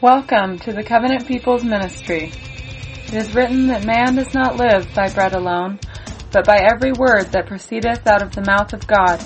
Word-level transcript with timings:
Welcome 0.00 0.60
to 0.60 0.72
the 0.72 0.84
Covenant 0.84 1.26
People's 1.26 1.64
Ministry. 1.64 2.30
It 3.08 3.14
is 3.14 3.34
written 3.34 3.66
that 3.66 3.84
man 3.84 4.14
does 4.14 4.32
not 4.32 4.54
live 4.54 4.94
by 4.94 5.08
bread 5.08 5.34
alone, 5.34 5.80
but 6.30 6.46
by 6.46 6.58
every 6.58 6.92
word 6.92 7.32
that 7.32 7.48
proceedeth 7.48 8.06
out 8.06 8.22
of 8.22 8.32
the 8.32 8.44
mouth 8.46 8.72
of 8.72 8.86
God. 8.86 9.20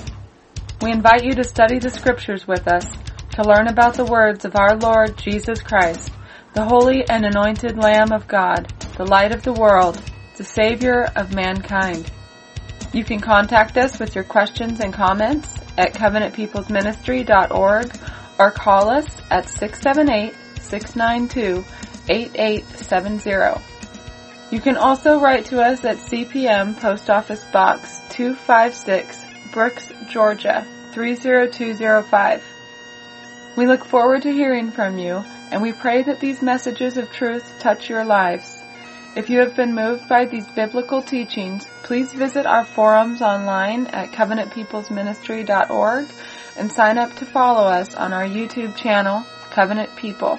We 0.80 0.90
invite 0.90 1.24
you 1.24 1.34
to 1.34 1.44
study 1.44 1.78
the 1.78 1.90
scriptures 1.90 2.48
with 2.48 2.66
us, 2.66 2.86
to 3.34 3.42
learn 3.42 3.68
about 3.68 3.96
the 3.96 4.06
words 4.06 4.46
of 4.46 4.56
our 4.56 4.74
Lord 4.74 5.18
Jesus 5.18 5.60
Christ, 5.60 6.10
the 6.54 6.64
holy 6.64 7.06
and 7.06 7.26
anointed 7.26 7.76
Lamb 7.76 8.10
of 8.10 8.26
God, 8.26 8.72
the 8.96 9.04
light 9.04 9.34
of 9.34 9.42
the 9.42 9.52
world, 9.52 10.00
the 10.38 10.44
Savior 10.44 11.02
of 11.16 11.34
mankind. 11.34 12.10
You 12.94 13.04
can 13.04 13.20
contact 13.20 13.76
us 13.76 13.98
with 13.98 14.14
your 14.14 14.24
questions 14.24 14.80
and 14.80 14.94
comments 14.94 15.54
at 15.76 15.92
covenantpeoplesministry.org 15.92 17.92
or 18.38 18.50
call 18.50 18.88
us 18.88 19.06
at 19.30 19.50
678 19.50 20.34
692 20.62 21.64
8870. 22.08 23.62
You 24.50 24.60
can 24.60 24.76
also 24.76 25.18
write 25.18 25.46
to 25.46 25.62
us 25.62 25.84
at 25.84 25.96
CPM 25.96 26.78
Post 26.78 27.08
Office 27.08 27.44
Box 27.44 28.00
256, 28.10 29.24
Brooks, 29.50 29.90
Georgia 30.10 30.66
30205. 30.92 32.42
We 33.56 33.66
look 33.66 33.84
forward 33.84 34.22
to 34.22 34.32
hearing 34.32 34.70
from 34.70 34.98
you, 34.98 35.24
and 35.50 35.62
we 35.62 35.72
pray 35.72 36.02
that 36.02 36.20
these 36.20 36.42
messages 36.42 36.98
of 36.98 37.10
truth 37.10 37.50
touch 37.60 37.88
your 37.88 38.04
lives. 38.04 38.62
If 39.14 39.30
you 39.30 39.40
have 39.40 39.56
been 39.56 39.74
moved 39.74 40.08
by 40.08 40.24
these 40.24 40.46
biblical 40.48 41.02
teachings, 41.02 41.66
please 41.82 42.12
visit 42.12 42.46
our 42.46 42.64
forums 42.64 43.20
online 43.20 43.86
at 43.88 44.12
covenantpeoplesministry.org 44.12 46.06
and 46.56 46.72
sign 46.72 46.98
up 46.98 47.14
to 47.16 47.26
follow 47.26 47.64
us 47.68 47.94
on 47.94 48.12
our 48.12 48.24
YouTube 48.24 48.76
channel, 48.76 49.24
Covenant 49.50 49.94
People. 49.96 50.38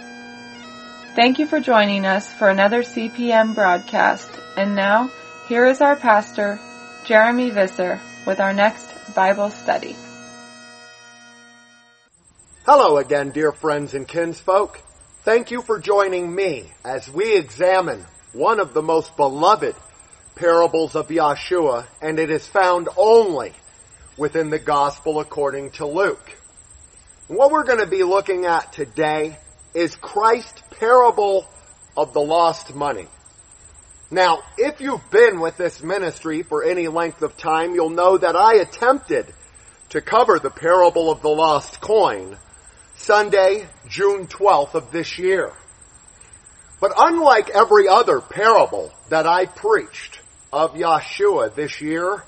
Thank 1.15 1.37
you 1.37 1.45
for 1.45 1.59
joining 1.59 2.07
us 2.07 2.33
for 2.33 2.49
another 2.49 2.81
CPM 2.81 3.53
broadcast. 3.53 4.31
And 4.57 4.73
now, 4.73 5.11
here 5.47 5.67
is 5.67 5.79
our 5.79 5.95
pastor, 5.95 6.59
Jeremy 7.05 7.51
Visser, 7.51 8.01
with 8.25 8.39
our 8.39 8.51
next 8.51 9.13
Bible 9.13 9.51
study. 9.51 9.95
Hello 12.65 12.97
again, 12.97 13.29
dear 13.29 13.51
friends 13.51 13.93
and 13.93 14.07
kinsfolk. 14.07 14.81
Thank 15.21 15.51
you 15.51 15.61
for 15.61 15.77
joining 15.77 16.33
me 16.33 16.71
as 16.83 17.07
we 17.07 17.37
examine 17.37 18.03
one 18.31 18.59
of 18.59 18.73
the 18.73 18.81
most 18.81 19.15
beloved 19.15 19.75
parables 20.33 20.95
of 20.95 21.09
Yahshua, 21.09 21.85
and 22.01 22.17
it 22.17 22.31
is 22.31 22.47
found 22.47 22.89
only 22.97 23.53
within 24.17 24.49
the 24.49 24.57
Gospel 24.57 25.19
according 25.19 25.69
to 25.73 25.85
Luke. 25.85 26.35
What 27.27 27.51
we're 27.51 27.65
going 27.65 27.81
to 27.81 27.85
be 27.85 28.01
looking 28.01 28.47
at 28.47 28.73
today 28.73 29.37
is 29.73 29.95
Christ's 29.95 30.61
parable 30.79 31.47
of 31.95 32.13
the 32.13 32.21
lost 32.21 32.75
money. 32.75 33.07
Now, 34.11 34.43
if 34.57 34.79
you've 34.79 35.09
been 35.09 35.39
with 35.39 35.57
this 35.57 35.81
ministry 35.81 36.43
for 36.43 36.63
any 36.63 36.87
length 36.87 37.21
of 37.23 37.35
time, 37.37 37.73
you'll 37.73 37.89
know 37.89 38.17
that 38.17 38.35
I 38.35 38.55
attempted 38.55 39.33
to 39.89 40.01
cover 40.01 40.39
the 40.39 40.51
parable 40.51 41.11
of 41.11 41.21
the 41.21 41.29
lost 41.29 41.81
coin 41.81 42.37
Sunday, 42.95 43.67
June 43.89 44.27
12th 44.27 44.75
of 44.75 44.91
this 44.91 45.17
year. 45.17 45.51
But 46.79 46.93
unlike 46.97 47.49
every 47.49 47.87
other 47.87 48.21
parable 48.21 48.91
that 49.09 49.25
I 49.25 49.45
preached 49.45 50.19
of 50.51 50.75
Yahshua 50.75 51.55
this 51.55 51.81
year, 51.81 52.23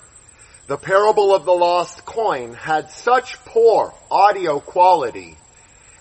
the 0.68 0.78
parable 0.78 1.36
of 1.36 1.46
the 1.46 1.54
lost 1.54 2.06
coin 2.06 2.54
had 2.54 2.90
such 2.90 3.36
poor 3.46 3.94
audio 4.10 4.60
quality, 4.60 5.38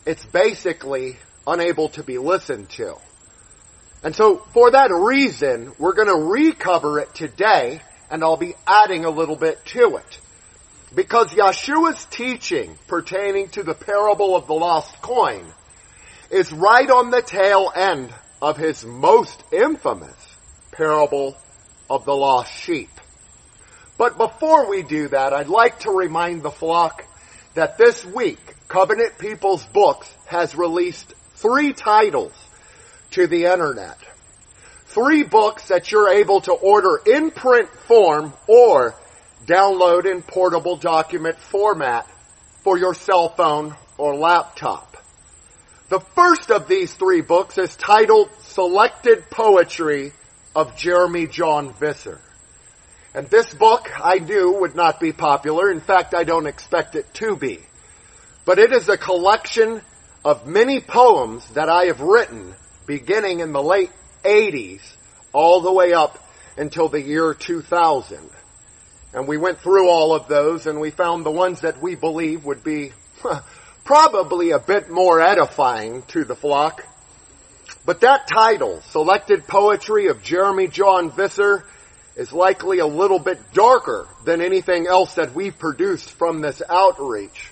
it's 0.06 0.25
basically 0.25 1.17
unable 1.47 1.89
to 1.91 2.03
be 2.03 2.19
listened 2.19 2.70
to. 2.70 2.97
And 4.03 4.14
so 4.14 4.37
for 4.53 4.70
that 4.70 4.91
reason, 4.92 5.73
we're 5.78 5.95
going 5.95 6.09
to 6.09 6.31
recover 6.31 6.98
it 6.98 7.14
today 7.14 7.81
and 8.11 8.23
I'll 8.23 8.37
be 8.37 8.55
adding 8.67 9.05
a 9.05 9.11
little 9.11 9.37
bit 9.37 9.65
to 9.66 9.97
it. 9.97 10.19
Because 10.94 11.32
Yahshua's 11.32 12.05
teaching 12.06 12.78
pertaining 12.87 13.49
to 13.50 13.62
the 13.62 13.75
parable 13.75 14.37
of 14.37 14.47
the 14.47 14.55
lost 14.55 15.00
coin 15.03 15.44
is 16.31 16.53
right 16.53 16.88
on 16.88 17.10
the 17.10 17.22
tail 17.22 17.72
end 17.75 18.12
of 18.41 18.56
his 18.56 18.84
most 18.84 19.43
infamous 19.53 20.15
parable 20.72 21.37
of 21.88 22.05
the 22.05 22.15
lost 22.15 22.53
sheep. 22.53 22.91
But 23.97 24.19
before 24.19 24.69
we 24.69 24.82
do 24.82 25.09
that, 25.09 25.32
I'd 25.32 25.49
like 25.49 25.81
to 25.81 25.91
remind 25.91 26.43
the 26.43 26.50
flock 26.50 27.05
that 27.55 27.78
this 27.78 28.05
week, 28.05 28.38
Covenant 28.69 29.19
People's 29.19 29.65
Books 29.66 30.12
has 30.26 30.55
released 30.55 31.15
three 31.44 31.75
titles 31.75 32.32
to 33.10 33.27
the 33.27 33.44
internet. 33.44 33.99
Three 34.87 35.25
books 35.25 35.69
that 35.69 35.93
you're 35.93 36.09
able 36.09 36.41
to 36.43 36.53
order 36.53 36.99
in 37.05 37.31
print 37.31 37.69
form 37.69 38.32
or 38.47 38.94
download 39.44 40.10
in 40.10 40.22
portable 40.22 40.77
document 40.77 41.38
format 41.38 42.09
for 42.62 42.78
your 42.78 42.94
cell 42.94 43.28
phone 43.28 43.77
or 43.99 44.16
laptop. 44.16 44.97
The 45.91 46.00
first 46.00 46.50
of 46.50 46.66
these 46.66 46.94
three 46.94 47.21
books 47.21 47.59
is 47.59 47.76
titled 47.76 48.31
Selected 48.41 49.28
Poetry 49.28 50.12
of 50.56 50.78
Jeremy 50.78 51.26
John 51.26 51.75
Visser. 51.75 52.22
And 53.12 53.28
this 53.28 53.53
book 53.53 53.91
I 54.03 54.19
knew 54.19 54.61
would 54.61 54.75
not 54.75 54.99
be 54.99 55.12
popular. 55.12 55.71
In 55.71 55.81
fact, 55.81 56.15
I 56.15 56.25
don't 56.25 56.47
expect 56.47 56.94
it 56.94 57.12
to 57.15 57.37
be. 57.37 57.61
But 58.47 58.59
it 58.59 58.72
is 58.72 58.88
a 58.88 58.97
collection 58.97 59.82
of 60.25 60.47
many 60.47 60.81
poems 60.81 61.47
that 61.51 61.69
I 61.69 61.87
have 61.87 62.01
written 62.01 62.55
beginning 62.87 63.41
in 63.41 63.53
the 63.53 63.62
late 63.62 63.91
80s 64.25 64.81
all 65.33 65.61
the 65.61 65.73
way 65.73 65.93
up 65.93 66.19
until 66.57 66.89
the 66.89 67.01
year 67.01 67.35
2000. 67.35 68.19
And 69.12 69.29
we 69.29 69.37
went 69.37 69.61
through 69.61 69.89
all 69.89 70.15
of 70.15 70.27
those 70.27 70.67
and 70.67 70.81
we 70.81 70.91
found 70.91 71.27
the 71.27 71.31
ones 71.31 71.61
that 71.61 71.81
we 71.83 71.95
believe 71.95 72.45
would 72.45 72.65
be 72.65 72.93
probably 73.85 74.51
a 74.53 74.59
bit 74.59 74.91
more 74.91 75.21
edifying 75.21 76.03
to 76.09 76.25
the 76.25 76.35
flock. 76.35 76.83
But 77.85 78.01
that 78.01 78.27
title, 78.27 78.81
Selected 78.89 79.47
Poetry 79.47 80.09
of 80.09 80.23
Jeremy 80.23 80.69
John 80.69 81.11
Visser, 81.11 81.65
is 82.17 82.33
likely 82.33 82.79
a 82.79 82.87
little 82.87 83.19
bit 83.19 83.39
darker 83.53 84.09
than 84.25 84.41
anything 84.41 84.87
else 84.87 85.15
that 85.17 85.35
we've 85.35 85.59
produced 85.59 86.11
from 86.12 86.41
this 86.41 86.62
outreach 86.69 87.51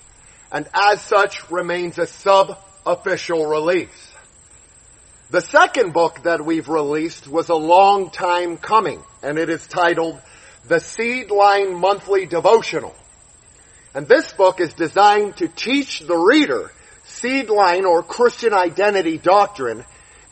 and 0.53 0.69
as 0.71 1.01
such 1.01 1.49
remains 1.49 1.97
a 1.97 2.05
sub-official 2.05 3.47
release. 3.47 4.11
The 5.31 5.41
second 5.41 5.93
book 5.93 6.23
that 6.23 6.45
we've 6.45 6.69
released 6.69 7.27
was 7.27 7.49
a 7.49 7.55
long 7.55 8.11
time 8.11 8.57
coming, 8.57 9.01
and 9.23 9.39
it 9.39 9.49
is 9.49 9.65
titled 9.65 10.21
The 10.67 10.75
Seedline 10.75 11.79
Monthly 11.79 12.27
Devotional. 12.27 12.95
And 13.95 14.07
this 14.07 14.31
book 14.33 14.59
is 14.59 14.73
designed 14.75 15.37
to 15.37 15.47
teach 15.47 16.01
the 16.01 16.17
reader 16.17 16.71
Seedline 17.07 17.85
or 17.85 18.03
Christian 18.03 18.53
identity 18.53 19.17
doctrine 19.17 19.83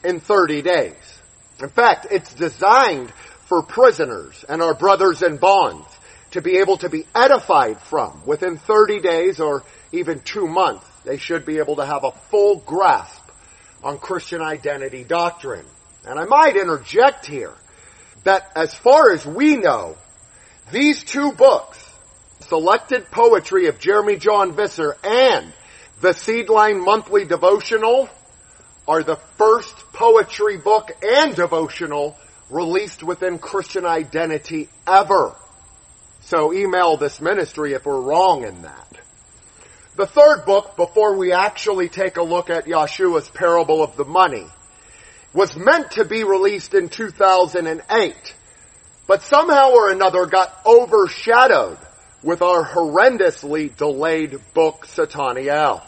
in 0.03 0.19
30 0.19 0.61
days. 0.61 1.19
In 1.59 1.69
fact, 1.69 2.07
it's 2.11 2.33
designed 2.35 3.11
for 3.45 3.63
prisoners 3.63 4.45
and 4.47 4.61
our 4.61 4.75
brothers 4.75 5.23
in 5.23 5.37
bonds 5.37 5.87
to 6.31 6.41
be 6.41 6.59
able 6.59 6.77
to 6.77 6.89
be 6.89 7.05
edified 7.13 7.79
from 7.81 8.21
within 8.25 8.57
30 8.57 9.01
days 9.01 9.39
or 9.39 9.63
even 9.91 10.19
two 10.19 10.47
months, 10.47 10.85
they 11.03 11.18
should 11.18 11.46
be 11.46 11.57
able 11.57 11.78
to 11.78 11.85
have 11.85 12.03
a 12.03 12.12
full 12.12 12.57
grasp 12.57 13.22
on 13.84 13.97
Christian 13.97 14.41
identity 14.41 15.03
doctrine. 15.03 15.66
And 16.06 16.19
I 16.19 16.25
might 16.25 16.56
interject 16.56 17.25
here 17.25 17.53
that 18.24 18.52
as 18.56 18.74
far 18.74 19.12
as 19.12 19.25
we 19.25 19.57
know, 19.57 19.97
these 20.72 21.03
two 21.03 21.31
books, 21.31 21.78
Selected 22.47 23.09
Poetry 23.12 23.68
of 23.68 23.79
Jeremy 23.79 24.18
John 24.18 24.53
Visser 24.53 24.96
and 25.03 25.52
the 26.02 26.09
Seedline 26.09 26.84
Monthly 26.84 27.25
Devotional, 27.25 28.09
are 28.88 29.03
the 29.03 29.16
first 29.38 29.76
poetry 29.94 30.58
book 30.58 30.91
and 31.03 31.35
devotional 31.35 32.17
released 32.49 33.03
within 33.03 33.37
Christian 33.40 33.85
identity 33.85 34.70
ever. 34.87 35.35
So 36.22 36.53
email 36.53 36.97
this 36.97 37.22
ministry 37.22 37.73
if 37.73 37.85
we're 37.85 38.02
wrong 38.02 38.44
in 38.44 38.64
that. 38.64 38.91
The 39.96 40.08
third 40.08 40.46
book, 40.46 40.78
before 40.78 41.17
we 41.17 41.34
actually 41.34 41.90
take 41.90 42.16
a 42.16 42.23
look 42.23 42.49
at 42.49 42.66
Yahshua's 42.66 43.29
parable 43.29 43.84
of 43.84 43.97
the 43.97 44.05
money, 44.05 44.46
was 45.34 45.55
meant 45.58 45.91
to 45.91 46.05
be 46.05 46.23
released 46.23 46.73
in 46.73 46.88
2008, 46.88 48.35
but 49.05 49.22
somehow 49.22 49.72
or 49.72 49.91
another 49.91 50.26
got 50.26 50.58
overshadowed 50.66 51.78
with 52.23 52.41
our 52.41 52.64
horrendously 52.64 53.76
delayed 53.76 54.40
book 54.53 54.85
Sataniel. 54.85 55.82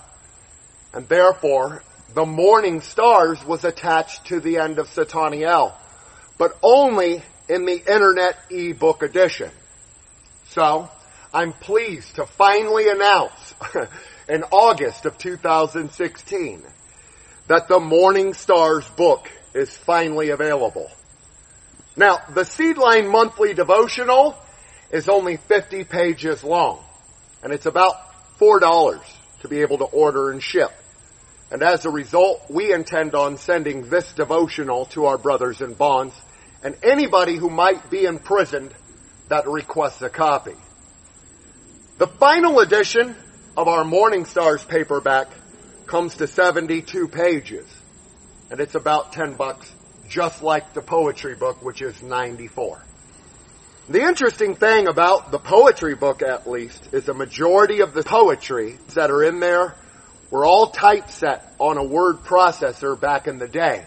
And 0.94 1.08
therefore, 1.08 1.82
the 2.14 2.26
Morning 2.26 2.82
Stars 2.82 3.44
was 3.46 3.64
attached 3.64 4.26
to 4.28 4.40
the 4.40 4.58
end 4.58 4.80
of 4.80 4.90
Sataniel, 4.90 5.74
but 6.38 6.58
only 6.62 7.24
in 7.48 7.66
the 7.66 7.78
internet 7.78 8.38
ebook 8.50 9.02
edition. 9.02 9.52
So, 10.50 10.90
I'm 11.34 11.54
pleased 11.54 12.16
to 12.16 12.26
finally 12.26 12.90
announce 12.90 13.43
in 14.30 14.44
August 14.52 15.06
of 15.06 15.18
2016 15.18 16.64
that 17.48 17.68
the 17.68 17.80
Morning 17.80 18.34
Stars 18.34 18.88
book 18.90 19.30
is 19.54 19.76
finally 19.76 20.30
available. 20.30 20.90
Now, 21.96 22.20
the 22.34 22.42
Seedline 22.42 23.12
Monthly 23.12 23.54
Devotional 23.54 24.38
is 24.92 25.10
only 25.10 25.38
50 25.38 25.84
pages 25.84 26.44
long, 26.44 26.84
and 27.44 27.54
it's 27.54 27.66
about 27.66 27.96
$4 28.40 29.02
to 29.42 29.48
be 29.48 29.62
able 29.62 29.78
to 29.80 29.86
order 29.86 30.32
and 30.32 30.42
ship. 30.42 30.72
And 31.52 31.62
as 31.62 31.86
a 31.86 31.90
result, 31.92 32.50
we 32.50 32.74
intend 32.74 33.14
on 33.14 33.38
sending 33.38 33.90
this 33.90 34.12
devotional 34.14 34.86
to 34.88 35.06
our 35.06 35.18
brothers 35.18 35.62
in 35.62 35.74
bonds 35.74 36.16
and 36.64 36.76
anybody 36.82 37.38
who 37.38 37.50
might 37.50 37.92
be 37.92 38.06
imprisoned 38.06 38.74
that 39.30 39.48
requests 39.48 40.02
a 40.02 40.10
copy. 40.10 40.56
The 41.98 42.08
final 42.08 42.60
edition 42.60 43.16
of 43.56 43.68
our 43.68 43.84
Morning 43.84 44.26
Stars 44.26 44.64
paperback 44.64 45.28
comes 45.86 46.16
to 46.16 46.28
72 46.28 47.08
pages, 47.08 47.68
and 48.50 48.60
it's 48.60 48.74
about 48.74 49.14
10 49.14 49.36
bucks, 49.36 49.72
just 50.10 50.42
like 50.42 50.74
the 50.74 50.82
poetry 50.82 51.36
book, 51.36 51.64
which 51.64 51.82
is 51.82 52.02
94. 52.02 52.84
The 53.90 54.02
interesting 54.02 54.56
thing 54.56 54.88
about 54.88 55.32
the 55.32 55.38
poetry 55.38 55.94
book, 55.94 56.24
at 56.24 56.50
least, 56.50 56.90
is 56.94 57.06
the 57.06 57.14
majority 57.14 57.82
of 57.82 57.94
the 57.94 58.02
poetry 58.02 58.80
that 58.96 59.12
are 59.12 59.24
in 59.24 59.40
there 59.40 59.76
were 60.32 60.46
all 60.46 60.68
typeset 60.68 61.44
on 61.60 61.78
a 61.78 61.84
word 61.84 62.20
processor 62.24 63.00
back 63.00 63.28
in 63.28 63.38
the 63.38 63.48
day. 63.48 63.86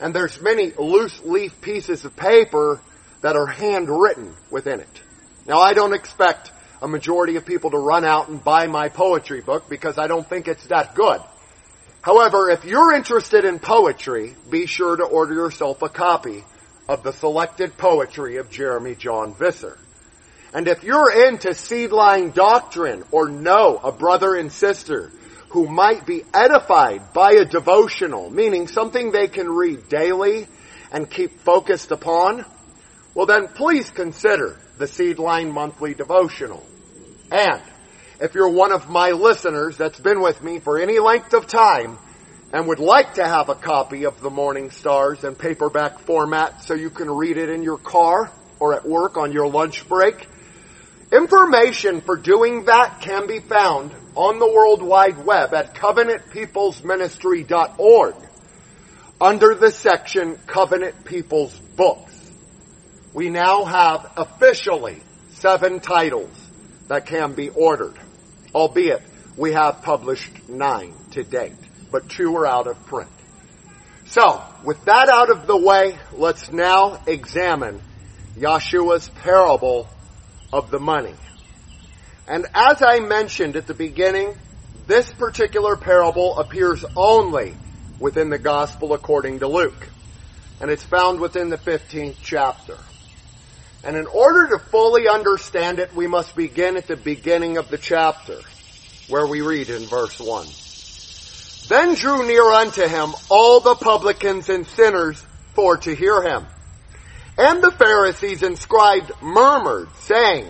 And 0.00 0.12
there's 0.12 0.40
many 0.40 0.72
loose 0.72 1.20
leaf 1.22 1.60
pieces 1.60 2.04
of 2.04 2.16
paper 2.16 2.80
that 3.20 3.36
are 3.36 3.46
handwritten 3.46 4.34
within 4.50 4.80
it. 4.80 5.02
Now 5.46 5.60
I 5.60 5.74
don't 5.74 5.92
expect 5.92 6.50
a 6.82 6.88
majority 6.88 7.36
of 7.36 7.44
people 7.44 7.70
to 7.70 7.78
run 7.78 8.04
out 8.04 8.28
and 8.28 8.42
buy 8.42 8.66
my 8.66 8.88
poetry 8.88 9.40
book 9.40 9.68
because 9.68 9.98
I 9.98 10.06
don't 10.06 10.28
think 10.28 10.48
it's 10.48 10.66
that 10.66 10.94
good. 10.94 11.20
However, 12.02 12.50
if 12.50 12.64
you're 12.64 12.94
interested 12.94 13.44
in 13.44 13.58
poetry, 13.58 14.34
be 14.48 14.66
sure 14.66 14.96
to 14.96 15.04
order 15.04 15.34
yourself 15.34 15.82
a 15.82 15.88
copy 15.88 16.44
of 16.88 17.02
the 17.02 17.12
selected 17.12 17.76
poetry 17.76 18.38
of 18.38 18.50
Jeremy 18.50 18.94
John 18.94 19.34
Visser. 19.34 19.78
And 20.52 20.66
if 20.66 20.82
you're 20.82 21.28
into 21.28 21.50
seedline 21.50 22.34
doctrine 22.34 23.04
or 23.12 23.28
know 23.28 23.76
a 23.76 23.92
brother 23.92 24.34
and 24.34 24.50
sister 24.50 25.12
who 25.50 25.68
might 25.68 26.06
be 26.06 26.24
edified 26.32 27.12
by 27.12 27.32
a 27.32 27.44
devotional, 27.44 28.30
meaning 28.30 28.66
something 28.66 29.10
they 29.10 29.28
can 29.28 29.48
read 29.48 29.88
daily 29.88 30.46
and 30.90 31.08
keep 31.08 31.38
focused 31.40 31.90
upon, 31.90 32.44
well 33.14 33.26
then 33.26 33.48
please 33.48 33.90
consider 33.90 34.58
the 34.78 34.86
Seedline 34.86 35.52
Monthly 35.52 35.94
Devotional. 35.94 36.64
And 37.30 37.62
if 38.20 38.34
you're 38.34 38.50
one 38.50 38.72
of 38.72 38.88
my 38.88 39.10
listeners 39.10 39.76
that's 39.76 40.00
been 40.00 40.20
with 40.20 40.42
me 40.42 40.58
for 40.58 40.78
any 40.78 40.98
length 40.98 41.34
of 41.34 41.46
time 41.46 41.98
and 42.52 42.66
would 42.66 42.80
like 42.80 43.14
to 43.14 43.26
have 43.26 43.48
a 43.48 43.54
copy 43.54 44.04
of 44.04 44.20
the 44.20 44.30
Morning 44.30 44.70
Stars 44.70 45.24
in 45.24 45.34
paperback 45.34 45.98
format 46.00 46.64
so 46.64 46.74
you 46.74 46.90
can 46.90 47.10
read 47.10 47.36
it 47.36 47.48
in 47.48 47.62
your 47.62 47.78
car 47.78 48.30
or 48.58 48.74
at 48.74 48.86
work 48.86 49.16
on 49.16 49.32
your 49.32 49.48
lunch 49.48 49.88
break, 49.88 50.28
information 51.12 52.02
for 52.02 52.16
doing 52.16 52.66
that 52.66 53.00
can 53.00 53.26
be 53.26 53.40
found 53.40 53.90
on 54.14 54.38
the 54.38 54.46
World 54.46 54.82
Wide 54.82 55.24
Web 55.24 55.54
at 55.54 55.74
covenantpeoplesministry.org 55.74 58.14
under 59.20 59.54
the 59.54 59.70
section 59.70 60.36
Covenant 60.46 61.04
People's 61.04 61.56
Books. 61.76 62.09
We 63.12 63.28
now 63.28 63.64
have 63.64 64.12
officially 64.16 65.00
seven 65.32 65.80
titles 65.80 66.30
that 66.88 67.06
can 67.06 67.32
be 67.32 67.48
ordered, 67.48 67.94
albeit 68.54 69.02
we 69.36 69.52
have 69.52 69.82
published 69.82 70.48
nine 70.48 70.94
to 71.12 71.24
date, 71.24 71.56
but 71.90 72.08
two 72.08 72.36
are 72.36 72.46
out 72.46 72.66
of 72.66 72.86
print. 72.86 73.10
So, 74.06 74.42
with 74.64 74.84
that 74.84 75.08
out 75.08 75.30
of 75.30 75.46
the 75.46 75.56
way, 75.56 75.98
let's 76.12 76.50
now 76.52 77.00
examine 77.06 77.80
Yahshua's 78.36 79.08
parable 79.08 79.88
of 80.52 80.70
the 80.70 80.80
money. 80.80 81.14
And 82.28 82.46
as 82.54 82.82
I 82.82 83.00
mentioned 83.00 83.56
at 83.56 83.66
the 83.66 83.74
beginning, 83.74 84.36
this 84.86 85.12
particular 85.12 85.76
parable 85.76 86.38
appears 86.38 86.84
only 86.96 87.56
within 87.98 88.30
the 88.30 88.38
Gospel 88.38 88.92
according 88.92 89.40
to 89.40 89.48
Luke. 89.48 89.88
And 90.60 90.70
it's 90.70 90.84
found 90.84 91.20
within 91.20 91.48
the 91.50 91.58
15th 91.58 92.16
chapter. 92.22 92.76
And 93.82 93.96
in 93.96 94.06
order 94.06 94.48
to 94.48 94.58
fully 94.58 95.08
understand 95.08 95.78
it, 95.78 95.94
we 95.94 96.06
must 96.06 96.36
begin 96.36 96.76
at 96.76 96.86
the 96.86 96.96
beginning 96.96 97.56
of 97.56 97.70
the 97.70 97.78
chapter, 97.78 98.38
where 99.08 99.26
we 99.26 99.40
read 99.40 99.70
in 99.70 99.82
verse 99.86 100.18
1. 100.20 100.46
Then 101.68 101.94
drew 101.94 102.26
near 102.26 102.44
unto 102.50 102.86
him 102.86 103.14
all 103.30 103.60
the 103.60 103.76
publicans 103.76 104.48
and 104.48 104.66
sinners 104.66 105.22
for 105.54 105.76
to 105.78 105.94
hear 105.94 106.22
him. 106.22 106.46
And 107.38 107.62
the 107.62 107.70
Pharisees 107.70 108.42
and 108.42 108.58
scribes 108.58 109.10
murmured, 109.22 109.88
saying, 110.00 110.46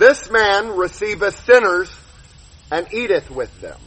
this 0.00 0.30
man 0.30 0.76
receiveth 0.76 1.44
sinners 1.44 1.94
and 2.70 2.92
eateth 2.94 3.30
with 3.30 3.60
them. 3.60 3.78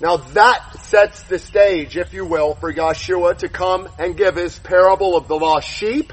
Now 0.00 0.16
that 0.16 0.80
sets 0.80 1.22
the 1.22 1.38
stage, 1.38 1.96
if 1.96 2.12
you 2.12 2.24
will, 2.24 2.54
for 2.56 2.72
Yahshua 2.72 3.38
to 3.38 3.48
come 3.48 3.88
and 3.96 4.16
give 4.16 4.34
his 4.34 4.58
parable 4.58 5.16
of 5.16 5.28
the 5.28 5.36
lost 5.36 5.68
sheep 5.68 6.12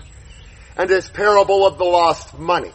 and 0.77 0.89
his 0.89 1.09
parable 1.09 1.65
of 1.65 1.77
the 1.77 1.83
lost 1.83 2.37
money. 2.37 2.71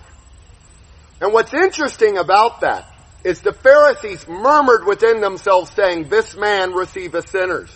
And 1.21 1.33
what's 1.33 1.55
interesting 1.55 2.19
about 2.19 2.61
that 2.61 2.87
is 3.25 3.41
the 3.41 3.53
Pharisees 3.53 4.29
murmured 4.29 4.85
within 4.85 5.21
themselves 5.21 5.71
saying, 5.73 6.09
this 6.09 6.37
man 6.37 6.73
receiveth 6.73 7.31
sinners 7.31 7.71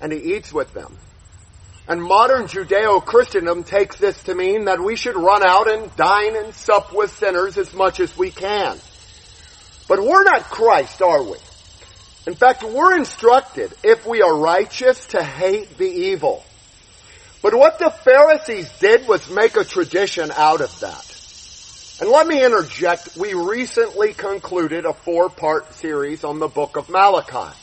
and 0.00 0.12
he 0.12 0.34
eats 0.36 0.52
with 0.52 0.72
them. 0.74 0.96
And 1.88 2.02
modern 2.02 2.48
Judeo-Christendom 2.48 3.64
takes 3.64 3.96
this 3.96 4.22
to 4.24 4.34
mean 4.34 4.66
that 4.66 4.78
we 4.78 4.94
should 4.94 5.16
run 5.16 5.42
out 5.46 5.70
and 5.70 5.94
dine 5.96 6.36
and 6.36 6.54
sup 6.54 6.92
with 6.92 7.16
sinners 7.16 7.56
as 7.56 7.72
much 7.72 8.00
as 8.00 8.14
we 8.16 8.30
can. 8.30 8.78
But 9.88 10.02
we're 10.02 10.24
not 10.24 10.42
Christ, 10.42 11.00
are 11.00 11.22
we? 11.22 11.38
In 12.26 12.34
fact, 12.34 12.62
we're 12.62 12.94
instructed, 12.94 13.72
if 13.82 14.04
we 14.04 14.20
are 14.20 14.36
righteous, 14.36 15.06
to 15.06 15.22
hate 15.22 15.78
the 15.78 15.88
evil. 15.88 16.44
But 17.42 17.54
what 17.54 17.78
the 17.78 17.90
Pharisees 17.90 18.68
did 18.80 19.06
was 19.06 19.30
make 19.30 19.56
a 19.56 19.64
tradition 19.64 20.30
out 20.34 20.60
of 20.60 20.80
that. 20.80 21.04
And 22.00 22.10
let 22.10 22.26
me 22.26 22.44
interject, 22.44 23.16
we 23.16 23.34
recently 23.34 24.12
concluded 24.12 24.84
a 24.84 24.92
four-part 24.92 25.72
series 25.74 26.24
on 26.24 26.38
the 26.38 26.48
book 26.48 26.76
of 26.76 26.88
Malachi. 26.88 27.56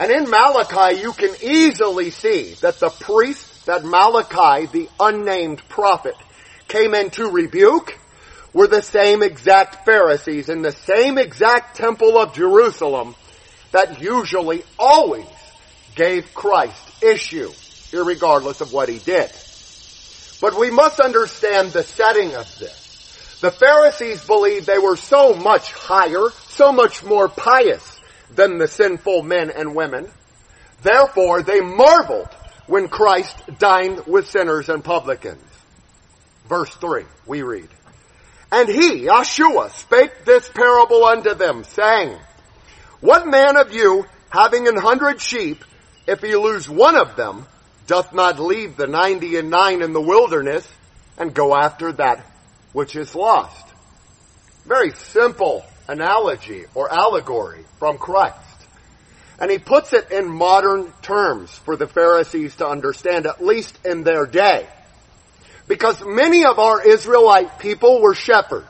And 0.00 0.12
in 0.12 0.30
Malachi, 0.30 1.00
you 1.00 1.12
can 1.12 1.34
easily 1.42 2.10
see 2.10 2.54
that 2.60 2.78
the 2.78 2.90
priests 2.90 3.64
that 3.64 3.84
Malachi, 3.84 4.66
the 4.66 4.88
unnamed 4.98 5.68
prophet, 5.68 6.14
came 6.68 6.94
in 6.94 7.10
to 7.10 7.26
rebuke 7.30 7.98
were 8.52 8.66
the 8.66 8.82
same 8.82 9.22
exact 9.22 9.84
Pharisees 9.84 10.48
in 10.48 10.62
the 10.62 10.72
same 10.72 11.18
exact 11.18 11.76
temple 11.76 12.16
of 12.16 12.34
Jerusalem 12.34 13.14
that 13.72 14.00
usually 14.00 14.62
always 14.78 15.26
gave 15.94 16.32
Christ 16.34 17.02
issue, 17.02 17.50
regardless 17.92 18.60
of 18.60 18.72
what 18.72 18.88
he 18.88 18.98
did. 18.98 19.30
But 20.40 20.58
we 20.58 20.70
must 20.70 21.00
understand 21.00 21.72
the 21.72 21.82
setting 21.82 22.34
of 22.34 22.58
this. 22.58 23.38
The 23.40 23.50
Pharisees 23.50 24.24
believed 24.24 24.66
they 24.66 24.78
were 24.78 24.96
so 24.96 25.34
much 25.34 25.72
higher, 25.72 26.30
so 26.48 26.72
much 26.72 27.04
more 27.04 27.28
pious 27.28 27.98
than 28.34 28.58
the 28.58 28.68
sinful 28.68 29.22
men 29.22 29.50
and 29.50 29.74
women. 29.74 30.08
Therefore, 30.82 31.42
they 31.42 31.60
marveled 31.60 32.28
when 32.66 32.88
Christ 32.88 33.36
dined 33.58 34.06
with 34.06 34.28
sinners 34.28 34.68
and 34.68 34.84
publicans. 34.84 35.42
Verse 36.48 36.70
3, 36.70 37.04
we 37.26 37.42
read, 37.42 37.68
And 38.50 38.68
he, 38.68 39.06
Yahshua, 39.06 39.70
spake 39.72 40.24
this 40.24 40.48
parable 40.48 41.04
unto 41.04 41.34
them, 41.34 41.64
saying, 41.64 42.16
What 43.00 43.26
man 43.26 43.56
of 43.56 43.72
you, 43.72 44.06
having 44.30 44.66
an 44.66 44.76
hundred 44.76 45.20
sheep, 45.20 45.64
if 46.06 46.22
he 46.22 46.34
lose 46.36 46.68
one 46.68 46.96
of 46.96 47.16
them, 47.16 47.46
doth 47.88 48.12
not 48.12 48.38
leave 48.38 48.76
the 48.76 48.86
ninety 48.86 49.36
and 49.36 49.50
nine 49.50 49.82
in 49.82 49.92
the 49.92 50.00
wilderness 50.00 50.68
and 51.16 51.34
go 51.34 51.56
after 51.56 51.90
that 51.94 52.24
which 52.72 52.94
is 52.94 53.14
lost? 53.16 53.66
Very 54.64 54.92
simple 54.92 55.64
analogy 55.88 56.66
or 56.74 56.92
allegory 56.92 57.64
from 57.78 57.98
Christ. 57.98 58.36
And 59.40 59.50
he 59.50 59.58
puts 59.58 59.92
it 59.92 60.10
in 60.10 60.28
modern 60.28 60.92
terms 61.00 61.50
for 61.50 61.76
the 61.76 61.86
Pharisees 61.86 62.56
to 62.56 62.68
understand, 62.68 63.26
at 63.26 63.42
least 63.42 63.78
in 63.86 64.04
their 64.04 64.26
day. 64.26 64.66
Because 65.66 66.02
many 66.04 66.44
of 66.44 66.58
our 66.58 66.86
Israelite 66.86 67.58
people 67.58 68.02
were 68.02 68.14
shepherds. 68.14 68.66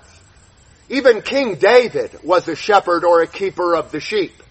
Even 0.88 1.22
King 1.22 1.56
David 1.56 2.18
was 2.22 2.46
a 2.48 2.56
shepherd 2.56 3.04
or 3.04 3.22
a 3.22 3.26
keeper 3.26 3.74
of 3.74 3.90
the 3.90 4.00
sheep. 4.00 4.42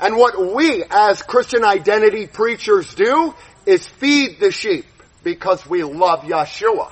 And 0.00 0.16
what 0.16 0.54
we 0.54 0.84
as 0.90 1.22
Christian 1.22 1.64
identity 1.64 2.26
preachers 2.26 2.94
do 2.94 3.34
is 3.68 3.86
feed 3.86 4.40
the 4.40 4.50
sheep 4.50 4.86
because 5.22 5.66
we 5.68 5.84
love 5.84 6.20
Yahshua. 6.20 6.90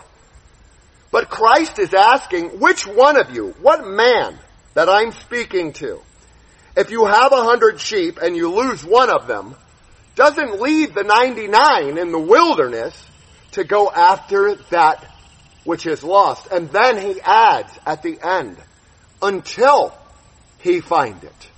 But 1.10 1.30
Christ 1.30 1.78
is 1.78 1.94
asking, 1.94 2.60
which 2.60 2.86
one 2.86 3.16
of 3.16 3.34
you, 3.34 3.54
what 3.62 3.86
man 3.86 4.38
that 4.74 4.90
I'm 4.90 5.12
speaking 5.12 5.72
to. 5.74 6.02
If 6.76 6.90
you 6.90 7.06
have 7.06 7.32
a 7.32 7.42
hundred 7.42 7.80
sheep 7.80 8.18
and 8.20 8.36
you 8.36 8.52
lose 8.52 8.84
one 8.84 9.08
of 9.08 9.26
them, 9.26 9.54
doesn't 10.16 10.60
leave 10.60 10.92
the 10.92 11.02
99 11.02 11.96
in 11.96 12.12
the 12.12 12.18
wilderness 12.18 12.94
to 13.52 13.64
go 13.64 13.90
after 13.90 14.56
that 14.70 15.02
which 15.64 15.86
is 15.86 16.04
lost. 16.04 16.46
And 16.48 16.68
then 16.68 17.00
he 17.00 17.22
adds 17.22 17.72
at 17.86 18.02
the 18.02 18.18
end, 18.22 18.58
until 19.22 19.94
he 20.58 20.82
find 20.82 21.24
it. 21.24 21.48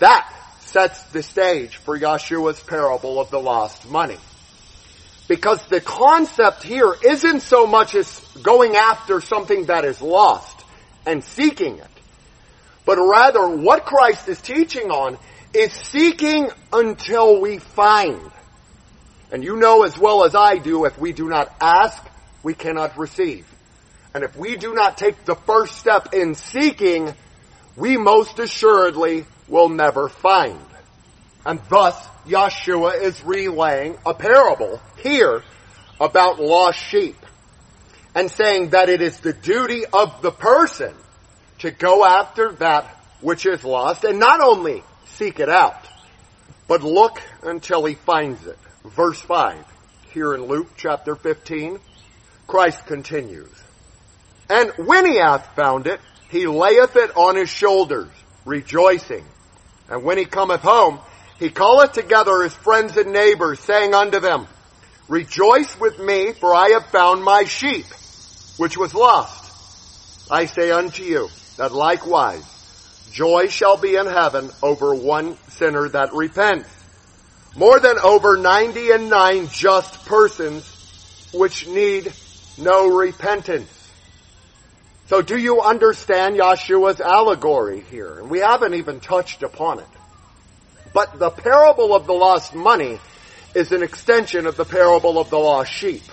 That 0.00 0.28
sets 0.70 1.02
the 1.04 1.22
stage 1.22 1.76
for 1.76 1.98
Yahshua's 1.98 2.62
parable 2.62 3.20
of 3.20 3.30
the 3.30 3.38
lost 3.38 3.88
money. 3.88 4.18
Because 5.28 5.64
the 5.66 5.80
concept 5.80 6.62
here 6.62 6.94
isn't 7.04 7.40
so 7.40 7.66
much 7.66 7.94
as 7.94 8.20
going 8.42 8.76
after 8.76 9.20
something 9.20 9.66
that 9.66 9.84
is 9.84 10.00
lost 10.00 10.64
and 11.06 11.22
seeking 11.22 11.78
it, 11.78 11.86
but 12.84 12.98
rather 12.98 13.48
what 13.48 13.84
Christ 13.84 14.28
is 14.28 14.40
teaching 14.40 14.90
on 14.90 15.18
is 15.54 15.72
seeking 15.72 16.50
until 16.72 17.40
we 17.40 17.58
find. 17.58 18.20
And 19.32 19.44
you 19.44 19.56
know 19.56 19.84
as 19.84 19.96
well 19.96 20.24
as 20.24 20.34
I 20.34 20.58
do, 20.58 20.84
if 20.84 20.98
we 20.98 21.12
do 21.12 21.28
not 21.28 21.54
ask, 21.60 22.04
we 22.42 22.54
cannot 22.54 22.98
receive. 22.98 23.46
And 24.12 24.24
if 24.24 24.36
we 24.36 24.56
do 24.56 24.74
not 24.74 24.98
take 24.98 25.24
the 25.24 25.36
first 25.36 25.76
step 25.76 26.12
in 26.12 26.34
seeking, 26.34 27.14
we 27.76 27.96
most 27.96 28.38
assuredly 28.38 29.26
will 29.50 29.68
never 29.68 30.08
find. 30.08 30.58
And 31.44 31.60
thus, 31.68 31.96
Yahshua 32.26 33.02
is 33.02 33.22
relaying 33.24 33.98
a 34.06 34.14
parable 34.14 34.80
here 35.02 35.42
about 36.00 36.40
lost 36.40 36.78
sheep 36.78 37.16
and 38.14 38.30
saying 38.30 38.70
that 38.70 38.88
it 38.88 39.02
is 39.02 39.20
the 39.20 39.32
duty 39.32 39.84
of 39.86 40.22
the 40.22 40.30
person 40.30 40.94
to 41.58 41.70
go 41.70 42.04
after 42.04 42.52
that 42.52 42.84
which 43.20 43.44
is 43.46 43.62
lost 43.64 44.04
and 44.04 44.18
not 44.18 44.40
only 44.40 44.82
seek 45.06 45.40
it 45.40 45.48
out, 45.48 45.86
but 46.66 46.82
look 46.82 47.20
until 47.42 47.84
he 47.84 47.94
finds 47.94 48.46
it. 48.46 48.58
Verse 48.84 49.20
5, 49.20 49.64
here 50.12 50.34
in 50.34 50.44
Luke 50.44 50.68
chapter 50.76 51.14
15, 51.14 51.78
Christ 52.46 52.86
continues. 52.86 53.52
And 54.48 54.70
when 54.76 55.06
he 55.06 55.16
hath 55.16 55.54
found 55.54 55.86
it, 55.86 56.00
he 56.30 56.46
layeth 56.46 56.96
it 56.96 57.16
on 57.16 57.36
his 57.36 57.50
shoulders, 57.50 58.08
rejoicing. 58.44 59.24
And 59.90 60.04
when 60.04 60.16
he 60.16 60.24
cometh 60.24 60.62
home, 60.62 61.00
he 61.38 61.50
calleth 61.50 61.92
together 61.92 62.42
his 62.42 62.54
friends 62.54 62.96
and 62.96 63.12
neighbors, 63.12 63.58
saying 63.60 63.92
unto 63.92 64.20
them, 64.20 64.46
Rejoice 65.08 65.78
with 65.80 65.98
me, 65.98 66.32
for 66.32 66.54
I 66.54 66.70
have 66.70 66.86
found 66.86 67.24
my 67.24 67.44
sheep, 67.44 67.86
which 68.56 68.78
was 68.78 68.94
lost. 68.94 69.50
I 70.30 70.46
say 70.46 70.70
unto 70.70 71.02
you, 71.02 71.28
that 71.56 71.72
likewise 71.72 72.44
joy 73.12 73.48
shall 73.48 73.76
be 73.76 73.96
in 73.96 74.06
heaven 74.06 74.52
over 74.62 74.94
one 74.94 75.36
sinner 75.48 75.88
that 75.88 76.14
repents, 76.14 76.70
more 77.56 77.80
than 77.80 77.98
over 77.98 78.36
ninety 78.36 78.92
and 78.92 79.10
nine 79.10 79.48
just 79.48 80.04
persons 80.04 80.64
which 81.32 81.66
need 81.66 82.12
no 82.56 82.86
repentance. 82.86 83.79
So 85.10 85.22
do 85.22 85.36
you 85.36 85.60
understand 85.60 86.36
Yahshua's 86.36 87.00
allegory 87.00 87.80
here? 87.80 88.20
And 88.20 88.30
we 88.30 88.38
haven't 88.38 88.74
even 88.74 89.00
touched 89.00 89.42
upon 89.42 89.80
it. 89.80 89.88
But 90.94 91.18
the 91.18 91.30
parable 91.30 91.96
of 91.96 92.06
the 92.06 92.12
lost 92.12 92.54
money 92.54 93.00
is 93.52 93.72
an 93.72 93.82
extension 93.82 94.46
of 94.46 94.56
the 94.56 94.64
parable 94.64 95.18
of 95.18 95.28
the 95.28 95.36
lost 95.36 95.72
sheep. 95.72 96.04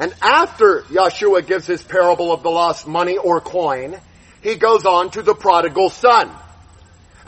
And 0.00 0.12
after 0.20 0.80
Yahshua 0.88 1.46
gives 1.46 1.68
his 1.68 1.84
parable 1.84 2.32
of 2.32 2.42
the 2.42 2.50
lost 2.50 2.88
money 2.88 3.16
or 3.16 3.40
coin, 3.40 3.96
he 4.42 4.56
goes 4.56 4.84
on 4.84 5.12
to 5.12 5.22
the 5.22 5.36
prodigal 5.36 5.88
son. 5.90 6.28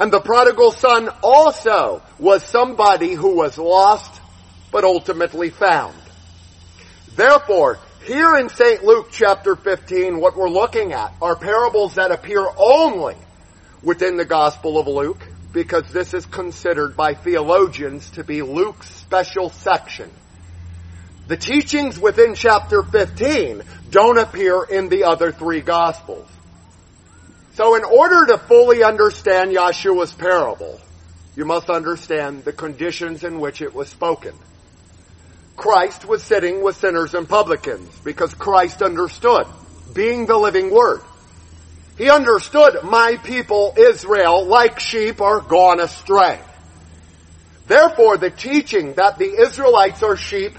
And 0.01 0.13
the 0.13 0.21
prodigal 0.21 0.73
son 0.73 1.11
also 1.23 2.03
was 2.19 2.43
somebody 2.43 3.15
who 3.15 3.37
was 3.37 3.57
lost, 3.57 4.21
but 4.73 4.83
ultimately 4.83 5.51
found. 5.51 5.95
Therefore, 7.15 7.79
here 8.03 8.37
in 8.37 8.49
St. 8.49 8.85
Luke 8.85 9.09
chapter 9.11 9.57
15, 9.57 10.21
what 10.21 10.37
we're 10.37 10.49
looking 10.49 10.93
at 10.93 11.13
are 11.21 11.37
parables 11.37 11.97
that 11.97 12.11
appear 12.11 12.47
only 12.57 13.17
within 13.83 14.17
the 14.17 14.25
Gospel 14.25 14.79
of 14.79 14.87
Luke, 14.87 15.21
because 15.53 15.91
this 15.93 16.15
is 16.15 16.27
considered 16.27 16.97
by 16.97 17.15
theologians 17.15 18.11
to 18.11 18.25
be 18.25 18.43
Luke's 18.43 18.89
special 18.89 19.51
section. 19.51 20.11
The 21.27 21.37
teachings 21.37 21.99
within 21.99 22.35
chapter 22.35 22.83
15 22.83 23.63
don't 23.91 24.19
appear 24.19 24.65
in 24.65 24.89
the 24.89 25.05
other 25.05 25.31
three 25.31 25.61
Gospels. 25.61 26.29
So 27.55 27.75
in 27.75 27.85
order 27.85 28.27
to 28.33 28.39
fully 28.39 28.83
understand 28.83 29.53
Yahshua's 29.53 30.13
parable, 30.13 30.81
you 31.37 31.45
must 31.45 31.69
understand 31.69 32.45
the 32.45 32.53
conditions 32.53 33.25
in 33.25 33.41
which 33.41 33.63
it 33.63 33.75
was 33.75 33.89
spoken. 33.89 34.35
Christ 35.59 36.07
was 36.07 36.23
sitting 36.23 36.63
with 36.63 36.77
sinners 36.77 37.15
and 37.15 37.29
publicans 37.29 37.91
because 38.05 38.33
Christ 38.33 38.81
understood, 38.81 39.47
being 39.93 40.25
the 40.25 40.39
living 40.39 40.71
word. 40.71 41.03
He 41.99 42.09
understood 42.09 42.85
my 42.85 43.17
people 43.25 43.75
Israel, 43.77 44.47
like 44.47 44.79
sheep, 44.79 45.21
are 45.21 45.41
gone 45.41 45.81
astray. 45.81 46.41
Therefore, 47.67 48.17
the 48.17 48.31
teaching 48.31 48.95
that 48.95 49.19
the 49.19 49.43
Israelites 49.43 50.05
are 50.05 50.17
sheep 50.17 50.53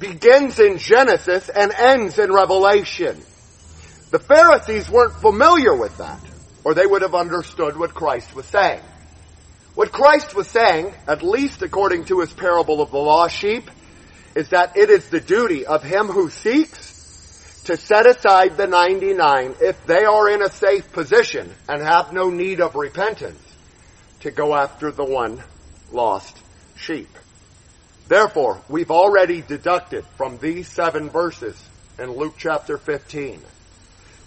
begins 0.00 0.58
in 0.58 0.78
Genesis 0.78 1.48
and 1.48 1.72
ends 1.72 2.18
in 2.18 2.32
Revelation. 2.32 3.16
The 4.10 4.18
Pharisees 4.18 4.90
weren't 4.90 5.14
familiar 5.14 5.76
with 5.76 5.96
that, 5.98 6.20
or 6.64 6.74
they 6.74 6.86
would 6.86 7.02
have 7.02 7.14
understood 7.14 7.78
what 7.78 7.94
Christ 7.94 8.34
was 8.34 8.46
saying. 8.46 8.80
What 9.76 9.92
Christ 9.92 10.34
was 10.34 10.48
saying, 10.48 10.92
at 11.06 11.22
least 11.22 11.62
according 11.62 12.06
to 12.06 12.18
his 12.18 12.32
parable 12.32 12.82
of 12.82 12.90
the 12.90 12.98
lost 12.98 13.36
sheep, 13.36 13.70
is 14.34 14.50
that 14.50 14.76
it 14.76 14.90
is 14.90 15.08
the 15.08 15.20
duty 15.20 15.66
of 15.66 15.82
him 15.82 16.06
who 16.06 16.30
seeks 16.30 16.90
to 17.64 17.76
set 17.76 18.06
aside 18.06 18.56
the 18.56 18.66
99 18.66 19.54
if 19.60 19.86
they 19.86 20.04
are 20.04 20.28
in 20.30 20.42
a 20.42 20.48
safe 20.48 20.90
position 20.92 21.52
and 21.68 21.82
have 21.82 22.12
no 22.12 22.30
need 22.30 22.60
of 22.60 22.74
repentance 22.74 23.40
to 24.20 24.30
go 24.30 24.54
after 24.54 24.90
the 24.90 25.04
one 25.04 25.42
lost 25.92 26.36
sheep. 26.76 27.08
Therefore, 28.08 28.60
we've 28.68 28.90
already 28.90 29.40
deducted 29.40 30.04
from 30.16 30.38
these 30.38 30.68
seven 30.68 31.10
verses 31.10 31.60
in 31.98 32.10
Luke 32.16 32.34
chapter 32.38 32.78
15 32.78 33.40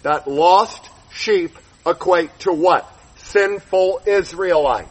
that 0.02 0.28
lost 0.28 0.88
sheep 1.12 1.56
equate 1.86 2.38
to 2.40 2.52
what? 2.52 2.90
Sinful 3.16 4.02
Israelites. 4.06 4.90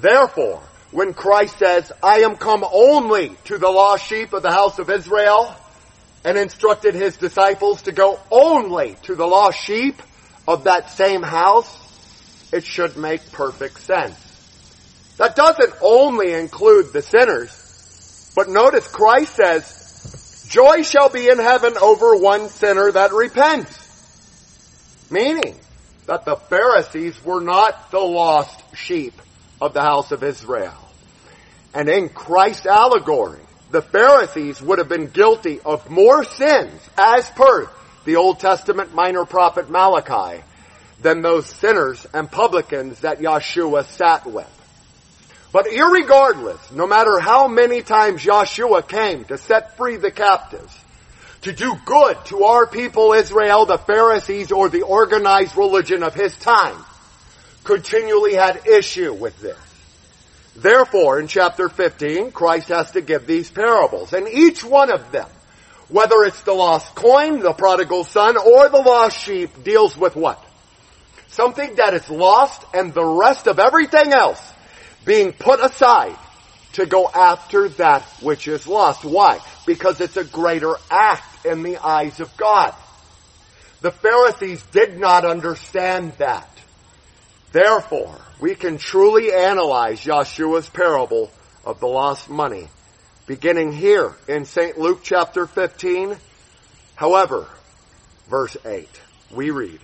Therefore, 0.00 0.62
when 0.92 1.14
Christ 1.14 1.58
says, 1.58 1.90
I 2.02 2.20
am 2.20 2.36
come 2.36 2.64
only 2.70 3.34
to 3.46 3.58
the 3.58 3.70
lost 3.70 4.06
sheep 4.06 4.32
of 4.34 4.42
the 4.42 4.52
house 4.52 4.78
of 4.78 4.90
Israel, 4.90 5.56
and 6.24 6.38
instructed 6.38 6.94
his 6.94 7.16
disciples 7.16 7.82
to 7.82 7.92
go 7.92 8.20
only 8.30 8.96
to 9.02 9.16
the 9.16 9.26
lost 9.26 9.58
sheep 9.58 10.00
of 10.46 10.64
that 10.64 10.90
same 10.90 11.22
house, 11.22 11.78
it 12.52 12.64
should 12.64 12.96
make 12.96 13.32
perfect 13.32 13.80
sense. 13.80 14.18
That 15.16 15.34
doesn't 15.34 15.74
only 15.80 16.32
include 16.32 16.92
the 16.92 17.02
sinners, 17.02 18.32
but 18.36 18.48
notice 18.48 18.86
Christ 18.86 19.34
says, 19.34 20.44
joy 20.48 20.82
shall 20.82 21.08
be 21.08 21.28
in 21.28 21.38
heaven 21.38 21.76
over 21.78 22.16
one 22.16 22.48
sinner 22.48 22.92
that 22.92 23.12
repents. 23.12 23.78
Meaning 25.10 25.56
that 26.06 26.24
the 26.24 26.36
Pharisees 26.36 27.22
were 27.24 27.40
not 27.40 27.90
the 27.90 27.98
lost 27.98 28.60
sheep 28.74 29.14
of 29.60 29.74
the 29.74 29.82
house 29.82 30.12
of 30.12 30.22
Israel. 30.22 30.81
And 31.74 31.88
in 31.88 32.08
Christ's 32.08 32.66
allegory, 32.66 33.40
the 33.70 33.82
Pharisees 33.82 34.60
would 34.60 34.78
have 34.78 34.88
been 34.88 35.06
guilty 35.06 35.60
of 35.64 35.88
more 35.88 36.24
sins 36.24 36.80
as 36.96 37.28
per 37.30 37.68
the 38.04 38.16
Old 38.16 38.40
Testament 38.40 38.94
minor 38.94 39.24
prophet 39.24 39.70
Malachi 39.70 40.42
than 41.00 41.22
those 41.22 41.46
sinners 41.46 42.06
and 42.12 42.30
publicans 42.30 43.00
that 43.00 43.20
Yahshua 43.20 43.84
sat 43.84 44.26
with. 44.26 44.48
But 45.52 45.66
irregardless, 45.66 46.72
no 46.72 46.86
matter 46.86 47.18
how 47.18 47.48
many 47.48 47.82
times 47.82 48.22
Yahshua 48.22 48.88
came 48.88 49.24
to 49.24 49.38
set 49.38 49.76
free 49.76 49.96
the 49.96 50.10
captives, 50.10 50.74
to 51.42 51.52
do 51.52 51.74
good 51.84 52.16
to 52.26 52.44
our 52.44 52.66
people 52.66 53.12
Israel, 53.12 53.66
the 53.66 53.78
Pharisees, 53.78 54.52
or 54.52 54.68
the 54.68 54.82
organized 54.82 55.56
religion 55.56 56.02
of 56.02 56.14
his 56.14 56.36
time, 56.36 56.76
continually 57.64 58.34
had 58.34 58.66
issue 58.66 59.12
with 59.12 59.38
this. 59.40 59.58
Therefore, 60.54 61.18
in 61.18 61.28
chapter 61.28 61.68
15, 61.68 62.32
Christ 62.32 62.68
has 62.68 62.90
to 62.92 63.00
give 63.00 63.26
these 63.26 63.50
parables. 63.50 64.12
And 64.12 64.28
each 64.28 64.62
one 64.62 64.92
of 64.92 65.10
them, 65.10 65.28
whether 65.88 66.22
it's 66.24 66.42
the 66.42 66.52
lost 66.52 66.94
coin, 66.94 67.40
the 67.40 67.52
prodigal 67.52 68.04
son, 68.04 68.36
or 68.36 68.68
the 68.68 68.82
lost 68.82 69.18
sheep, 69.18 69.64
deals 69.64 69.96
with 69.96 70.14
what? 70.14 70.42
Something 71.28 71.76
that 71.76 71.94
is 71.94 72.08
lost 72.10 72.62
and 72.74 72.92
the 72.92 73.04
rest 73.04 73.46
of 73.46 73.58
everything 73.58 74.12
else 74.12 74.52
being 75.06 75.32
put 75.32 75.60
aside 75.60 76.16
to 76.74 76.86
go 76.86 77.08
after 77.08 77.68
that 77.70 78.02
which 78.20 78.48
is 78.48 78.66
lost. 78.66 79.04
Why? 79.04 79.38
Because 79.66 80.00
it's 80.00 80.16
a 80.16 80.24
greater 80.24 80.74
act 80.90 81.46
in 81.46 81.62
the 81.62 81.78
eyes 81.78 82.20
of 82.20 82.34
God. 82.36 82.74
The 83.80 83.90
Pharisees 83.90 84.62
did 84.72 84.98
not 84.98 85.24
understand 85.24 86.12
that. 86.18 86.48
Therefore, 87.52 88.18
we 88.40 88.54
can 88.54 88.78
truly 88.78 89.32
analyze 89.32 90.04
Yahshua's 90.04 90.68
parable 90.68 91.30
of 91.64 91.80
the 91.80 91.86
lost 91.86 92.30
money, 92.30 92.68
beginning 93.26 93.72
here 93.72 94.14
in 94.26 94.46
St. 94.46 94.78
Luke 94.78 95.00
chapter 95.02 95.46
15. 95.46 96.16
However, 96.96 97.46
verse 98.28 98.56
8, 98.64 98.88
we 99.30 99.50
read, 99.50 99.80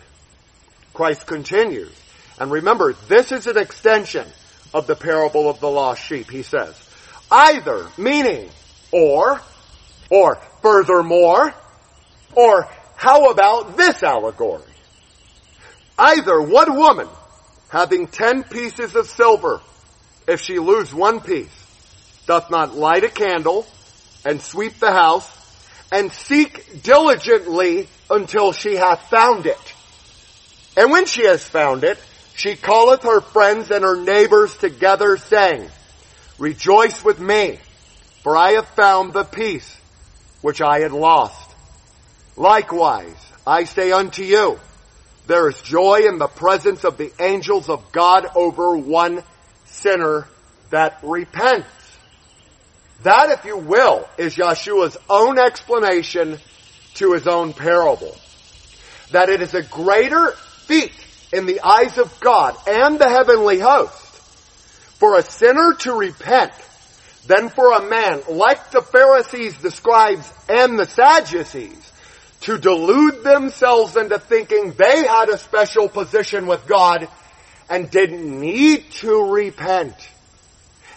Christ 0.95 1.27
continues, 1.27 1.93
and 2.41 2.51
remember, 2.51 2.95
this 3.09 3.33
is 3.33 3.47
an 3.47 3.59
extension 3.59 4.27
of 4.73 4.87
the 4.87 4.97
parable 4.97 5.51
of 5.51 5.61
the 5.61 5.71
lost 5.71 6.03
sheep. 6.03 6.31
He 6.31 6.43
says, 6.43 6.75
either, 7.31 7.87
meaning, 7.99 8.49
or, 8.93 9.41
or 10.11 10.37
furthermore, 10.63 11.53
or 12.35 12.69
how 12.97 13.31
about 13.31 13.77
this 13.77 14.03
allegory? 14.03 14.63
Either 15.99 16.41
what 16.41 16.75
woman, 16.75 17.09
having 17.69 18.07
ten 18.07 18.43
pieces 18.45 18.95
of 18.95 19.07
silver, 19.07 19.61
if 20.27 20.41
she 20.41 20.59
lose 20.59 20.95
one 20.95 21.21
piece, 21.21 21.49
doth 22.27 22.51
not 22.51 22.75
light 22.75 23.05
a 23.05 23.09
candle 23.09 23.67
and 24.25 24.41
sweep 24.41 24.79
the 24.79 24.93
house 24.93 25.35
and 25.91 26.13
seek 26.13 26.83
diligently 26.83 27.89
until 28.11 28.53
she 28.53 28.75
hath 28.75 29.09
found 29.09 29.47
it. 29.47 29.75
And 30.77 30.91
when 30.91 31.07
she 31.07 31.25
has 31.25 31.43
found 31.45 31.85
it, 31.85 31.99
she 32.37 32.55
calleth 32.55 33.03
her 33.03 33.21
friends 33.21 33.71
and 33.71 33.83
her 33.83 33.97
neighbors 33.97 34.57
together 34.57 35.17
saying, 35.17 35.69
Rejoice 36.39 37.05
with 37.05 37.19
me, 37.19 37.59
for 38.23 38.37
I 38.37 38.53
have 38.53 38.69
found 38.69 39.13
the 39.13 39.25
piece 39.25 39.77
which 40.41 40.61
I 40.61 40.81
had 40.81 40.93
lost. 40.93 41.51
Likewise, 42.37 43.17
I 43.45 43.65
say 43.65 43.91
unto 43.91 44.23
you, 44.23 44.61
there 45.29 45.47
is 45.51 45.61
joy 45.61 46.01
in 46.09 46.17
the 46.17 46.27
presence 46.27 46.85
of 46.85 46.97
the 46.97 47.13
angels 47.21 47.69
of 47.69 47.93
God 47.93 48.27
over 48.35 48.79
one 48.79 49.23
sinner 49.67 50.27
that 50.71 50.99
repents. 51.03 51.69
That, 53.03 53.31
if 53.31 53.45
you 53.45 53.59
will, 53.59 54.09
is 54.17 54.37
Yahshua's 54.37 54.97
own 55.09 55.39
explanation 55.39 56.39
to 56.95 57.13
his 57.13 57.27
own 57.27 57.53
parable. 57.53 58.17
That 59.13 59.29
it 59.29 59.43
is 59.43 59.53
a 59.53 59.63
greater 59.63 60.33
feat 60.67 60.95
in 61.31 61.45
the 61.45 61.61
eyes 61.61 61.99
of 61.99 62.19
God 62.21 62.57
and 62.67 62.99
the 62.99 63.09
heavenly 63.09 63.59
host 63.59 64.07
for 64.99 65.19
a 65.19 65.23
sinner 65.23 65.75
to 65.81 65.93
repent 65.93 66.53
than 67.27 67.51
for 67.51 67.73
a 67.73 67.87
man 67.87 68.23
like 68.31 68.71
the 68.71 68.81
Pharisees, 68.81 69.59
the 69.59 69.71
scribes, 69.71 70.33
and 70.49 70.79
the 70.79 70.87
Sadducees 70.87 71.88
to 72.43 72.59
delude 72.59 73.25
themselves 73.25 73.97
into 73.97 74.19
thinking 74.19 74.73
they 74.73 75.07
had 75.07 75.29
a 75.29 75.39
special 75.39 75.89
position 75.89 76.47
with 76.47 76.67
God 76.67 77.09
and 77.69 77.91
didn't 77.91 78.41
need 78.41 78.91
to 78.93 79.31
repent. 79.31 79.95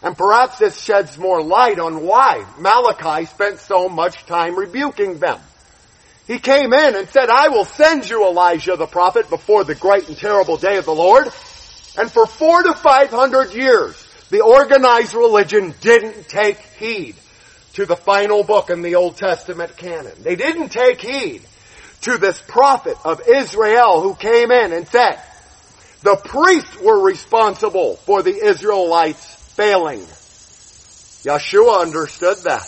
And 0.03 0.17
perhaps 0.17 0.59
this 0.59 0.79
sheds 0.81 1.17
more 1.17 1.41
light 1.41 1.79
on 1.79 2.03
why 2.03 2.45
Malachi 2.59 3.25
spent 3.25 3.59
so 3.59 3.89
much 3.89 4.25
time 4.25 4.57
rebuking 4.57 5.19
them. 5.19 5.39
He 6.27 6.39
came 6.39 6.73
in 6.73 6.95
and 6.95 7.09
said, 7.09 7.29
I 7.29 7.49
will 7.49 7.65
send 7.65 8.09
you 8.09 8.25
Elijah 8.25 8.75
the 8.75 8.85
prophet 8.85 9.29
before 9.29 9.63
the 9.63 9.75
great 9.75 10.07
and 10.07 10.17
terrible 10.17 10.57
day 10.57 10.77
of 10.77 10.85
the 10.85 10.93
Lord. 10.93 11.25
And 11.97 12.09
for 12.09 12.25
four 12.25 12.63
to 12.63 12.73
five 12.73 13.09
hundred 13.09 13.53
years, 13.53 13.95
the 14.29 14.41
organized 14.41 15.13
religion 15.13 15.73
didn't 15.81 16.29
take 16.29 16.57
heed 16.57 17.15
to 17.73 17.85
the 17.85 17.95
final 17.95 18.43
book 18.43 18.69
in 18.69 18.81
the 18.81 18.95
Old 18.95 19.17
Testament 19.17 19.77
canon. 19.77 20.13
They 20.21 20.35
didn't 20.35 20.69
take 20.69 21.01
heed 21.01 21.41
to 22.01 22.17
this 22.17 22.41
prophet 22.47 22.97
of 23.05 23.21
Israel 23.27 24.01
who 24.01 24.15
came 24.15 24.51
in 24.51 24.73
and 24.73 24.87
said, 24.87 25.21
the 26.01 26.15
priests 26.15 26.79
were 26.81 27.03
responsible 27.03 27.95
for 27.97 28.23
the 28.23 28.33
Israelites 28.35 29.35
failing. 29.55 30.01
Yahshua 31.23 31.81
understood 31.81 32.37
that. 32.43 32.67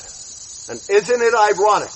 And 0.70 0.80
isn't 0.90 1.22
it 1.22 1.34
ironic 1.34 1.90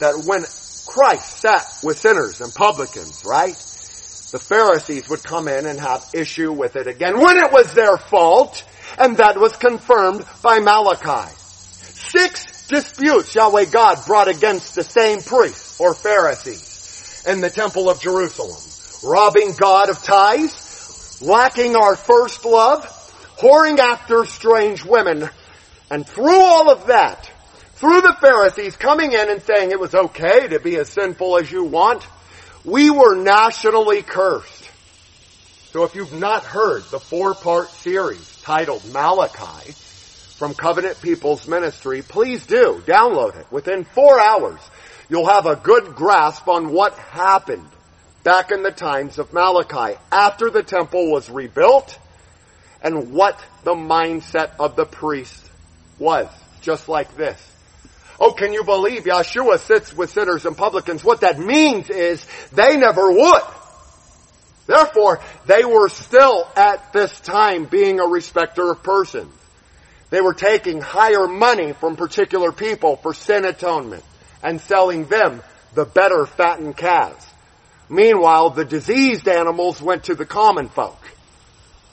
that 0.00 0.24
when 0.26 0.44
Christ 0.86 1.40
sat 1.40 1.66
with 1.82 1.98
sinners 1.98 2.40
and 2.42 2.54
publicans, 2.54 3.24
right? 3.24 3.54
The 3.54 4.38
Pharisees 4.38 5.08
would 5.08 5.22
come 5.22 5.48
in 5.48 5.64
and 5.66 5.80
have 5.80 6.04
issue 6.12 6.52
with 6.52 6.76
it 6.76 6.86
again 6.86 7.18
when 7.18 7.38
it 7.38 7.52
was 7.52 7.72
their 7.72 7.96
fault, 7.96 8.62
and 8.98 9.16
that 9.16 9.38
was 9.38 9.56
confirmed 9.56 10.24
by 10.42 10.58
Malachi. 10.58 11.32
Six 11.94 12.51
disputes 12.72 13.34
Yahweh 13.34 13.66
God 13.66 14.04
brought 14.06 14.28
against 14.28 14.74
the 14.74 14.82
same 14.82 15.22
priests 15.22 15.78
or 15.78 15.94
Pharisees 15.94 17.22
in 17.26 17.40
the 17.40 17.50
temple 17.50 17.88
of 17.88 18.00
Jerusalem. 18.00 18.60
Robbing 19.04 19.52
God 19.52 19.90
of 19.90 20.02
tithes, 20.02 21.20
lacking 21.20 21.76
our 21.76 21.94
first 21.94 22.44
love, 22.44 22.84
whoring 23.38 23.78
after 23.78 24.24
strange 24.24 24.84
women, 24.84 25.28
and 25.90 26.06
through 26.06 26.40
all 26.40 26.70
of 26.70 26.86
that, 26.86 27.30
through 27.74 28.00
the 28.00 28.16
Pharisees 28.20 28.76
coming 28.76 29.12
in 29.12 29.30
and 29.30 29.42
saying 29.42 29.70
it 29.70 29.80
was 29.80 29.94
okay 29.94 30.48
to 30.48 30.58
be 30.58 30.76
as 30.76 30.88
sinful 30.88 31.38
as 31.38 31.50
you 31.50 31.64
want, 31.64 32.06
we 32.64 32.90
were 32.90 33.16
nationally 33.16 34.02
cursed. 34.02 34.70
So 35.72 35.84
if 35.84 35.94
you've 35.94 36.12
not 36.12 36.44
heard 36.44 36.84
the 36.84 37.00
four-part 37.00 37.70
series 37.70 38.40
titled 38.42 38.84
Malachi 38.92 39.74
from 40.42 40.54
Covenant 40.54 41.00
People's 41.00 41.46
Ministry, 41.46 42.02
please 42.02 42.44
do 42.46 42.82
download 42.84 43.38
it. 43.38 43.46
Within 43.52 43.84
four 43.84 44.18
hours, 44.18 44.58
you'll 45.08 45.28
have 45.28 45.46
a 45.46 45.54
good 45.54 45.94
grasp 45.94 46.48
on 46.48 46.72
what 46.72 46.94
happened 46.94 47.68
back 48.24 48.50
in 48.50 48.64
the 48.64 48.72
times 48.72 49.20
of 49.20 49.32
Malachi 49.32 49.96
after 50.10 50.50
the 50.50 50.64
temple 50.64 51.12
was 51.12 51.30
rebuilt 51.30 51.96
and 52.82 53.12
what 53.12 53.38
the 53.62 53.74
mindset 53.74 54.50
of 54.58 54.74
the 54.74 54.84
priest 54.84 55.48
was. 56.00 56.26
Just 56.60 56.88
like 56.88 57.16
this. 57.16 57.40
Oh, 58.18 58.32
can 58.32 58.52
you 58.52 58.64
believe 58.64 59.04
Yahshua 59.04 59.60
sits 59.60 59.96
with 59.96 60.10
sinners 60.10 60.44
and 60.44 60.56
publicans? 60.56 61.04
What 61.04 61.20
that 61.20 61.38
means 61.38 61.88
is 61.88 62.26
they 62.50 62.76
never 62.76 63.12
would. 63.12 63.42
Therefore, 64.66 65.20
they 65.46 65.64
were 65.64 65.88
still 65.88 66.48
at 66.56 66.92
this 66.92 67.20
time 67.20 67.66
being 67.66 68.00
a 68.00 68.06
respecter 68.08 68.72
of 68.72 68.82
persons. 68.82 69.32
They 70.12 70.20
were 70.20 70.34
taking 70.34 70.82
higher 70.82 71.26
money 71.26 71.72
from 71.72 71.96
particular 71.96 72.52
people 72.52 72.96
for 72.96 73.14
sin 73.14 73.46
atonement 73.46 74.04
and 74.42 74.60
selling 74.60 75.06
them 75.06 75.42
the 75.72 75.86
better 75.86 76.26
fattened 76.26 76.76
calves. 76.76 77.26
Meanwhile, 77.88 78.50
the 78.50 78.66
diseased 78.66 79.26
animals 79.26 79.80
went 79.80 80.04
to 80.04 80.14
the 80.14 80.26
common 80.26 80.68
folk. 80.68 81.00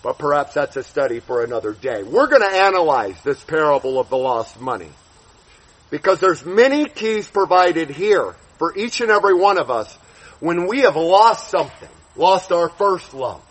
But 0.03 0.17
perhaps 0.17 0.53
that's 0.53 0.75
a 0.75 0.83
study 0.83 1.21
for 1.21 1.45
another 1.45 1.71
day. 1.71 2.03
We're 2.03 2.27
going 2.27 2.41
to 2.41 2.57
analyze 2.57 3.15
this 3.21 3.41
parable 3.41 3.97
of 3.97 4.09
the 4.09 4.17
lost 4.17 4.59
money. 4.59 4.91
Because 5.89 6.19
there's 6.19 6.43
many 6.43 6.89
keys 6.89 7.25
provided 7.25 7.89
here 7.89 8.35
for 8.57 8.77
each 8.77 8.99
and 8.99 9.11
every 9.11 9.33
one 9.33 9.57
of 9.57 9.71
us 9.71 9.95
when 10.41 10.67
we 10.67 10.81
have 10.81 10.97
lost 10.97 11.49
something, 11.49 11.89
lost 12.17 12.51
our 12.51 12.67
first 12.67 13.13
love, 13.13 13.41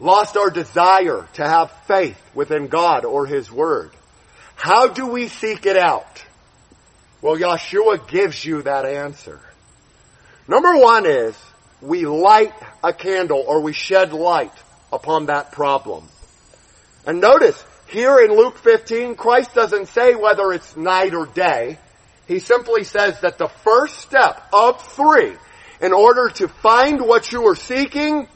lost 0.00 0.36
our 0.36 0.50
desire 0.50 1.28
to 1.34 1.46
have 1.46 1.70
faith 1.86 2.20
within 2.34 2.66
God 2.66 3.04
or 3.04 3.26
His 3.26 3.52
Word. 3.52 3.90
How 4.56 4.88
do 4.88 5.06
we 5.06 5.28
seek 5.28 5.66
it 5.66 5.76
out? 5.76 6.24
Well, 7.22 7.36
Yahshua 7.36 8.08
gives 8.08 8.44
you 8.44 8.62
that 8.62 8.86
answer. 8.86 9.40
Number 10.48 10.76
one 10.76 11.06
is 11.06 11.36
we 11.82 12.06
light 12.06 12.54
a 12.82 12.92
candle 12.92 13.44
or 13.46 13.60
we 13.60 13.72
shed 13.72 14.12
light 14.12 14.52
upon 14.92 15.26
that 15.26 15.52
problem. 15.52 16.08
And 17.06 17.20
notice, 17.20 17.62
here 17.88 18.18
in 18.20 18.30
Luke 18.30 18.58
15, 18.58 19.16
Christ 19.16 19.54
doesn't 19.54 19.88
say 19.88 20.14
whether 20.14 20.52
it's 20.52 20.76
night 20.76 21.14
or 21.14 21.26
day. 21.26 21.78
He 22.26 22.38
simply 22.38 22.84
says 22.84 23.20
that 23.20 23.38
the 23.38 23.48
first 23.48 23.98
step 23.98 24.42
of 24.52 24.80
three 24.94 25.32
in 25.80 25.92
order 25.92 26.28
to 26.28 26.48
find 26.48 27.00
what 27.00 27.32
you 27.32 27.46
are 27.48 27.56
seeking 27.56 28.28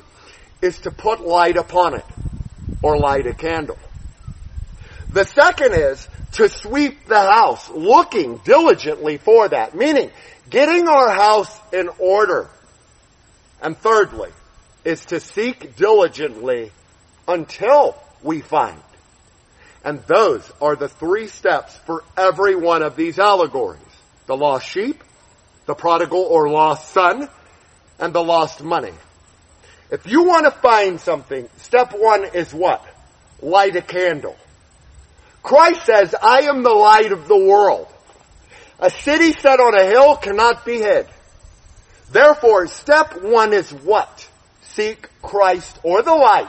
is 0.65 0.79
to 0.81 0.91
put 0.91 1.21
light 1.21 1.59
upon 1.59 1.95
it 1.95 2.05
or 2.83 2.97
light 2.97 3.27
a 3.27 3.35
candle. 3.35 3.79
The 5.13 5.25
second 5.25 5.75
is 5.75 6.09
to 6.33 6.49
sweep 6.49 7.07
the 7.07 7.21
house, 7.21 7.69
looking 7.69 8.39
diligently 8.39 9.19
for 9.19 9.47
that, 9.47 9.77
meaning 9.77 10.11
getting 10.49 10.89
our 10.89 11.11
house 11.11 11.55
in 11.73 11.91
order. 11.99 12.49
And 13.61 13.77
thirdly, 13.77 14.31
is 14.85 15.05
to 15.07 15.21
seek 15.21 15.77
diligently 15.77 16.73
until 17.29 17.97
we 18.23 18.41
find. 18.41 18.81
And 19.85 20.01
those 20.07 20.51
are 20.63 20.77
the 20.77 20.89
three 20.89 21.29
steps 21.29 21.77
for 21.85 22.05
every 22.17 22.57
one 22.57 22.83
of 22.83 22.97
these 22.97 23.19
allegories. 23.19 23.81
The 24.27 24.37
lost 24.37 24.67
sheep, 24.67 25.05
the 25.67 25.75
prodigal 25.75 26.23
or 26.23 26.49
lost 26.49 26.91
son, 26.93 27.29
and 27.99 28.15
the 28.15 28.25
lost 28.25 28.63
money. 28.63 28.95
If 29.95 30.07
you 30.07 30.25
want 30.25 30.45
to 30.45 30.51
find 30.51 31.01
something, 31.01 31.49
step 31.59 31.95
one 31.97 32.25
is 32.35 32.53
what? 32.53 32.85
Light 33.41 33.77
a 33.77 33.83
candle. 33.83 34.37
Christ 35.43 35.87
says, 35.87 36.15
I 36.21 36.43
am 36.43 36.63
the 36.63 36.71
light 36.71 37.13
of 37.13 37.29
the 37.29 37.39
world. 37.39 37.87
A 38.79 38.91
city 38.91 39.33
set 39.33 39.61
on 39.61 39.79
a 39.79 39.85
hill 39.85 40.17
cannot 40.17 40.65
be 40.65 40.79
hid. 40.79 41.07
Therefore, 42.11 42.67
step 42.67 43.23
one 43.23 43.53
is 43.53 43.71
what? 43.71 44.29
seek 44.75 45.09
Christ 45.23 45.79
or 45.83 46.03
the 46.03 46.15
light 46.15 46.49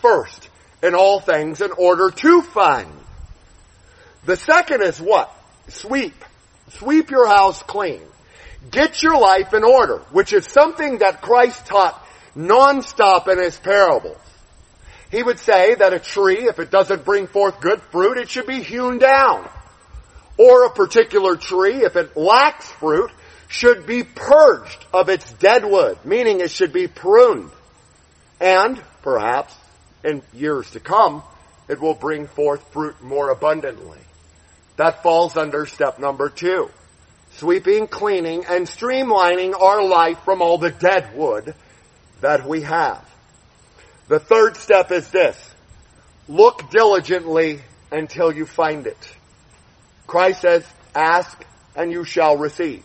first 0.00 0.48
in 0.82 0.94
all 0.94 1.20
things 1.20 1.60
in 1.60 1.70
order 1.72 2.10
to 2.10 2.42
find. 2.42 2.90
The 4.24 4.36
second 4.36 4.82
is 4.82 5.00
what? 5.00 5.30
Sweep. 5.68 6.14
Sweep 6.70 7.10
your 7.10 7.28
house 7.28 7.62
clean. 7.62 8.02
Get 8.70 9.02
your 9.02 9.18
life 9.18 9.54
in 9.54 9.64
order, 9.64 9.98
which 10.12 10.32
is 10.32 10.46
something 10.46 10.98
that 10.98 11.20
Christ 11.20 11.66
taught 11.66 12.02
nonstop 12.38 13.28
in 13.28 13.42
his 13.42 13.58
parables. 13.58 14.16
He 15.10 15.22
would 15.22 15.38
say 15.38 15.74
that 15.74 15.92
a 15.92 15.98
tree, 15.98 16.48
if 16.48 16.58
it 16.58 16.70
doesn't 16.70 17.04
bring 17.04 17.26
forth 17.26 17.60
good 17.60 17.82
fruit, 17.90 18.18
it 18.18 18.30
should 18.30 18.46
be 18.46 18.62
hewn 18.62 18.98
down. 18.98 19.48
Or 20.36 20.66
a 20.66 20.70
particular 20.70 21.36
tree, 21.36 21.82
if 21.82 21.96
it 21.96 22.16
lacks 22.16 22.70
fruit, 22.70 23.10
should 23.48 23.86
be 23.86 24.04
purged 24.04 24.84
of 24.92 25.08
its 25.08 25.32
dead 25.34 25.64
wood, 25.64 25.98
meaning 26.04 26.40
it 26.40 26.50
should 26.50 26.72
be 26.72 26.86
pruned. 26.86 27.50
And, 28.40 28.80
perhaps, 29.02 29.54
in 30.04 30.22
years 30.32 30.70
to 30.72 30.80
come, 30.80 31.22
it 31.68 31.80
will 31.80 31.94
bring 31.94 32.26
forth 32.26 32.62
fruit 32.72 33.02
more 33.02 33.30
abundantly. 33.30 33.98
That 34.76 35.02
falls 35.02 35.36
under 35.36 35.66
step 35.66 35.98
number 35.98 36.28
two. 36.28 36.70
Sweeping, 37.32 37.88
cleaning, 37.88 38.44
and 38.46 38.66
streamlining 38.66 39.58
our 39.58 39.82
life 39.82 40.18
from 40.24 40.40
all 40.40 40.58
the 40.58 40.70
dead 40.70 41.16
wood 41.16 41.54
that 42.20 42.46
we 42.46 42.62
have. 42.62 43.04
The 44.08 44.18
third 44.18 44.56
step 44.56 44.90
is 44.90 45.08
this. 45.10 45.54
Look 46.28 46.70
diligently 46.70 47.60
until 47.90 48.32
you 48.32 48.46
find 48.46 48.86
it. 48.86 49.16
Christ 50.06 50.42
says, 50.42 50.64
ask 50.94 51.44
and 51.76 51.92
you 51.92 52.04
shall 52.04 52.36
receive. 52.36 52.84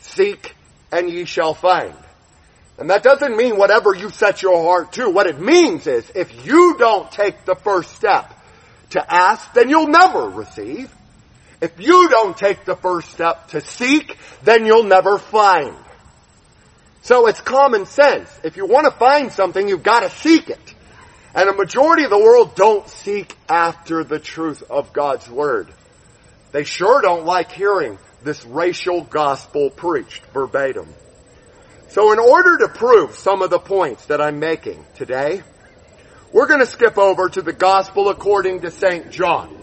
Seek 0.00 0.54
and 0.90 1.10
ye 1.10 1.24
shall 1.24 1.54
find. 1.54 1.94
And 2.78 2.90
that 2.90 3.02
doesn't 3.02 3.36
mean 3.36 3.56
whatever 3.56 3.94
you 3.94 4.10
set 4.10 4.42
your 4.42 4.62
heart 4.62 4.92
to. 4.94 5.08
What 5.08 5.26
it 5.26 5.40
means 5.40 5.86
is 5.86 6.10
if 6.14 6.44
you 6.44 6.76
don't 6.78 7.10
take 7.10 7.44
the 7.44 7.54
first 7.54 7.94
step 7.94 8.32
to 8.90 9.12
ask, 9.12 9.52
then 9.54 9.70
you'll 9.70 9.86
never 9.86 10.28
receive. 10.28 10.92
If 11.60 11.78
you 11.78 12.08
don't 12.08 12.36
take 12.36 12.64
the 12.64 12.76
first 12.76 13.10
step 13.10 13.48
to 13.48 13.60
seek, 13.60 14.18
then 14.42 14.66
you'll 14.66 14.84
never 14.84 15.18
find. 15.18 15.76
So 17.04 17.26
it's 17.26 17.40
common 17.40 17.84
sense. 17.84 18.30
If 18.44 18.56
you 18.56 18.64
want 18.64 18.86
to 18.86 18.90
find 18.90 19.30
something, 19.30 19.68
you've 19.68 19.82
got 19.82 20.00
to 20.00 20.10
seek 20.10 20.48
it. 20.48 20.74
And 21.34 21.50
a 21.50 21.52
majority 21.52 22.04
of 22.04 22.10
the 22.10 22.18
world 22.18 22.54
don't 22.54 22.88
seek 22.88 23.36
after 23.46 24.04
the 24.04 24.18
truth 24.18 24.62
of 24.70 24.94
God's 24.94 25.28
Word. 25.28 25.68
They 26.52 26.64
sure 26.64 27.02
don't 27.02 27.26
like 27.26 27.52
hearing 27.52 27.98
this 28.22 28.42
racial 28.46 29.02
gospel 29.02 29.68
preached 29.68 30.24
verbatim. 30.32 30.88
So 31.88 32.10
in 32.12 32.18
order 32.18 32.56
to 32.58 32.68
prove 32.68 33.16
some 33.16 33.42
of 33.42 33.50
the 33.50 33.58
points 33.58 34.06
that 34.06 34.22
I'm 34.22 34.38
making 34.38 34.82
today, 34.94 35.42
we're 36.32 36.46
going 36.46 36.60
to 36.60 36.66
skip 36.66 36.96
over 36.96 37.28
to 37.28 37.42
the 37.42 37.52
gospel 37.52 38.08
according 38.08 38.62
to 38.62 38.70
St. 38.70 39.10
John. 39.10 39.54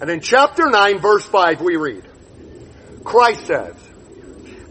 And 0.00 0.08
in 0.08 0.20
chapter 0.20 0.70
9 0.70 0.98
verse 0.98 1.26
5 1.26 1.60
we 1.60 1.76
read, 1.76 2.08
Christ 3.04 3.46
says, 3.46 3.74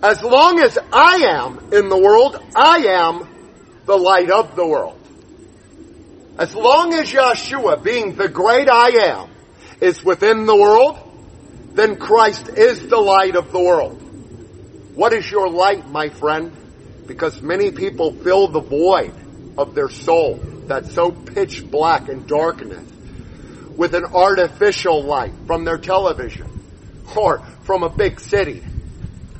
as 0.03 0.21
long 0.21 0.59
as 0.59 0.77
I 0.93 1.15
am 1.27 1.73
in 1.73 1.89
the 1.89 1.97
world, 1.97 2.41
I 2.55 2.77
am 2.87 3.27
the 3.85 3.97
light 3.97 4.29
of 4.29 4.55
the 4.55 4.65
world. 4.65 4.99
As 6.37 6.53
long 6.53 6.93
as 6.93 7.11
Yahshua, 7.11 7.83
being 7.83 8.15
the 8.15 8.29
great 8.29 8.69
I 8.69 8.89
am, 8.89 9.29
is 9.81 10.03
within 10.03 10.45
the 10.45 10.55
world, 10.55 10.99
then 11.73 11.95
Christ 11.95 12.49
is 12.49 12.87
the 12.87 12.99
light 12.99 13.35
of 13.35 13.51
the 13.51 13.59
world. 13.59 14.01
What 14.95 15.13
is 15.13 15.29
your 15.29 15.49
light, 15.49 15.89
my 15.89 16.09
friend? 16.09 16.51
Because 17.07 17.41
many 17.41 17.71
people 17.71 18.11
fill 18.11 18.47
the 18.47 18.61
void 18.61 19.13
of 19.57 19.73
their 19.73 19.89
soul 19.89 20.39
that's 20.67 20.93
so 20.93 21.11
pitch 21.11 21.69
black 21.69 22.09
and 22.09 22.27
darkness 22.27 22.83
with 23.75 23.95
an 23.95 24.05
artificial 24.05 25.03
light 25.03 25.33
from 25.45 25.65
their 25.65 25.77
television 25.77 26.47
or 27.15 27.39
from 27.63 27.83
a 27.83 27.89
big 27.89 28.19
city. 28.19 28.63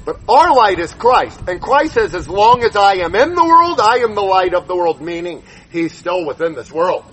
But 0.08 0.22
our 0.28 0.56
light 0.56 0.80
is 0.80 0.92
Christ. 0.92 1.40
And 1.48 1.62
Christ 1.62 1.94
says, 1.94 2.16
as 2.16 2.28
long 2.28 2.64
as 2.64 2.76
I 2.76 2.96
am 2.96 3.14
in 3.14 3.36
the 3.36 3.46
world, 3.46 3.80
I 3.80 3.98
am 3.98 4.16
the 4.16 4.22
light 4.22 4.56
of 4.56 4.68
the 4.68 4.76
world, 4.76 5.02
meaning 5.02 5.44
He's 5.70 5.94
still 5.94 6.26
within 6.26 6.56
this 6.56 6.72
world 6.72 7.06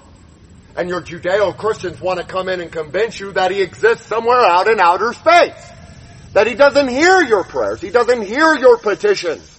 and 0.77 0.89
your 0.89 1.01
Judeo-Christians 1.01 2.01
want 2.01 2.21
to 2.21 2.27
come 2.27 2.49
in 2.49 2.61
and 2.61 2.71
convince 2.71 3.19
you 3.19 3.33
that 3.33 3.51
he 3.51 3.63
exists 3.63 4.07
somewhere 4.07 4.41
out 4.41 4.69
in 4.69 4.81
outer 4.81 5.13
space. 5.13 5.71
That 6.33 6.47
he 6.47 6.55
doesn't 6.55 6.89
hear 6.89 7.21
your 7.21 7.45
prayers. 7.45 7.81
He 7.81 7.91
doesn't 7.91 8.23
hear 8.23 8.57
your 8.57 8.79
petitions. 8.79 9.51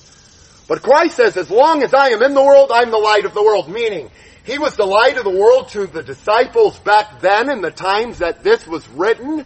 But 0.68 0.82
Christ 0.82 1.16
says, 1.16 1.38
as 1.38 1.50
long 1.50 1.84
as 1.84 1.94
I 1.94 2.10
am 2.10 2.22
in 2.22 2.34
the 2.34 2.44
world, 2.44 2.72
I'm 2.74 2.92
the 2.92 2.98
light 2.98 3.24
of 3.24 3.34
the 3.34 3.44
world. 3.44 3.70
Meaning, 3.70 4.10
he 4.44 4.58
was 4.58 4.76
the 4.76 4.86
light 4.86 5.18
of 5.18 5.24
the 5.24 5.30
world 5.30 5.70
to 5.70 5.88
the 5.88 6.04
disciples 6.04 6.78
back 6.80 7.22
then 7.22 7.50
in 7.50 7.62
the 7.62 7.72
times 7.72 8.20
that 8.20 8.44
this 8.44 8.68
was 8.68 8.86
written. 8.90 9.46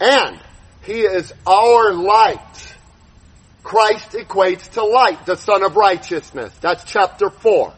And 0.00 0.40
he 0.82 1.02
is 1.02 1.32
our 1.46 1.92
light. 1.92 2.69
Christ 3.62 4.12
equates 4.12 4.70
to 4.72 4.84
light, 4.84 5.26
the 5.26 5.36
sun 5.36 5.62
of 5.62 5.76
righteousness. 5.76 6.52
That's 6.60 6.84
chapter 6.84 7.30
4 7.30 7.72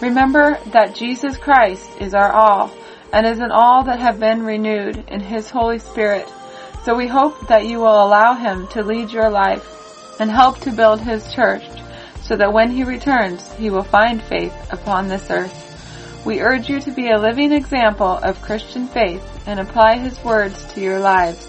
Remember 0.00 0.56
that 0.66 0.94
Jesus 0.94 1.36
Christ 1.36 1.90
is 2.00 2.14
our 2.14 2.30
all 2.30 2.70
and 3.12 3.26
is 3.26 3.40
an 3.40 3.50
all 3.50 3.82
that 3.82 3.98
have 3.98 4.20
been 4.20 4.44
renewed 4.44 5.04
in 5.08 5.18
His 5.18 5.50
Holy 5.50 5.80
Spirit. 5.80 6.32
So 6.84 6.94
we 6.94 7.08
hope 7.08 7.48
that 7.48 7.66
you 7.66 7.78
will 7.78 8.04
allow 8.04 8.34
Him 8.34 8.68
to 8.68 8.84
lead 8.84 9.10
your 9.10 9.30
life 9.30 10.20
and 10.20 10.30
help 10.30 10.60
to 10.60 10.70
build 10.70 11.00
His 11.00 11.34
church 11.34 11.64
so 12.28 12.36
that 12.36 12.52
when 12.52 12.70
He 12.70 12.84
returns, 12.84 13.50
He 13.54 13.70
will 13.70 13.82
find 13.82 14.22
faith 14.22 14.54
upon 14.70 15.08
this 15.08 15.30
earth. 15.30 15.64
We 16.26 16.42
urge 16.42 16.68
you 16.68 16.78
to 16.80 16.90
be 16.90 17.08
a 17.08 17.18
living 17.18 17.52
example 17.52 18.06
of 18.06 18.42
Christian 18.42 18.86
faith 18.86 19.24
and 19.46 19.58
apply 19.58 19.96
His 19.96 20.22
words 20.22 20.62
to 20.74 20.80
your 20.80 21.00
lives. 21.00 21.46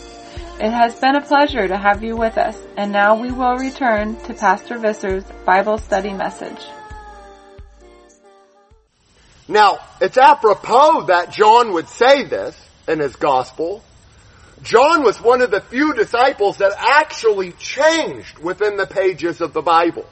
It 0.61 0.71
has 0.71 0.97
been 0.99 1.15
a 1.15 1.21
pleasure 1.21 1.67
to 1.67 1.77
have 1.77 2.03
you 2.03 2.15
with 2.15 2.37
us, 2.37 2.57
and 2.77 2.91
now 2.91 3.19
we 3.19 3.31
will 3.31 3.57
return 3.57 4.15
to 4.23 4.33
Pastor 4.33 4.77
Visser's 4.77 5.25
Bible 5.45 5.77
study 5.77 6.13
message. 6.13 6.61
Now, 9.49 9.79
it's 9.99 10.17
apropos 10.17 11.07
that 11.07 11.31
John 11.31 11.73
would 11.73 11.89
say 11.89 12.23
this 12.23 12.57
in 12.87 12.99
his 12.99 13.15
gospel. 13.15 13.83
John 14.61 15.03
was 15.03 15.21
one 15.21 15.41
of 15.41 15.49
the 15.49 15.61
few 15.61 15.93
disciples 15.93 16.57
that 16.57 16.73
actually 16.77 17.53
changed 17.53 18.37
within 18.39 18.77
the 18.77 18.85
pages 18.85 19.41
of 19.41 19.53
the 19.53 19.61
Bible. 19.61 20.05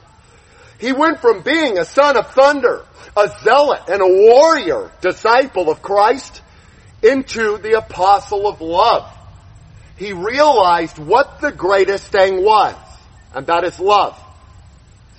He 0.78 0.92
went 0.92 1.20
from 1.20 1.42
being 1.42 1.78
a 1.78 1.84
son 1.84 2.16
of 2.16 2.32
thunder, 2.32 2.84
a 3.16 3.28
zealot 3.42 3.82
and 3.88 4.00
a 4.00 4.06
warrior 4.06 4.90
disciple 5.00 5.70
of 5.70 5.82
Christ 5.82 6.40
into 7.02 7.58
the 7.58 7.78
apostle 7.78 8.46
of 8.46 8.60
love. 8.60 9.12
He 9.96 10.12
realized 10.12 10.98
what 10.98 11.40
the 11.40 11.50
greatest 11.50 12.06
thing 12.06 12.44
was, 12.44 12.76
and 13.34 13.46
that 13.48 13.64
is 13.64 13.80
love. 13.80 14.16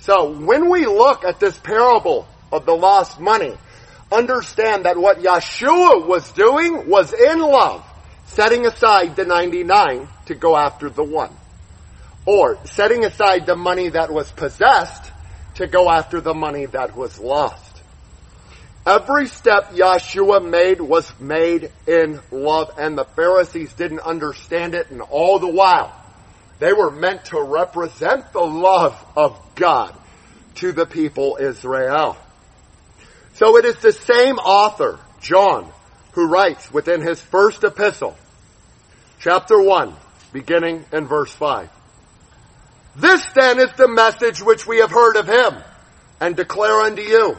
So 0.00 0.32
when 0.32 0.70
we 0.70 0.86
look 0.86 1.24
at 1.24 1.40
this 1.40 1.58
parable 1.58 2.26
of 2.50 2.64
the 2.64 2.72
lost 2.72 3.20
money, 3.20 3.54
understand 4.10 4.86
that 4.86 4.96
what 4.96 5.18
Yahshua 5.18 6.06
was 6.06 6.32
doing 6.32 6.88
was 6.88 7.12
in 7.12 7.38
love, 7.38 7.84
setting 8.24 8.64
aside 8.66 9.14
the 9.16 9.26
99 9.26 10.08
to 10.26 10.34
go 10.34 10.56
after 10.56 10.88
the 10.88 11.04
one. 11.04 11.36
or 12.26 12.58
setting 12.66 13.04
aside 13.04 13.46
the 13.46 13.56
money 13.56 13.88
that 13.88 14.12
was 14.12 14.30
possessed 14.32 15.09
to 15.60 15.66
go 15.66 15.90
after 15.90 16.20
the 16.20 16.34
money 16.34 16.66
that 16.66 16.96
was 16.96 17.18
lost. 17.18 17.82
Every 18.86 19.26
step 19.28 19.72
Yahshua 19.72 20.42
made 20.48 20.80
was 20.80 21.10
made 21.20 21.70
in 21.86 22.18
love, 22.30 22.72
and 22.78 22.96
the 22.96 23.04
Pharisees 23.04 23.74
didn't 23.74 24.00
understand 24.00 24.74
it, 24.74 24.90
and 24.90 25.02
all 25.02 25.38
the 25.38 25.48
while, 25.48 25.94
they 26.60 26.72
were 26.72 26.90
meant 26.90 27.26
to 27.26 27.42
represent 27.42 28.32
the 28.32 28.40
love 28.40 28.98
of 29.14 29.38
God 29.54 29.94
to 30.56 30.72
the 30.72 30.86
people 30.86 31.36
Israel. 31.38 32.16
So 33.34 33.58
it 33.58 33.66
is 33.66 33.76
the 33.76 33.92
same 33.92 34.38
author, 34.38 34.98
John, 35.20 35.70
who 36.12 36.26
writes 36.26 36.72
within 36.72 37.02
his 37.02 37.20
first 37.20 37.64
epistle, 37.64 38.16
chapter 39.18 39.60
1, 39.60 39.94
beginning 40.32 40.86
in 40.90 41.06
verse 41.06 41.32
5. 41.32 41.68
This 42.96 43.24
then 43.32 43.60
is 43.60 43.72
the 43.72 43.88
message 43.88 44.42
which 44.42 44.66
we 44.66 44.78
have 44.78 44.90
heard 44.90 45.16
of 45.16 45.28
him 45.28 45.62
and 46.20 46.36
declare 46.36 46.80
unto 46.80 47.02
you 47.02 47.36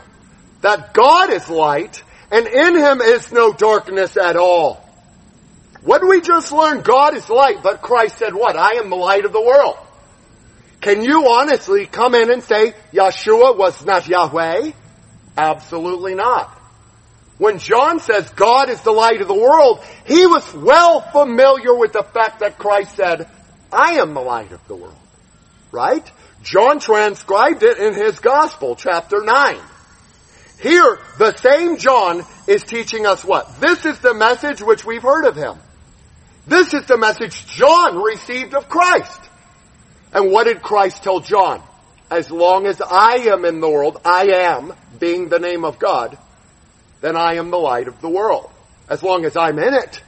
that 0.61 0.93
God 0.93 1.31
is 1.31 1.49
light 1.49 2.03
and 2.31 2.47
in 2.47 2.77
him 2.77 3.01
is 3.01 3.31
no 3.31 3.51
darkness 3.51 4.17
at 4.17 4.37
all. 4.37 4.87
What 5.83 6.07
we 6.07 6.21
just 6.21 6.51
learn? 6.51 6.81
God 6.81 7.15
is 7.15 7.27
light, 7.29 7.63
but 7.63 7.81
Christ 7.81 8.17
said 8.17 8.33
what? 8.33 8.55
I 8.55 8.75
am 8.75 8.89
the 8.89 8.95
light 8.95 9.25
of 9.25 9.33
the 9.33 9.41
world. 9.41 9.77
Can 10.79 11.03
you 11.03 11.27
honestly 11.29 11.85
come 11.85 12.15
in 12.15 12.31
and 12.31 12.43
say 12.43 12.73
Yahshua 12.93 13.57
was 13.57 13.83
not 13.85 14.07
Yahweh? 14.07 14.71
Absolutely 15.37 16.15
not. 16.15 16.57
When 17.37 17.57
John 17.57 17.99
says 17.99 18.29
God 18.29 18.69
is 18.69 18.81
the 18.81 18.91
light 18.91 19.21
of 19.21 19.27
the 19.27 19.33
world, 19.33 19.83
he 20.05 20.25
was 20.27 20.53
well 20.53 21.01
familiar 21.01 21.75
with 21.75 21.93
the 21.93 22.03
fact 22.03 22.39
that 22.39 22.59
Christ 22.59 22.95
said, 22.95 23.27
I 23.73 23.93
am 23.93 24.13
the 24.13 24.21
light 24.21 24.51
of 24.51 24.65
the 24.67 24.75
world. 24.75 25.00
Right? 25.71 26.09
John 26.43 26.79
transcribed 26.79 27.63
it 27.63 27.77
in 27.77 27.93
his 27.93 28.19
gospel, 28.19 28.75
chapter 28.75 29.21
9. 29.23 29.57
Here, 30.59 30.99
the 31.17 31.35
same 31.37 31.77
John 31.77 32.23
is 32.47 32.63
teaching 32.63 33.05
us 33.05 33.23
what? 33.23 33.59
This 33.59 33.85
is 33.85 33.99
the 33.99 34.13
message 34.13 34.61
which 34.61 34.85
we've 34.85 35.01
heard 35.01 35.25
of 35.25 35.35
him. 35.35 35.57
This 36.45 36.73
is 36.73 36.85
the 36.85 36.97
message 36.97 37.45
John 37.47 38.01
received 38.01 38.53
of 38.53 38.69
Christ. 38.69 39.19
And 40.13 40.31
what 40.31 40.45
did 40.45 40.61
Christ 40.61 41.03
tell 41.03 41.19
John? 41.19 41.63
As 42.09 42.29
long 42.29 42.67
as 42.67 42.81
I 42.81 43.27
am 43.29 43.45
in 43.45 43.61
the 43.61 43.69
world, 43.69 44.01
I 44.03 44.25
am, 44.33 44.73
being 44.99 45.29
the 45.29 45.39
name 45.39 45.63
of 45.63 45.79
God, 45.79 46.17
then 46.99 47.15
I 47.15 47.35
am 47.35 47.49
the 47.49 47.57
light 47.57 47.87
of 47.87 48.01
the 48.01 48.09
world. 48.09 48.51
As 48.89 49.01
long 49.01 49.25
as 49.25 49.37
I'm 49.37 49.57
in 49.57 49.73
it. 49.73 50.01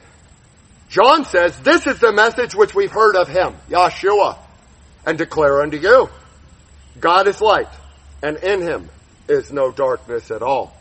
John 0.88 1.24
says, 1.24 1.58
this 1.60 1.86
is 1.86 1.98
the 1.98 2.12
message 2.12 2.54
which 2.54 2.74
we've 2.74 2.92
heard 2.92 3.16
of 3.16 3.28
him, 3.28 3.56
Yahshua, 3.70 4.38
and 5.06 5.18
declare 5.18 5.62
unto 5.62 5.76
you. 5.76 6.08
God 7.00 7.26
is 7.28 7.40
light, 7.40 7.68
and 8.22 8.36
in 8.38 8.62
him 8.62 8.88
is 9.28 9.52
no 9.52 9.70
darkness 9.70 10.30
at 10.30 10.42
all. 10.42 10.74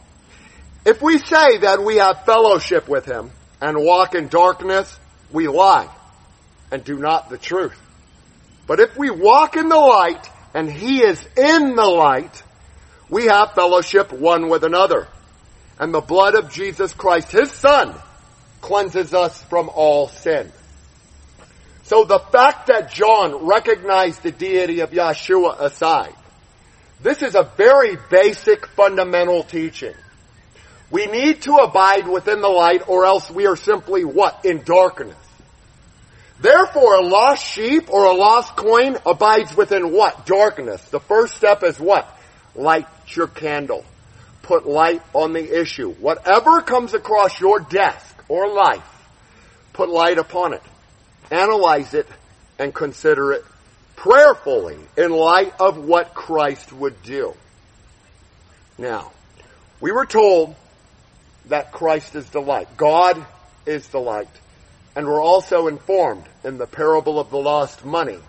If 0.86 1.02
we 1.02 1.18
say 1.18 1.60
that 1.60 1.84
we 1.84 1.98
have 1.98 2.26
fellowship 2.26 2.88
with 2.88 3.06
him 3.06 3.32
and 3.62 3.78
walk 3.78 4.16
in 4.16 4.28
darkness, 4.28 5.00
we 5.32 5.48
lie 5.48 5.90
and 6.72 6.84
do 6.84 6.98
not 6.98 7.30
the 7.30 7.38
truth. 7.38 7.80
But 8.68 8.80
if 8.80 8.98
we 8.98 9.10
walk 9.10 9.56
in 9.56 9.70
the 9.70 9.78
light 9.78 10.30
and 10.54 10.70
he 10.70 11.02
is 11.02 11.26
in 11.38 11.76
the 11.76 11.86
light, 11.86 12.44
we 13.10 13.26
have 13.26 13.54
fellowship 13.54 14.12
one 14.12 14.50
with 14.50 14.64
another. 14.64 15.08
And 15.80 15.94
the 15.94 16.02
blood 16.02 16.36
of 16.36 16.52
Jesus 16.52 16.94
Christ, 16.94 17.32
his 17.32 17.52
son, 17.52 17.96
cleanses 18.62 19.14
us 19.14 19.42
from 19.44 19.70
all 19.70 20.08
sin. 20.08 20.52
So 21.84 22.06
the 22.06 22.20
fact 22.20 22.68
that 22.68 22.92
John 22.92 23.46
recognized 23.46 24.24
the 24.24 24.32
deity 24.32 24.80
of 24.80 24.92
Yahshua 24.92 25.60
aside, 25.60 26.16
this 27.02 27.22
is 27.22 27.36
a 27.36 27.44
very 27.58 27.98
basic 28.10 28.66
fundamental 28.68 29.44
teaching. 29.44 29.94
We 30.90 31.08
need 31.08 31.42
to 31.44 31.56
abide 31.56 32.08
within 32.08 32.42
the 32.42 32.50
light 32.50 32.88
or 32.88 33.06
else 33.06 33.30
we 33.30 33.48
are 33.48 33.58
simply 33.58 34.06
what? 34.06 34.46
In 34.46 34.64
darkness. 34.64 35.18
Therefore, 36.40 36.96
a 36.96 37.02
lost 37.02 37.46
sheep 37.46 37.90
or 37.90 38.06
a 38.06 38.14
lost 38.14 38.56
coin 38.56 38.98
abides 39.06 39.56
within 39.56 39.92
what? 39.92 40.26
Darkness. 40.26 40.82
The 40.90 41.00
first 41.00 41.36
step 41.36 41.64
is 41.64 41.80
what? 41.80 42.08
Light 42.56 42.88
your 43.16 43.28
candle. 43.28 43.86
Put 44.42 44.66
light 44.66 45.02
on 45.14 45.34
the 45.34 45.62
issue. 45.62 45.92
Whatever 45.94 46.62
comes 46.62 46.94
across 46.94 47.40
your 47.40 47.60
desk 47.60 48.24
or 48.28 48.54
life, 48.54 49.08
put 49.74 49.90
light 49.90 50.18
upon 50.18 50.54
it. 50.54 50.62
Analyze 51.34 51.96
it 51.96 52.08
and 52.60 52.74
consider 52.74 53.34
it 53.34 53.44
prayerfully 53.96 54.78
in 54.96 55.12
light 55.12 55.54
of 55.60 55.78
what 55.78 56.14
Christ 56.14 56.72
would 56.72 57.02
do. 57.02 57.34
Now, 58.78 59.12
we 59.82 59.92
were 59.92 60.06
told 60.06 60.56
that 61.48 61.72
Christ 61.72 62.14
is 62.14 62.30
the 62.30 62.40
light. 62.40 62.78
God 62.78 63.26
is 63.66 63.88
the 63.88 64.00
light. 64.00 64.30
And 64.96 65.08
we're 65.08 65.24
also 65.24 65.68
informed 65.68 66.26
in 66.44 66.60
the 66.60 66.68
parable 66.68 67.20
of 67.20 67.32
the 67.32 67.38
lost 67.38 67.84
money 67.84 68.20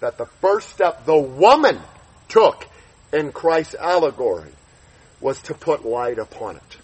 that 0.00 0.18
the 0.18 0.26
first 0.26 0.68
step 0.68 1.06
the 1.06 1.16
woman 1.16 1.80
took 2.28 2.68
in 3.14 3.32
Christ's 3.32 3.76
allegory 3.76 4.52
was 5.22 5.40
to 5.42 5.54
put 5.54 5.86
light 5.86 6.18
upon 6.18 6.56
it. 6.56 6.76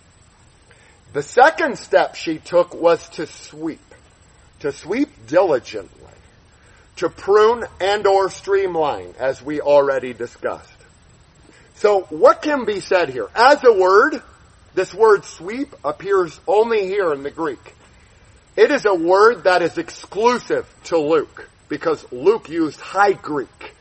The 1.12 1.22
second 1.22 1.78
step 1.78 2.14
she 2.14 2.38
took 2.38 2.74
was 2.74 3.07
to 3.11 3.26
sweep, 3.26 3.88
to 4.61 4.73
sweep 4.73 5.27
diligently, 5.27 5.90
to 6.97 7.09
prune 7.09 7.64
and 7.81 8.07
or 8.07 8.31
streamline, 8.31 9.14
as 9.18 9.42
we 9.42 9.61
already 9.61 10.12
discussed. 10.12 10.73
So 11.75 12.03
what 12.11 12.42
can 12.42 12.64
be 12.64 12.81
said 12.81 13.09
here? 13.09 13.29
As 13.35 13.62
a 13.62 13.73
word, 13.73 14.21
this 14.75 14.92
word 14.92 15.25
sweep 15.25 15.75
appears 15.85 16.38
only 16.47 16.87
here 16.87 17.12
in 17.12 17.23
the 17.23 17.31
Greek. 17.31 17.75
It 18.57 18.73
is 18.73 18.85
a 18.85 18.94
word 18.94 19.44
that 19.44 19.62
is 19.62 19.79
exclusive 19.79 20.66
to 20.85 20.99
Luke 20.99 21.49
because 21.68 22.05
Luke 22.11 22.49
used 22.49 22.81
High 22.81 23.12
Greek. 23.12 23.75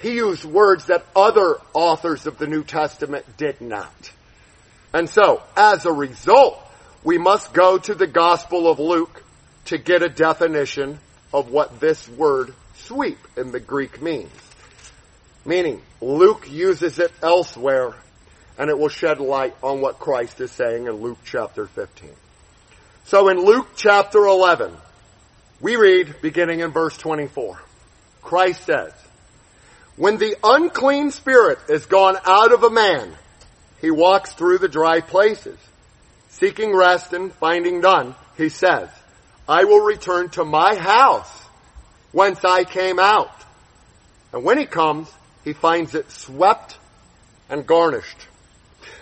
He 0.00 0.14
used 0.14 0.44
words 0.44 0.86
that 0.86 1.04
other 1.14 1.58
authors 1.72 2.26
of 2.26 2.38
the 2.38 2.46
New 2.46 2.64
Testament 2.64 3.24
did 3.36 3.60
not. 3.60 4.12
And 4.92 5.08
so, 5.08 5.42
as 5.56 5.86
a 5.86 5.92
result, 5.92 6.60
we 7.04 7.18
must 7.18 7.52
go 7.52 7.78
to 7.78 7.94
the 7.94 8.06
Gospel 8.06 8.68
of 8.68 8.80
Luke 8.80 9.22
to 9.68 9.78
get 9.78 10.02
a 10.02 10.08
definition 10.08 10.98
of 11.32 11.50
what 11.50 11.78
this 11.78 12.08
word 12.08 12.54
sweep 12.74 13.18
in 13.36 13.52
the 13.52 13.60
Greek 13.60 14.00
means. 14.00 14.32
Meaning, 15.44 15.82
Luke 16.00 16.50
uses 16.50 16.98
it 16.98 17.12
elsewhere 17.22 17.94
and 18.58 18.70
it 18.70 18.78
will 18.78 18.88
shed 18.88 19.20
light 19.20 19.54
on 19.62 19.80
what 19.80 19.98
Christ 19.98 20.40
is 20.40 20.50
saying 20.50 20.86
in 20.86 20.92
Luke 20.92 21.18
chapter 21.24 21.66
15. 21.66 22.10
So 23.04 23.28
in 23.28 23.38
Luke 23.38 23.68
chapter 23.76 24.18
11, 24.18 24.74
we 25.60 25.76
read 25.76 26.16
beginning 26.20 26.60
in 26.60 26.72
verse 26.72 26.96
24. 26.96 27.60
Christ 28.22 28.64
says, 28.64 28.92
When 29.96 30.16
the 30.16 30.36
unclean 30.42 31.10
spirit 31.10 31.58
is 31.68 31.86
gone 31.86 32.16
out 32.24 32.52
of 32.52 32.64
a 32.64 32.70
man, 32.70 33.12
he 33.80 33.90
walks 33.90 34.32
through 34.32 34.58
the 34.58 34.68
dry 34.68 35.00
places. 35.00 35.58
Seeking 36.30 36.74
rest 36.74 37.12
and 37.12 37.32
finding 37.32 37.80
none, 37.80 38.14
he 38.36 38.48
says, 38.48 38.88
I 39.48 39.64
will 39.64 39.80
return 39.80 40.28
to 40.30 40.44
my 40.44 40.74
house 40.74 41.46
whence 42.12 42.44
I 42.44 42.64
came 42.64 42.98
out. 42.98 43.32
And 44.32 44.44
when 44.44 44.58
he 44.58 44.66
comes, 44.66 45.10
he 45.44 45.54
finds 45.54 45.94
it 45.94 46.10
swept 46.10 46.76
and 47.48 47.66
garnished. 47.66 48.28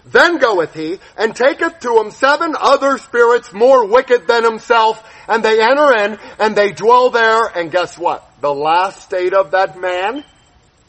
Then 0.05 0.39
goeth 0.39 0.73
he, 0.73 1.01
and 1.19 1.35
taketh 1.35 1.81
to 1.81 1.99
him 1.99 2.13
seven 2.13 2.55
other 2.59 2.99
spirits 2.99 3.53
more 3.53 3.87
wicked 3.87 4.29
than 4.29 4.45
himself, 4.45 5.03
and 5.29 5.45
they 5.45 5.61
enter 5.61 5.93
in, 5.99 6.19
and 6.39 6.55
they 6.55 6.71
dwell 6.71 7.11
there, 7.11 7.47
and 7.47 7.73
guess 7.73 7.99
what? 7.99 8.25
The 8.41 8.55
last 8.55 9.03
state 9.03 9.35
of 9.35 9.51
that 9.51 9.81
man 9.81 10.25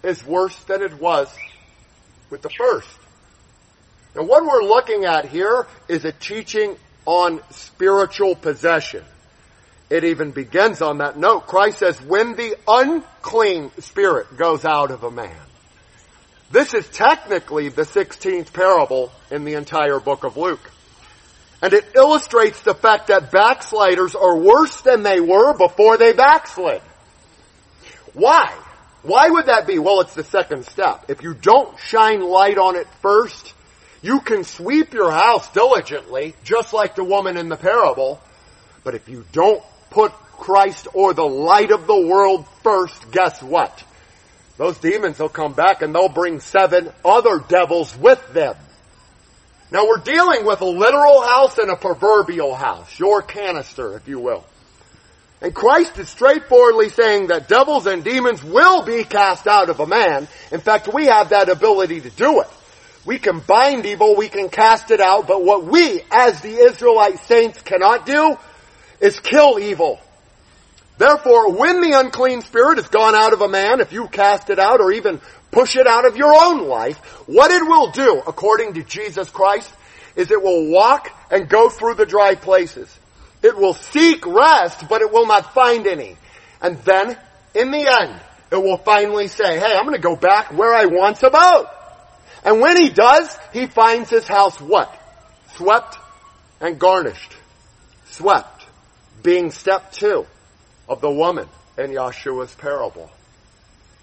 is 0.04 0.24
worse 0.24 0.56
than 0.66 0.84
it 0.84 1.00
was 1.00 1.36
with 2.30 2.44
the 2.44 2.52
first. 2.52 2.88
Now 4.16 4.24
what 4.24 4.44
we're 4.44 4.64
looking 4.64 5.06
at 5.06 5.26
here 5.26 5.66
is 5.88 6.06
a 6.06 6.12
teaching 6.12 6.78
on 7.06 7.42
spiritual 7.50 8.36
possession. 8.36 9.04
It 9.90 10.04
even 10.04 10.32
begins 10.32 10.82
on 10.82 10.98
that 10.98 11.18
note. 11.18 11.48
Christ 11.48 11.80
says, 11.80 12.02
when 12.02 12.36
the 12.36 12.58
unclean 12.68 13.72
spirit 13.80 14.38
goes 14.38 14.66
out 14.66 14.92
of 14.92 15.04
a 15.04 15.12
man, 15.12 15.40
this 16.52 16.74
is 16.74 16.88
technically 16.90 17.70
the 17.70 17.84
16th 17.84 18.54
parable 18.54 19.12
in 19.32 19.46
the 19.46 19.54
entire 19.54 20.00
book 20.00 20.24
of 20.24 20.38
Luke. 20.38 20.72
And 21.62 21.74
it 21.74 21.86
illustrates 21.96 22.62
the 22.62 22.76
fact 22.76 23.08
that 23.08 23.32
backsliders 23.32 24.14
are 24.16 24.38
worse 24.38 24.82
than 24.82 25.04
they 25.04 25.20
were 25.20 25.58
before 25.58 25.98
they 25.98 26.14
backslid. 26.14 26.82
Why? 28.14 28.54
Why 29.04 29.30
would 29.30 29.48
that 29.48 29.68
be? 29.68 29.80
Well, 29.80 30.02
it's 30.02 30.14
the 30.14 30.24
second 30.24 30.66
step. 30.66 31.06
If 31.08 31.24
you 31.24 31.34
don't 31.34 31.78
shine 31.80 32.22
light 32.22 32.58
on 32.58 32.76
it 32.76 32.88
first, 33.02 33.54
you 34.02 34.20
can 34.20 34.44
sweep 34.44 34.94
your 34.94 35.12
house 35.12 35.52
diligently, 35.52 36.36
just 36.44 36.74
like 36.74 36.96
the 36.96 37.04
woman 37.04 37.38
in 37.38 37.50
the 37.50 37.56
parable. 37.56 38.22
But 38.84 38.96
if 38.96 39.10
you 39.10 39.26
don't 39.32 39.64
put 39.90 40.12
Christ 40.12 40.88
or 40.94 41.14
the 41.14 41.26
light 41.26 41.72
of 41.72 41.88
the 41.88 42.00
world 42.00 42.46
first, 42.64 43.12
guess 43.12 43.42
what? 43.42 43.84
those 44.58 44.78
demons 44.80 45.20
will 45.20 45.30
come 45.30 45.54
back 45.54 45.82
and 45.82 45.94
they'll 45.94 46.10
bring 46.10 46.40
seven 46.40 46.92
other 47.06 47.40
devils 47.48 47.96
with 47.96 48.34
them. 48.34 48.56
Now 49.72 49.88
we're 49.88 50.00
dealing 50.00 50.46
with 50.46 50.62
a 50.62 50.66
literal 50.66 51.22
house 51.22 51.58
and 51.58 51.70
a 51.70 51.76
proverbial 51.76 52.56
house, 52.56 53.00
your 53.00 53.22
canister, 53.22 53.96
if 53.96 54.08
you 54.08 54.20
will. 54.20 54.44
And 55.42 55.54
Christ 55.54 56.00
is 56.00 56.10
straightforwardly 56.10 56.90
saying 56.90 57.28
that 57.28 57.48
devils 57.48 57.86
and 57.86 58.04
demons 58.04 58.44
will 58.44 58.84
be 58.84 59.04
cast 59.04 59.46
out 59.46 59.70
of 59.70 59.80
a 59.80 59.86
man. 59.86 60.28
In 60.52 60.62
fact, 60.62 60.92
we 60.92 61.06
have 61.06 61.30
that 61.30 61.50
ability 61.50 62.02
to 62.02 62.10
do 62.10 62.42
it. 62.42 62.48
We 63.06 63.20
can 63.20 63.40
bind 63.40 63.86
evil, 63.86 64.16
we 64.16 64.30
can 64.30 64.50
cast 64.50 64.90
it 64.90 65.00
out, 65.00 65.28
but 65.28 65.44
what 65.44 65.66
we, 65.66 66.02
as 66.12 66.42
the 66.42 66.58
Israelite 66.58 67.20
saints, 67.20 67.62
cannot 67.62 68.06
do 68.06 68.38
is 69.00 69.20
kill 69.20 69.60
evil. 69.60 70.00
Therefore, 70.98 71.52
when 71.52 71.82
the 71.82 72.00
unclean 72.00 72.42
spirit 72.42 72.78
has 72.78 72.88
gone 72.88 73.14
out 73.14 73.34
of 73.34 73.42
a 73.42 73.48
man, 73.48 73.82
if 73.82 73.94
you 73.94 74.08
cast 74.08 74.50
it 74.50 74.58
out 74.58 74.82
or 74.82 74.92
even 74.92 75.22
push 75.52 75.76
it 75.76 75.86
out 75.86 76.06
of 76.06 76.18
your 76.18 76.34
own 76.34 76.68
life, 76.68 76.98
what 77.28 77.52
it 77.52 77.64
will 77.64 77.92
do, 77.92 78.22
according 78.26 78.74
to 78.74 78.84
Jesus 78.84 79.30
Christ, 79.30 79.72
is 80.16 80.32
it 80.32 80.42
will 80.42 80.72
walk 80.72 81.10
and 81.30 81.48
go 81.48 81.70
through 81.70 81.96
the 81.96 82.06
dry 82.06 82.34
places. 82.36 82.96
It 83.44 83.56
will 83.56 83.76
seek 83.76 84.26
rest, 84.26 84.90
but 84.90 85.02
it 85.02 85.12
will 85.12 85.28
not 85.28 85.54
find 85.54 85.86
any. 85.86 86.18
And 86.62 86.80
then, 86.80 87.16
in 87.54 87.70
the 87.70 88.02
end, 88.02 88.20
it 88.52 88.56
will 88.56 88.78
finally 88.78 89.28
say, 89.28 89.60
hey, 89.60 89.76
I'm 89.78 89.86
gonna 89.86 90.00
go 90.00 90.16
back 90.16 90.52
where 90.52 90.74
I 90.74 90.86
once 90.86 91.22
about. 91.22 91.72
And 92.44 92.60
when 92.60 92.78
he 92.78 92.90
does, 92.90 93.38
he 93.54 93.68
finds 93.68 94.10
his 94.10 94.28
house 94.28 94.60
what? 94.60 94.92
Swept 95.56 95.98
and 96.60 96.80
garnished. 96.80 97.36
Swept. 98.06 98.57
Being 99.24 99.52
step 99.52 99.92
two 99.92 100.26
of 100.88 101.02
the 101.02 101.12
woman 101.12 101.48
in 101.78 101.92
Yahshua's 101.92 102.54
parable. 102.56 103.12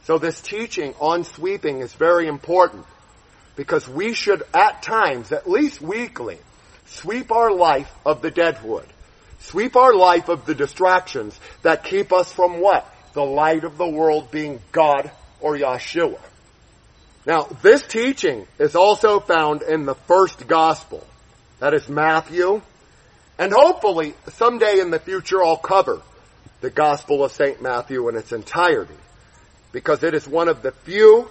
So 0.05 0.19
this 0.19 0.41
teaching 0.41 0.95
on 1.01 1.25
sweeping 1.25 1.81
is 1.81 1.95
very 1.95 2.27
important 2.27 2.85
because 3.57 3.89
we 3.89 4.13
should 4.13 4.43
at 4.53 4.83
times, 4.83 5.33
at 5.33 5.49
least 5.49 5.81
weekly, 5.81 6.39
sweep 6.87 7.33
our 7.33 7.53
life 7.53 7.91
of 8.05 8.21
the 8.21 8.31
deadwood. 8.31 8.87
Sweep 9.41 9.77
our 9.77 9.95
life 9.95 10.29
of 10.29 10.47
the 10.47 10.55
distractions 10.55 11.39
that 11.63 11.85
keep 11.85 12.13
us 12.13 12.33
from 12.33 12.61
what? 12.61 12.91
The 13.13 13.25
light 13.25 13.65
of 13.65 13.79
the 13.79 13.89
world 13.89 14.31
being 14.31 14.61
God 14.73 15.11
or 15.41 15.55
Yahshua. 15.57 16.19
Now, 17.27 17.45
this 17.63 17.83
teaching 17.87 18.47
is 18.59 18.75
also 18.75 19.21
found 19.21 19.63
in 19.63 19.87
the 19.87 19.95
first 19.95 20.47
gospel. 20.47 21.07
That 21.61 21.73
is 21.73 21.89
Matthew. 21.89 22.61
And 23.39 23.53
hopefully, 23.53 24.15
someday 24.29 24.81
in 24.81 24.91
the 24.91 24.99
future, 24.99 25.43
I'll 25.43 25.57
cover 25.57 26.01
the 26.61 26.71
Gospel 26.71 27.25
of 27.25 27.33
St. 27.33 27.61
Matthew 27.61 28.09
in 28.09 28.17
its 28.17 28.33
entirety, 28.33 28.95
because 29.73 30.03
it 30.03 30.15
is 30.15 30.27
one 30.27 30.49
of 30.49 30.63
the 30.63 30.73
few 30.73 31.29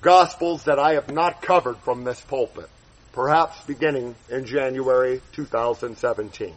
Gospels 0.00 0.64
that 0.64 0.78
I 0.78 0.94
have 0.94 1.10
not 1.10 1.40
covered 1.40 1.78
from 1.78 2.04
this 2.04 2.20
pulpit, 2.20 2.68
perhaps 3.12 3.58
beginning 3.64 4.14
in 4.28 4.44
January 4.44 5.22
2017. 5.32 6.54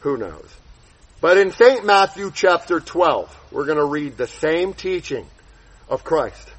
Who 0.00 0.16
knows? 0.16 0.48
But 1.22 1.38
in 1.38 1.52
St. 1.52 1.86
Matthew 1.86 2.30
chapter 2.34 2.80
12, 2.80 3.34
we're 3.52 3.64
going 3.64 3.78
to 3.78 3.84
read 3.84 4.16
the 4.16 4.26
same 4.26 4.74
teaching 4.74 5.24
of 5.88 6.02
Christ. 6.02 6.50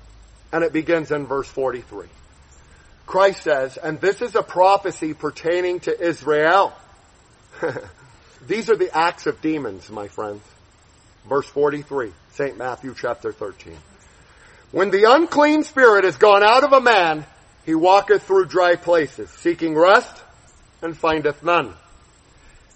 And 0.53 0.63
it 0.63 0.71
begins 0.71 1.12
in 1.12 1.27
verse 1.27 1.47
43. 1.49 2.08
Christ 3.06 3.43
says, 3.43 3.77
and 3.77 3.99
this 3.99 4.21
is 4.21 4.36
a 4.36 4.41
prophecy 4.41 5.13
pertaining 5.13 5.82
to 5.82 6.01
Israel. 6.01 6.73
These 8.48 8.70
are 8.70 8.76
the 8.76 8.96
acts 8.96 9.26
of 9.26 9.42
demons, 9.42 9.89
my 9.89 10.08
friends. 10.08 10.42
Verse 11.28 11.48
43, 11.48 12.12
St. 12.34 12.58
Matthew 12.58 12.94
chapter 12.98 13.32
13. 13.32 13.78
When 14.72 14.89
the 14.89 15.06
unclean 15.10 15.63
spirit 15.63 16.04
is 16.04 16.18
gone 16.18 16.44
out 16.44 16.63
of 16.63 16.74
a 16.74 16.82
man, 16.82 17.26
he 17.66 17.76
walketh 17.76 18.24
through 18.24 18.46
dry 18.46 18.76
places, 18.76 19.30
seeking 19.30 19.76
rest, 19.76 20.22
and 20.82 20.98
findeth 20.98 21.44
none. 21.44 21.74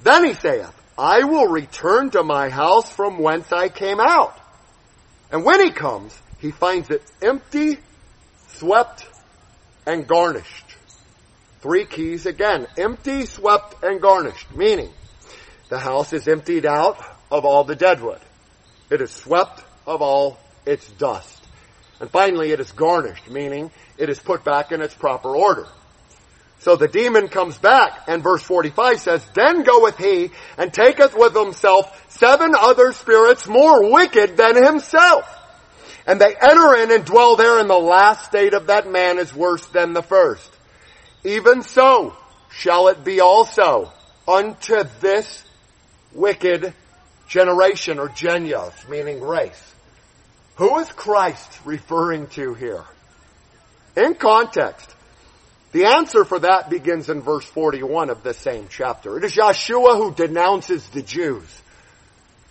Then 0.03 0.25
he 0.25 0.33
saith, 0.33 0.73
I 0.97 1.23
will 1.23 1.47
return 1.47 2.11
to 2.11 2.23
my 2.23 2.49
house 2.49 2.89
from 2.91 3.19
whence 3.19 3.51
I 3.51 3.69
came 3.69 3.99
out. 3.99 4.39
And 5.31 5.43
when 5.43 5.61
he 5.61 5.71
comes, 5.71 6.17
he 6.39 6.51
finds 6.51 6.89
it 6.89 7.03
empty, 7.21 7.79
swept, 8.47 9.05
and 9.85 10.07
garnished. 10.07 10.66
Three 11.67 11.83
keys 11.83 12.25
again. 12.25 12.65
Empty, 12.77 13.25
swept, 13.25 13.83
and 13.83 13.99
garnished. 13.99 14.55
Meaning, 14.55 14.89
the 15.67 15.77
house 15.77 16.13
is 16.13 16.25
emptied 16.25 16.65
out 16.65 16.97
of 17.29 17.43
all 17.43 17.65
the 17.65 17.75
deadwood. 17.75 18.21
It 18.89 19.01
is 19.01 19.11
swept 19.11 19.61
of 19.85 20.01
all 20.01 20.39
its 20.65 20.89
dust. 20.91 21.45
And 21.99 22.09
finally, 22.09 22.53
it 22.53 22.61
is 22.61 22.71
garnished, 22.71 23.29
meaning 23.29 23.69
it 23.97 24.09
is 24.09 24.17
put 24.17 24.45
back 24.45 24.71
in 24.71 24.81
its 24.81 24.93
proper 24.93 25.35
order. 25.35 25.67
So 26.59 26.77
the 26.77 26.87
demon 26.87 27.27
comes 27.27 27.57
back, 27.57 27.99
and 28.07 28.23
verse 28.23 28.43
45 28.43 29.01
says, 29.01 29.29
Then 29.33 29.63
goeth 29.63 29.97
he, 29.97 30.31
and 30.57 30.73
taketh 30.73 31.17
with 31.17 31.35
himself 31.35 32.13
seven 32.13 32.53
other 32.57 32.93
spirits 32.93 33.45
more 33.45 33.91
wicked 33.91 34.37
than 34.37 34.63
himself. 34.63 35.25
And 36.07 36.21
they 36.21 36.33
enter 36.33 36.75
in 36.75 36.93
and 36.93 37.03
dwell 37.03 37.35
there, 37.35 37.59
and 37.59 37.69
the 37.69 37.75
last 37.75 38.23
state 38.23 38.53
of 38.53 38.67
that 38.67 38.89
man 38.89 39.17
is 39.17 39.35
worse 39.35 39.65
than 39.65 39.91
the 39.91 40.01
first. 40.01 40.53
Even 41.27 41.61
so 41.61 42.15
shall 42.49 42.87
it 42.87 43.03
be 43.03 43.19
also 43.19 43.91
unto 44.25 44.83
this 45.01 45.43
wicked 46.13 46.73
generation 47.27 47.99
or 47.99 48.07
genios, 48.07 48.71
meaning 48.87 49.19
race. 49.19 49.61
Who 50.55 50.79
is 50.79 50.89
Christ 50.89 51.59
referring 51.65 52.27
to 52.27 52.53
here? 52.53 52.85
In 53.97 54.15
context, 54.15 54.89
the 55.73 55.87
answer 55.87 56.23
for 56.23 56.39
that 56.39 56.69
begins 56.69 57.09
in 57.09 57.19
verse 57.19 57.43
41 57.43 58.09
of 58.09 58.23
this 58.23 58.37
same 58.37 58.67
chapter. 58.69 59.17
It 59.17 59.25
is 59.25 59.35
Yahshua 59.35 59.97
who 59.97 60.13
denounces 60.13 60.87
the 60.87 61.01
Jews. 61.01 61.61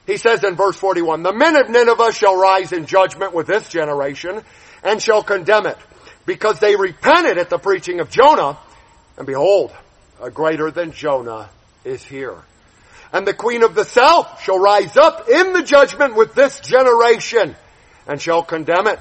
He 0.06 0.18
says 0.18 0.44
in 0.44 0.54
verse 0.54 0.76
41, 0.76 1.22
the 1.22 1.32
men 1.32 1.56
of 1.56 1.70
Nineveh 1.70 2.12
shall 2.12 2.36
rise 2.36 2.72
in 2.72 2.84
judgment 2.84 3.32
with 3.32 3.46
this 3.46 3.70
generation 3.70 4.42
and 4.84 5.00
shall 5.00 5.22
condemn 5.22 5.64
it 5.64 5.78
because 6.26 6.58
they 6.58 6.76
repented 6.76 7.38
at 7.38 7.48
the 7.48 7.58
preaching 7.58 8.00
of 8.00 8.10
Jonah 8.10 8.58
and 9.16 9.26
behold, 9.26 9.72
a 10.20 10.30
greater 10.30 10.70
than 10.70 10.92
Jonah 10.92 11.48
is 11.84 12.02
here. 12.02 12.36
And 13.12 13.26
the 13.26 13.34
queen 13.34 13.62
of 13.62 13.74
the 13.74 13.84
south 13.84 14.42
shall 14.42 14.58
rise 14.58 14.96
up 14.96 15.28
in 15.28 15.52
the 15.52 15.62
judgment 15.62 16.16
with 16.16 16.34
this 16.34 16.60
generation 16.60 17.54
and 18.06 18.20
shall 18.20 18.42
condemn 18.42 18.86
it. 18.86 18.98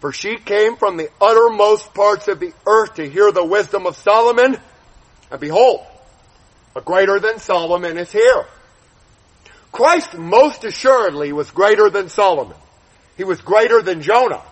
For 0.00 0.12
she 0.12 0.36
came 0.36 0.76
from 0.76 0.96
the 0.96 1.10
uttermost 1.20 1.94
parts 1.94 2.28
of 2.28 2.40
the 2.40 2.52
earth 2.66 2.94
to 2.94 3.08
hear 3.08 3.32
the 3.32 3.44
wisdom 3.44 3.86
of 3.86 3.96
Solomon. 3.96 4.58
And 5.30 5.40
behold, 5.40 5.84
a 6.76 6.80
greater 6.80 7.18
than 7.20 7.38
Solomon 7.38 7.96
is 7.96 8.12
here. 8.12 8.46
Christ 9.72 10.14
most 10.14 10.64
assuredly 10.64 11.32
was 11.32 11.50
greater 11.50 11.90
than 11.90 12.08
Solomon. 12.08 12.56
He 13.16 13.24
was 13.24 13.40
greater 13.40 13.82
than 13.82 14.02
Jonah. 14.02 14.42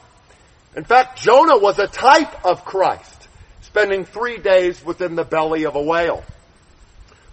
In 0.74 0.85
fact, 0.85 1.18
Jonah 1.18 1.59
was 1.59 1.78
a 1.78 1.87
type 1.87 2.44
of 2.44 2.64
Christ, 2.64 3.21
spending 3.72 4.04
three 4.04 4.37
days 4.37 4.85
within 4.85 5.14
the 5.14 5.24
belly 5.24 5.64
of 5.64 5.76
a 5.76 5.82
whale. 5.82 6.22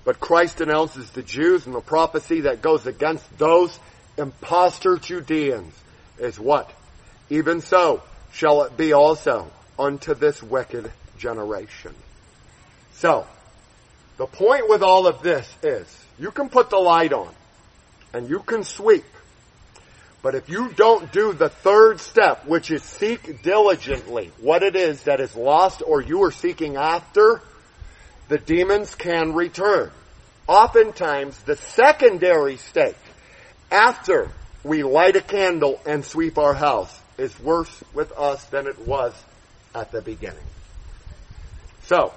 But 0.06 0.22
Christ 0.22 0.62
announces 0.62 1.10
the 1.10 1.22
Jews 1.22 1.66
and 1.66 1.76
the 1.76 1.82
prophecy 1.82 2.42
that 2.42 2.62
goes 2.62 2.88
against 2.88 3.38
those 3.38 3.78
impostor 4.18 4.96
Judeans 4.96 5.74
is 6.18 6.40
what? 6.40 6.72
Even 7.30 7.60
so 7.60 8.02
shall 8.32 8.64
it 8.64 8.78
be 8.78 8.94
also 8.94 9.52
unto 9.78 10.14
this 10.14 10.42
wicked 10.42 10.90
generation. 11.18 11.94
So, 12.94 13.28
the 14.16 14.26
point 14.26 14.70
with 14.70 14.82
all 14.82 15.08
of 15.08 15.22
this 15.22 15.54
is, 15.62 16.06
you 16.18 16.32
can 16.32 16.48
put 16.48 16.70
the 16.70 16.78
light 16.78 17.12
on, 17.12 17.34
and 18.14 18.30
you 18.30 18.40
can 18.40 18.64
sweep, 18.64 19.04
but 20.22 20.36
if 20.36 20.50
you 20.50 20.70
don't 20.70 21.12
do 21.12 21.34
the 21.34 21.50
third 21.50 22.00
step, 22.00 22.46
which 22.46 22.72
is 22.72 22.84
seek 22.84 23.42
diligently 23.42 24.32
what 24.42 24.64
it 24.64 24.76
is 24.76 25.04
that 25.04 25.22
is 25.22 25.36
lost 25.36 25.82
or 25.86 26.02
you 26.02 26.24
are 26.24 26.32
seeking 26.32 26.76
after, 26.76 27.42
the 28.28 28.38
demons 28.38 28.96
can 28.96 29.34
return. 29.34 29.92
Oftentimes, 30.48 31.40
the 31.44 31.56
secondary 31.56 32.58
state, 32.58 32.98
after 33.72 34.30
we 34.64 34.84
light 34.84 35.16
a 35.16 35.22
candle 35.22 35.80
and 35.86 36.04
sweep 36.04 36.38
our 36.38 36.54
house, 36.54 37.00
is 37.18 37.38
worse 37.40 37.84
with 37.94 38.12
us 38.14 38.44
than 38.46 38.68
it 38.68 38.88
was 38.88 39.14
at 39.74 39.92
the 39.92 40.02
beginning. 40.02 40.38
So, 41.84 42.14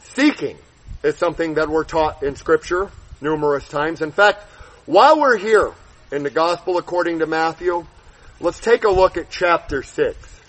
seeking 0.00 0.58
is 1.02 1.16
something 1.16 1.54
that 1.54 1.68
we're 1.68 1.84
taught 1.84 2.22
in 2.22 2.36
scripture 2.36 2.90
numerous 3.20 3.66
times. 3.68 4.02
In 4.02 4.12
fact, 4.12 4.42
while 4.86 5.20
we're 5.20 5.38
here 5.38 5.72
in 6.12 6.22
the 6.22 6.30
gospel 6.30 6.76
according 6.76 7.20
to 7.20 7.26
Matthew, 7.26 7.86
let's 8.38 8.60
take 8.60 8.84
a 8.84 8.90
look 8.90 9.16
at 9.16 9.30
chapter 9.30 9.82
6. 9.82 10.40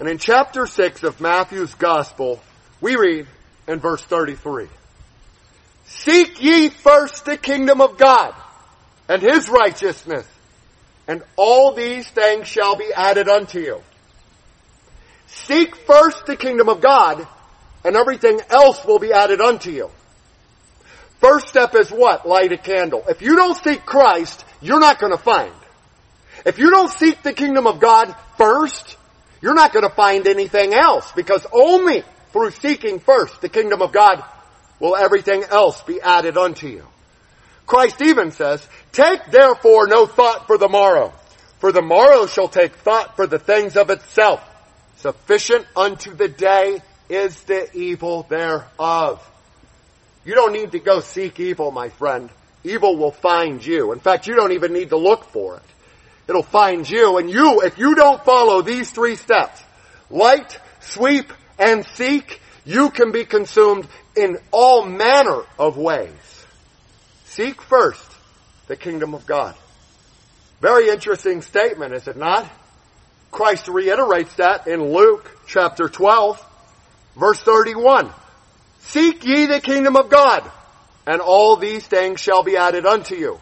And 0.00 0.08
in 0.08 0.18
chapter 0.18 0.66
6 0.66 1.04
of 1.04 1.20
Matthew's 1.20 1.72
gospel, 1.74 2.42
we 2.80 2.96
read 2.96 3.26
in 3.68 3.78
verse 3.78 4.02
33, 4.02 4.66
Seek 5.86 6.42
ye 6.42 6.68
first 6.68 7.24
the 7.24 7.36
kingdom 7.36 7.80
of 7.80 7.96
God 7.96 8.34
and 9.08 9.22
his 9.22 9.48
righteousness, 9.48 10.26
and 11.06 11.22
all 11.36 11.72
these 11.72 12.10
things 12.10 12.48
shall 12.48 12.74
be 12.74 12.92
added 12.94 13.28
unto 13.28 13.60
you. 13.60 13.80
Seek 15.28 15.76
first 15.76 16.26
the 16.26 16.36
kingdom 16.36 16.68
of 16.68 16.80
God, 16.80 17.26
and 17.84 17.94
everything 17.94 18.40
else 18.50 18.84
will 18.84 18.98
be 18.98 19.12
added 19.12 19.40
unto 19.40 19.70
you. 19.70 19.90
First 21.20 21.48
step 21.48 21.74
is 21.74 21.90
what? 21.90 22.26
Light 22.26 22.52
a 22.52 22.58
candle. 22.58 23.04
If 23.08 23.22
you 23.22 23.36
don't 23.36 23.56
seek 23.56 23.86
Christ, 23.86 24.44
you're 24.66 24.80
not 24.80 24.98
going 24.98 25.12
to 25.12 25.18
find. 25.18 25.52
If 26.44 26.58
you 26.58 26.70
don't 26.70 26.90
seek 26.90 27.22
the 27.22 27.32
kingdom 27.32 27.66
of 27.66 27.80
God 27.80 28.14
first, 28.36 28.96
you're 29.40 29.54
not 29.54 29.72
going 29.72 29.88
to 29.88 29.94
find 29.94 30.26
anything 30.26 30.74
else 30.74 31.10
because 31.12 31.46
only 31.52 32.02
through 32.32 32.50
seeking 32.50 33.00
first 33.00 33.40
the 33.40 33.48
kingdom 33.48 33.82
of 33.82 33.92
God 33.92 34.22
will 34.78 34.96
everything 34.96 35.44
else 35.44 35.82
be 35.82 36.00
added 36.00 36.36
unto 36.36 36.68
you. 36.68 36.86
Christ 37.66 38.00
even 38.02 38.30
says, 38.30 38.66
take 38.92 39.24
therefore 39.30 39.88
no 39.88 40.06
thought 40.06 40.46
for 40.46 40.56
the 40.56 40.68
morrow, 40.68 41.12
for 41.58 41.72
the 41.72 41.82
morrow 41.82 42.26
shall 42.26 42.48
take 42.48 42.74
thought 42.76 43.16
for 43.16 43.26
the 43.26 43.38
things 43.38 43.76
of 43.76 43.90
itself. 43.90 44.40
Sufficient 44.98 45.66
unto 45.74 46.14
the 46.14 46.28
day 46.28 46.80
is 47.08 47.38
the 47.44 47.74
evil 47.76 48.22
thereof. 48.24 49.22
You 50.24 50.34
don't 50.34 50.52
need 50.52 50.72
to 50.72 50.78
go 50.78 51.00
seek 51.00 51.38
evil, 51.40 51.70
my 51.70 51.88
friend. 51.88 52.30
Evil 52.66 52.96
will 52.96 53.12
find 53.12 53.64
you. 53.64 53.92
In 53.92 54.00
fact, 54.00 54.26
you 54.26 54.34
don't 54.34 54.52
even 54.52 54.72
need 54.72 54.90
to 54.90 54.96
look 54.96 55.24
for 55.26 55.56
it. 55.56 55.62
It'll 56.28 56.42
find 56.42 56.88
you, 56.88 57.18
and 57.18 57.30
you, 57.30 57.60
if 57.62 57.78
you 57.78 57.94
don't 57.94 58.24
follow 58.24 58.60
these 58.60 58.90
three 58.90 59.14
steps, 59.14 59.62
light, 60.10 60.58
sweep, 60.80 61.32
and 61.58 61.86
seek, 61.86 62.40
you 62.64 62.90
can 62.90 63.12
be 63.12 63.24
consumed 63.24 63.86
in 64.16 64.38
all 64.50 64.84
manner 64.84 65.42
of 65.58 65.76
ways. 65.76 66.10
Seek 67.26 67.62
first 67.62 68.04
the 68.66 68.76
kingdom 68.76 69.14
of 69.14 69.24
God. 69.26 69.54
Very 70.60 70.88
interesting 70.88 71.42
statement, 71.42 71.94
is 71.94 72.08
it 72.08 72.16
not? 72.16 72.50
Christ 73.30 73.68
reiterates 73.68 74.34
that 74.36 74.66
in 74.66 74.92
Luke 74.92 75.30
chapter 75.46 75.88
12, 75.88 76.44
verse 77.16 77.40
31. 77.40 78.10
Seek 78.80 79.24
ye 79.24 79.46
the 79.46 79.60
kingdom 79.60 79.94
of 79.94 80.08
God, 80.08 80.50
and 81.06 81.20
all 81.20 81.56
these 81.56 81.86
things 81.86 82.20
shall 82.20 82.42
be 82.42 82.56
added 82.56 82.84
unto 82.84 83.14
you. 83.14 83.40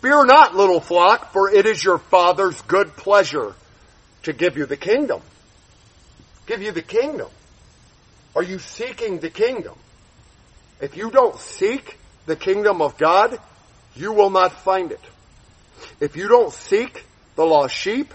Fear 0.00 0.24
not, 0.24 0.56
little 0.56 0.80
flock, 0.80 1.32
for 1.32 1.50
it 1.50 1.66
is 1.66 1.84
your 1.84 1.98
Father's 1.98 2.60
good 2.62 2.96
pleasure 2.96 3.54
to 4.22 4.32
give 4.32 4.56
you 4.56 4.66
the 4.66 4.76
kingdom. 4.76 5.20
Give 6.46 6.62
you 6.62 6.72
the 6.72 6.82
kingdom. 6.82 7.28
Are 8.34 8.42
you 8.42 8.58
seeking 8.58 9.18
the 9.18 9.30
kingdom? 9.30 9.74
If 10.80 10.96
you 10.96 11.10
don't 11.10 11.38
seek 11.38 11.98
the 12.26 12.36
kingdom 12.36 12.80
of 12.80 12.96
God, 12.96 13.38
you 13.94 14.12
will 14.12 14.30
not 14.30 14.52
find 14.52 14.92
it. 14.92 15.00
If 16.00 16.16
you 16.16 16.28
don't 16.28 16.52
seek 16.52 17.04
the 17.36 17.44
lost 17.44 17.74
sheep, 17.74 18.12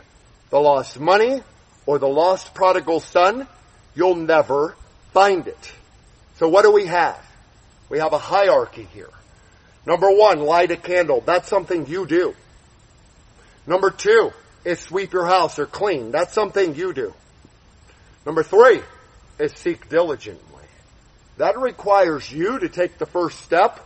the 0.49 0.59
lost 0.59 0.99
money, 0.99 1.43
or 1.85 1.99
the 1.99 2.07
lost 2.07 2.53
prodigal 2.53 2.99
son, 2.99 3.47
you'll 3.93 4.15
never 4.15 4.75
find 5.13 5.47
it. 5.47 5.71
So 6.37 6.47
what 6.49 6.63
do 6.63 6.71
we 6.71 6.87
have? 6.87 7.24
We 7.89 7.99
have 7.99 8.13
a 8.13 8.17
hierarchy 8.17 8.87
here. 8.93 9.09
Number 9.85 10.09
one, 10.09 10.39
light 10.39 10.71
a 10.71 10.77
candle. 10.77 11.21
That's 11.21 11.47
something 11.47 11.87
you 11.87 12.07
do. 12.07 12.35
Number 13.67 13.91
two 13.91 14.31
is 14.63 14.79
sweep 14.79 15.13
your 15.13 15.25
house 15.25 15.59
or 15.59 15.65
clean. 15.65 16.11
That's 16.11 16.33
something 16.33 16.75
you 16.75 16.93
do. 16.93 17.13
Number 18.25 18.43
three 18.43 18.81
is 19.39 19.53
seek 19.53 19.89
diligently. 19.89 20.41
That 21.37 21.59
requires 21.59 22.31
you 22.31 22.59
to 22.59 22.69
take 22.69 22.97
the 22.97 23.05
first 23.05 23.41
step. 23.41 23.79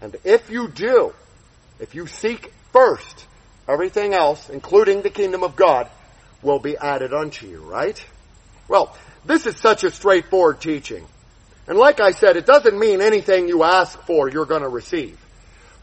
And 0.00 0.16
if 0.24 0.48
you 0.50 0.68
do, 0.68 1.12
if 1.80 1.94
you 1.94 2.06
seek 2.06 2.52
first, 2.72 3.26
everything 3.68 4.14
else, 4.14 4.48
including 4.48 5.02
the 5.02 5.10
kingdom 5.10 5.42
of 5.42 5.56
God, 5.56 5.88
will 6.42 6.58
be 6.58 6.76
added 6.76 7.12
unto 7.12 7.46
you, 7.46 7.58
right? 7.58 8.02
Well, 8.68 8.96
this 9.24 9.46
is 9.46 9.56
such 9.56 9.84
a 9.84 9.90
straightforward 9.90 10.60
teaching. 10.60 11.06
And 11.66 11.78
like 11.78 12.00
I 12.00 12.10
said, 12.10 12.36
it 12.36 12.46
doesn't 12.46 12.78
mean 12.78 13.00
anything 13.00 13.48
you 13.48 13.62
ask 13.62 13.98
for 14.02 14.28
you're 14.28 14.44
going 14.44 14.62
to 14.62 14.68
receive. 14.68 15.18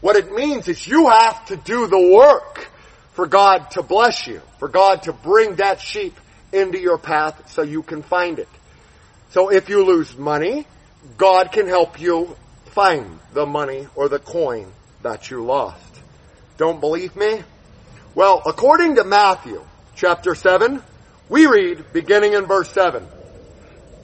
What 0.00 0.16
it 0.16 0.32
means 0.32 0.68
is 0.68 0.86
you 0.86 1.08
have 1.08 1.44
to 1.46 1.56
do 1.56 1.86
the 1.86 2.12
work 2.12 2.68
for 3.12 3.26
God 3.26 3.70
to 3.72 3.82
bless 3.82 4.26
you, 4.26 4.40
for 4.58 4.68
God 4.68 5.04
to 5.04 5.12
bring 5.12 5.56
that 5.56 5.80
sheep 5.80 6.18
into 6.52 6.78
your 6.78 6.98
path 6.98 7.50
so 7.50 7.62
you 7.62 7.82
can 7.82 8.02
find 8.02 8.38
it. 8.38 8.48
So 9.30 9.50
if 9.50 9.68
you 9.68 9.84
lose 9.84 10.16
money, 10.16 10.66
God 11.16 11.52
can 11.52 11.66
help 11.66 12.00
you 12.00 12.36
find 12.66 13.18
the 13.32 13.46
money 13.46 13.88
or 13.94 14.08
the 14.08 14.18
coin 14.18 14.72
that 15.02 15.30
you 15.30 15.44
lost. 15.44 16.00
Don't 16.58 16.80
believe 16.80 17.16
me? 17.16 17.42
Well, 18.14 18.42
according 18.44 18.96
to 18.96 19.04
Matthew 19.04 19.64
chapter 19.96 20.34
7, 20.34 20.82
we 21.28 21.46
read 21.46 21.92
beginning 21.92 22.34
in 22.34 22.46
verse 22.46 22.70
7. 22.70 23.06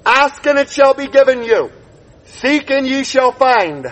Ask 0.09 0.47
and 0.47 0.59
it 0.59 0.71
shall 0.71 0.95
be 0.95 1.07
given 1.07 1.43
you. 1.43 1.71
Seek 2.25 2.71
and 2.71 2.89
ye 2.89 3.05
shall 3.05 3.31
find. 3.31 3.87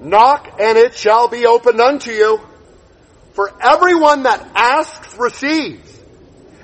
Knock 0.00 0.58
and 0.58 0.78
it 0.78 0.94
shall 0.94 1.28
be 1.28 1.44
opened 1.44 1.78
unto 1.78 2.10
you. 2.10 2.40
For 3.34 3.52
everyone 3.60 4.22
that 4.22 4.50
asks 4.54 5.14
receives, 5.18 6.00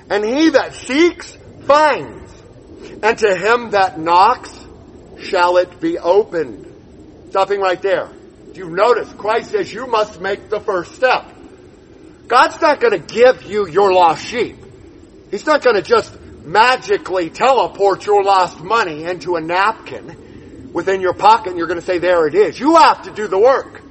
and 0.09 0.25
he 0.25 0.51
that 0.51 0.73
seeks 0.73 1.37
finds, 1.67 2.33
and 3.03 3.19
to 3.19 3.37
him 3.37 3.71
that 3.73 4.01
knocks 4.01 4.53
shall 5.21 5.59
it 5.59 5.81
be 5.81 5.99
opened. 5.99 6.65
Stopping 7.29 7.61
right 7.61 7.81
there. 7.83 8.09
Do 8.53 8.59
you 8.59 8.71
notice 8.71 9.13
Christ 9.13 9.51
says 9.51 9.71
you 9.71 9.87
must 9.87 10.19
make 10.19 10.49
the 10.49 10.61
first 10.61 10.95
step. 10.95 11.27
God's 12.27 12.59
not 12.63 12.81
going 12.81 12.99
to 12.99 13.15
give 13.15 13.43
you 13.43 13.69
your 13.69 13.93
lost 13.93 14.25
sheep. 14.25 14.57
He's 15.31 15.45
not 15.45 15.63
going 15.63 15.77
to 15.77 15.83
just 15.83 16.15
magically 16.45 17.31
teleport 17.31 18.07
your 18.07 18.23
lost 18.23 18.61
money 18.61 19.05
into 19.05 19.37
a 19.37 19.41
napkin 19.41 20.71
within 20.73 21.01
your 21.01 21.15
pocket 21.15 21.51
and 21.51 21.59
you're 21.59 21.67
going 21.67 21.81
to 21.81 21.87
say, 21.87 21.99
there 21.99 22.27
it 22.27 22.35
is. 22.35 22.59
You 22.59 22.77
have 22.77 23.03
to 23.03 23.11
do 23.11 23.27
the 23.27 23.39
work. 23.39 23.83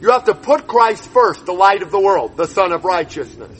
You 0.00 0.10
have 0.10 0.24
to 0.24 0.34
put 0.34 0.66
Christ 0.66 1.04
first, 1.04 1.46
the 1.46 1.52
light 1.52 1.82
of 1.82 1.90
the 1.90 2.00
world, 2.00 2.36
the 2.36 2.46
Son 2.46 2.72
of 2.72 2.84
righteousness. 2.84 3.58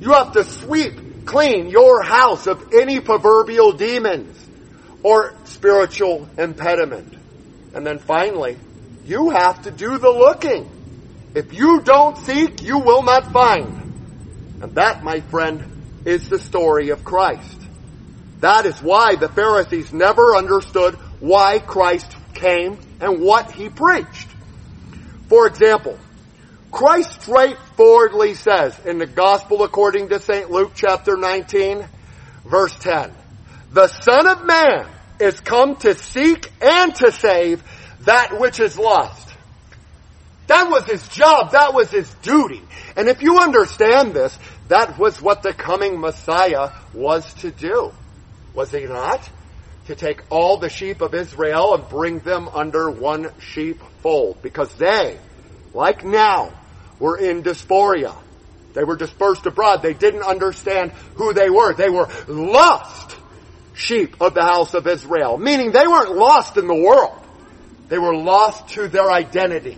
You 0.00 0.12
have 0.12 0.32
to 0.32 0.44
sweep 0.44 1.24
clean 1.24 1.68
your 1.68 2.02
house 2.02 2.46
of 2.46 2.72
any 2.72 3.00
proverbial 3.00 3.72
demons 3.72 4.38
or 5.02 5.34
spiritual 5.44 6.28
impediment. 6.38 7.14
And 7.74 7.86
then 7.86 7.98
finally, 7.98 8.58
you 9.04 9.30
have 9.30 9.62
to 9.62 9.70
do 9.70 9.98
the 9.98 10.10
looking. 10.10 10.68
If 11.34 11.52
you 11.54 11.80
don't 11.80 12.16
seek, 12.18 12.62
you 12.62 12.78
will 12.78 13.02
not 13.02 13.32
find. 13.32 13.78
And 14.62 14.74
that, 14.74 15.02
my 15.02 15.20
friend, 15.20 15.71
is 16.04 16.28
the 16.28 16.38
story 16.38 16.90
of 16.90 17.04
Christ. 17.04 17.60
That 18.40 18.66
is 18.66 18.82
why 18.82 19.14
the 19.14 19.28
Pharisees 19.28 19.92
never 19.92 20.34
understood 20.34 20.94
why 21.20 21.58
Christ 21.60 22.16
came 22.34 22.78
and 23.00 23.20
what 23.20 23.52
he 23.52 23.68
preached. 23.68 24.28
For 25.28 25.46
example, 25.46 25.98
Christ 26.70 27.22
straightforwardly 27.22 28.34
says 28.34 28.78
in 28.84 28.98
the 28.98 29.06
Gospel 29.06 29.62
according 29.62 30.08
to 30.08 30.20
St. 30.20 30.50
Luke 30.50 30.72
chapter 30.74 31.16
19, 31.16 31.86
verse 32.44 32.74
10, 32.76 33.12
the 33.72 33.86
Son 33.88 34.26
of 34.26 34.44
Man 34.44 34.86
is 35.20 35.38
come 35.40 35.76
to 35.76 35.96
seek 35.96 36.50
and 36.60 36.94
to 36.96 37.12
save 37.12 37.62
that 38.00 38.40
which 38.40 38.58
is 38.58 38.76
lost. 38.76 39.28
That 40.48 40.70
was 40.70 40.84
his 40.84 41.06
job. 41.08 41.52
That 41.52 41.72
was 41.72 41.90
his 41.90 42.12
duty. 42.14 42.62
And 42.96 43.08
if 43.08 43.22
you 43.22 43.38
understand 43.38 44.12
this, 44.12 44.36
that 44.68 44.98
was 44.98 45.20
what 45.20 45.42
the 45.42 45.52
coming 45.52 46.00
Messiah 46.00 46.70
was 46.94 47.32
to 47.34 47.50
do. 47.50 47.92
Was 48.54 48.70
he 48.70 48.84
not? 48.84 49.28
to 49.86 49.94
take 49.96 50.22
all 50.30 50.58
the 50.58 50.68
sheep 50.68 51.00
of 51.00 51.14
Israel 51.14 51.74
and 51.74 51.88
bring 51.88 52.20
them 52.20 52.48
under 52.48 52.90
one 52.90 53.30
sheepfold 53.40 54.40
because 54.42 54.72
they, 54.74 55.18
like 55.74 56.04
now, 56.04 56.52
were 56.98 57.18
in 57.18 57.42
diaspora. 57.42 58.14
They 58.74 58.84
were 58.84 58.96
dispersed 58.96 59.44
abroad. 59.44 59.82
They 59.82 59.92
didn't 59.92 60.22
understand 60.22 60.92
who 61.16 61.34
they 61.34 61.50
were. 61.50 61.74
They 61.74 61.90
were 61.90 62.08
lost 62.28 63.16
sheep 63.74 64.20
of 64.20 64.34
the 64.34 64.42
house 64.42 64.74
of 64.74 64.86
Israel, 64.86 65.36
meaning 65.36 65.72
they 65.72 65.86
weren't 65.86 66.16
lost 66.16 66.56
in 66.56 66.66
the 66.66 66.74
world. 66.74 67.18
They 67.88 67.98
were 67.98 68.14
lost 68.14 68.68
to 68.70 68.88
their 68.88 69.10
identity. 69.10 69.76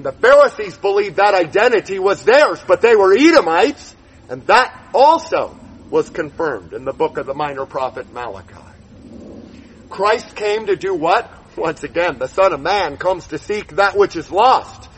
And 0.00 0.06
the 0.06 0.12
Pharisees 0.12 0.78
believed 0.78 1.16
that 1.16 1.34
identity 1.34 1.98
was 1.98 2.24
theirs, 2.24 2.58
but 2.66 2.80
they 2.80 2.96
were 2.96 3.12
Edomites, 3.14 3.94
and 4.30 4.46
that 4.46 4.74
also 4.94 5.54
was 5.90 6.08
confirmed 6.08 6.72
in 6.72 6.86
the 6.86 6.92
book 6.94 7.18
of 7.18 7.26
the 7.26 7.34
minor 7.34 7.66
prophet 7.66 8.10
Malachi. 8.10 8.54
Christ 9.90 10.34
came 10.34 10.68
to 10.68 10.76
do 10.76 10.94
what? 10.94 11.30
Once 11.54 11.82
again, 11.82 12.18
the 12.18 12.28
Son 12.28 12.54
of 12.54 12.60
Man 12.60 12.96
comes 12.96 13.26
to 13.26 13.36
seek 13.36 13.76
that 13.76 13.94
which 13.94 14.16
is 14.16 14.30
lost. 14.30 14.88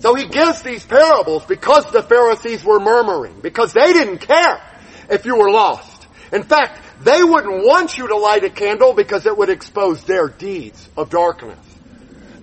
So 0.00 0.16
he 0.16 0.26
gives 0.26 0.62
these 0.62 0.84
parables 0.84 1.44
because 1.44 1.88
the 1.92 2.02
Pharisees 2.02 2.64
were 2.64 2.80
murmuring, 2.80 3.42
because 3.42 3.72
they 3.72 3.92
didn't 3.92 4.18
care 4.18 4.60
if 5.08 5.24
you 5.24 5.36
were 5.36 5.52
lost. 5.52 6.08
In 6.32 6.42
fact, 6.42 6.80
they 7.04 7.22
wouldn't 7.22 7.64
want 7.64 7.96
you 7.96 8.08
to 8.08 8.16
light 8.16 8.42
a 8.42 8.50
candle 8.50 8.92
because 8.92 9.24
it 9.24 9.38
would 9.38 9.50
expose 9.50 10.02
their 10.02 10.26
deeds 10.26 10.88
of 10.96 11.10
darkness. 11.10 11.73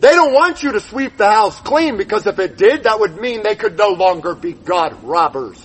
They 0.01 0.13
don't 0.13 0.33
want 0.33 0.63
you 0.63 0.71
to 0.71 0.79
sweep 0.79 1.15
the 1.17 1.29
house 1.29 1.61
clean 1.61 1.95
because 1.95 2.25
if 2.25 2.39
it 2.39 2.57
did, 2.57 2.83
that 2.83 2.99
would 2.99 3.17
mean 3.17 3.43
they 3.43 3.55
could 3.55 3.77
no 3.77 3.89
longer 3.89 4.33
be 4.33 4.51
God 4.51 5.03
robbers 5.03 5.63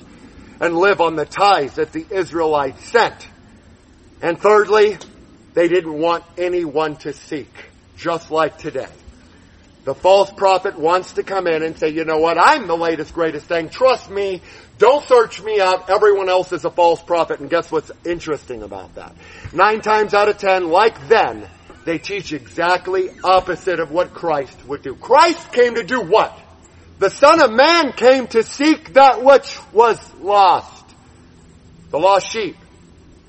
and 0.60 0.76
live 0.76 1.00
on 1.00 1.16
the 1.16 1.24
tithes 1.24 1.76
that 1.76 1.92
the 1.92 2.04
Israelites 2.10 2.84
sent. 2.90 3.26
And 4.20 4.38
thirdly, 4.38 4.98
they 5.54 5.68
didn't 5.68 5.98
want 5.98 6.22
anyone 6.36 6.96
to 6.96 7.14
seek, 7.14 7.50
just 7.96 8.30
like 8.30 8.58
today. 8.58 8.90
The 9.84 9.94
false 9.94 10.30
prophet 10.30 10.78
wants 10.78 11.14
to 11.14 11.22
come 11.22 11.46
in 11.46 11.62
and 11.62 11.78
say, 11.78 11.88
you 11.88 12.04
know 12.04 12.18
what, 12.18 12.36
I'm 12.38 12.66
the 12.66 12.76
latest 12.76 13.14
greatest 13.14 13.46
thing. 13.46 13.70
Trust 13.70 14.10
me. 14.10 14.42
Don't 14.76 15.06
search 15.06 15.40
me 15.40 15.60
out. 15.60 15.88
Everyone 15.88 16.28
else 16.28 16.52
is 16.52 16.66
a 16.66 16.70
false 16.70 17.00
prophet. 17.00 17.40
And 17.40 17.48
guess 17.48 17.72
what's 17.72 17.90
interesting 18.04 18.62
about 18.62 18.96
that? 18.96 19.14
Nine 19.54 19.80
times 19.80 20.12
out 20.12 20.28
of 20.28 20.36
ten, 20.36 20.68
like 20.68 21.08
then, 21.08 21.48
they 21.86 21.98
teach 21.98 22.32
exactly 22.32 23.10
opposite 23.22 23.78
of 23.78 23.92
what 23.92 24.12
Christ 24.12 24.58
would 24.66 24.82
do. 24.82 24.96
Christ 24.96 25.52
came 25.52 25.76
to 25.76 25.84
do 25.84 26.00
what? 26.00 26.36
The 26.98 27.10
Son 27.10 27.40
of 27.40 27.52
Man 27.52 27.92
came 27.92 28.26
to 28.28 28.42
seek 28.42 28.94
that 28.94 29.22
which 29.22 29.56
was 29.72 29.96
lost. 30.14 30.84
The 31.90 31.98
lost 31.98 32.28
sheep, 32.28 32.56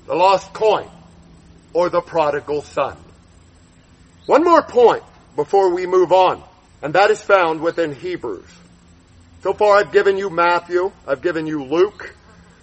the 0.06 0.16
lost 0.16 0.52
coin, 0.52 0.88
or 1.72 1.88
the 1.88 2.00
prodigal 2.00 2.62
son. 2.62 2.96
One 4.26 4.42
more 4.42 4.62
point 4.62 5.04
before 5.36 5.72
we 5.72 5.86
move 5.86 6.10
on, 6.10 6.42
and 6.82 6.94
that 6.94 7.12
is 7.12 7.22
found 7.22 7.60
within 7.60 7.94
Hebrews. 7.94 8.50
So 9.44 9.52
far 9.52 9.76
I've 9.76 9.92
given 9.92 10.18
you 10.18 10.30
Matthew, 10.30 10.90
I've 11.06 11.22
given 11.22 11.46
you 11.46 11.62
Luke, 11.62 12.12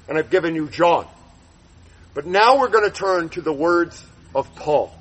and 0.10 0.18
I've 0.18 0.30
given 0.30 0.56
you 0.56 0.68
John. 0.68 1.08
But 2.14 2.26
now 2.26 2.60
we're 2.60 2.68
going 2.68 2.90
to 2.90 2.96
turn 2.96 3.30
to 3.30 3.42
the 3.42 3.54
words 3.54 4.04
of 4.34 4.54
Paul. 4.56 4.95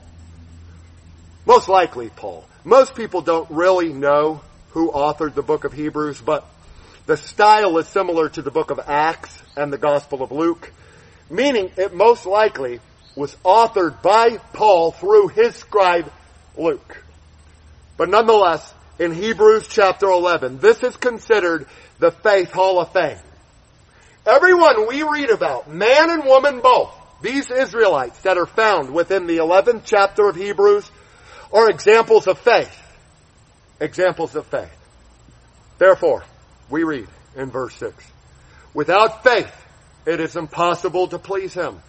Most 1.47 1.69
likely 1.69 2.09
Paul. 2.09 2.45
Most 2.65 2.95
people 2.95 3.21
don't 3.21 3.51
really 3.51 3.93
know 3.93 4.41
who 4.71 4.91
authored 4.91 5.35
the 5.35 5.43
book 5.43 5.65
of 5.65 5.73
Hebrews, 5.73 6.21
but 6.21 6.47
the 7.07 7.17
style 7.17 7.77
is 7.79 7.87
similar 7.89 8.29
to 8.31 8.43
the 8.43 8.51
book 8.51 8.71
of 8.71 8.81
Acts 8.81 9.43
and 9.57 9.73
the 9.73 9.79
Gospel 9.79 10.23
of 10.23 10.33
Luke, 10.33 10.73
meaning 11.29 11.71
it 11.77 11.95
most 11.95 12.25
likely 12.25 12.81
was 13.15 13.37
authored 13.45 14.01
by 14.03 14.39
Paul 14.55 14.93
through 14.93 15.29
his 15.29 15.55
scribe 15.55 16.11
Luke. 16.57 17.05
But 17.97 18.09
nonetheless, 18.09 18.73
in 18.99 19.13
Hebrews 19.13 19.69
chapter 19.69 20.07
11, 20.07 20.59
this 20.59 20.83
is 20.83 20.97
considered 20.97 21.67
the 21.99 22.11
faith 22.11 22.51
hall 22.53 22.81
of 22.81 22.93
fame. 22.93 23.19
Everyone 24.27 24.89
we 24.89 25.03
read 25.03 25.31
about, 25.31 25.71
man 25.71 26.11
and 26.11 26.25
woman 26.25 26.61
both, 26.61 26.93
these 27.21 27.51
Israelites 27.51 28.19
that 28.23 28.39
are 28.39 28.47
found 28.47 28.93
within 28.93 29.27
the 29.27 29.37
11th 29.37 29.83
chapter 29.85 30.27
of 30.29 30.37
Hebrews 30.37 30.91
are 31.55 31.71
examples 31.71 32.27
of 32.27 32.39
faith. 32.41 32.77
Examples 33.81 34.35
of 34.35 34.45
faith. 34.47 34.77
Therefore, 35.79 36.25
we 36.69 36.83
read 36.83 37.07
in 37.37 37.51
verse 37.51 37.75
6, 37.77 37.95
Without 38.75 39.23
faith, 39.23 39.53
it 40.05 40.21
is 40.21 40.37
impossible 40.37 41.09
to 41.09 41.19
please 41.19 41.55
him. 41.55 41.81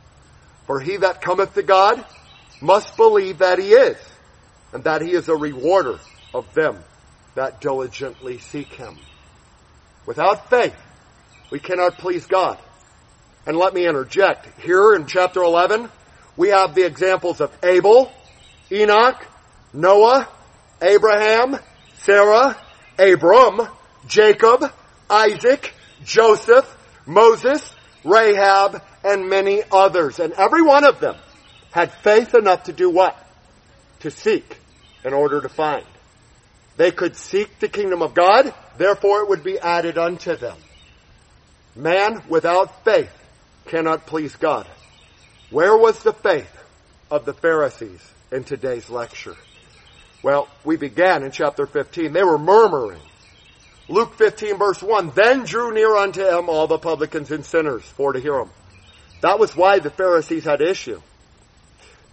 For 0.68 0.80
he 0.80 0.98
that 0.98 1.22
cometh 1.22 1.56
to 1.56 1.64
God 1.64 2.04
must 2.62 2.96
believe 2.96 3.40
that 3.40 3.60
he 3.60 3.72
is, 3.74 3.98
and 4.72 4.84
that 4.84 5.02
he 5.02 5.12
is 5.12 5.30
a 5.30 5.36
rewarder 5.36 6.00
of 6.34 6.54
them 6.54 6.84
that 7.34 7.60
diligently 7.60 8.38
seek 8.38 8.72
him. 8.74 8.98
Without 10.06 10.50
faith, 10.50 10.76
we 11.50 11.60
cannot 11.60 11.98
please 11.98 12.26
God. 12.26 12.60
And 13.48 13.58
let 13.58 13.74
me 13.74 13.88
interject. 13.88 14.60
Here 14.60 14.96
in 14.96 15.08
chapter 15.08 15.42
11, 15.42 15.90
we 16.38 16.50
have 16.50 16.76
the 16.76 16.86
examples 16.86 17.42
of 17.42 17.52
Abel, 17.64 18.12
Enoch, 18.72 19.26
Noah, 19.76 20.28
Abraham, 20.82 21.58
Sarah, 22.00 22.58
Abram, 22.98 23.68
Jacob, 24.08 24.72
Isaac, 25.10 25.74
Joseph, 26.04 26.66
Moses, 27.06 27.74
Rahab, 28.04 28.82
and 29.04 29.30
many 29.30 29.64
others. 29.72 30.20
And 30.20 30.34
every 30.34 30.62
one 30.62 30.86
of 30.86 31.00
them 31.00 31.16
had 31.72 31.92
faith 31.92 32.34
enough 32.34 32.64
to 32.64 32.74
do 32.74 32.90
what? 32.90 33.18
To 34.00 34.12
seek 34.12 34.58
in 35.04 35.14
order 35.14 35.42
to 35.42 35.50
find. 35.50 35.86
They 36.78 36.92
could 36.92 37.16
seek 37.16 37.60
the 37.60 37.70
kingdom 37.70 38.02
of 38.02 38.14
God, 38.14 38.54
therefore 38.78 39.22
it 39.22 39.30
would 39.30 39.44
be 39.44 39.60
added 39.60 39.98
unto 39.98 40.36
them. 40.36 40.58
Man 41.76 42.24
without 42.30 42.84
faith 42.86 43.12
cannot 43.66 44.06
please 44.06 44.36
God. 44.36 44.68
Where 45.50 45.76
was 45.76 46.02
the 46.04 46.14
faith 46.14 46.52
of 47.12 47.26
the 47.26 47.34
Pharisees 47.34 48.02
in 48.32 48.44
today's 48.44 48.90
lecture? 48.90 49.36
Well, 50.26 50.48
we 50.64 50.76
began 50.76 51.22
in 51.22 51.30
chapter 51.30 51.68
15. 51.68 52.12
They 52.12 52.24
were 52.24 52.40
murmuring. 52.40 53.00
Luke 53.88 54.16
15 54.16 54.58
verse 54.58 54.82
1, 54.82 55.12
Then 55.12 55.44
drew 55.44 55.72
near 55.72 55.96
unto 55.96 56.26
him 56.26 56.50
all 56.50 56.66
the 56.66 56.80
publicans 56.80 57.30
and 57.30 57.46
sinners 57.46 57.84
for 57.84 58.12
to 58.12 58.20
hear 58.20 58.40
him. 58.40 58.50
That 59.22 59.38
was 59.38 59.56
why 59.56 59.78
the 59.78 59.92
Pharisees 59.92 60.46
had 60.46 60.62
issue. 60.62 61.00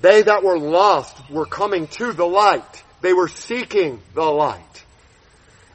They 0.02 0.20
that 0.20 0.42
were 0.42 0.58
lost 0.58 1.30
were 1.30 1.46
coming 1.46 1.86
to 1.86 2.12
the 2.12 2.26
light. 2.26 2.84
They 3.00 3.14
were 3.14 3.28
seeking 3.28 4.02
the 4.12 4.24
light. 4.24 4.84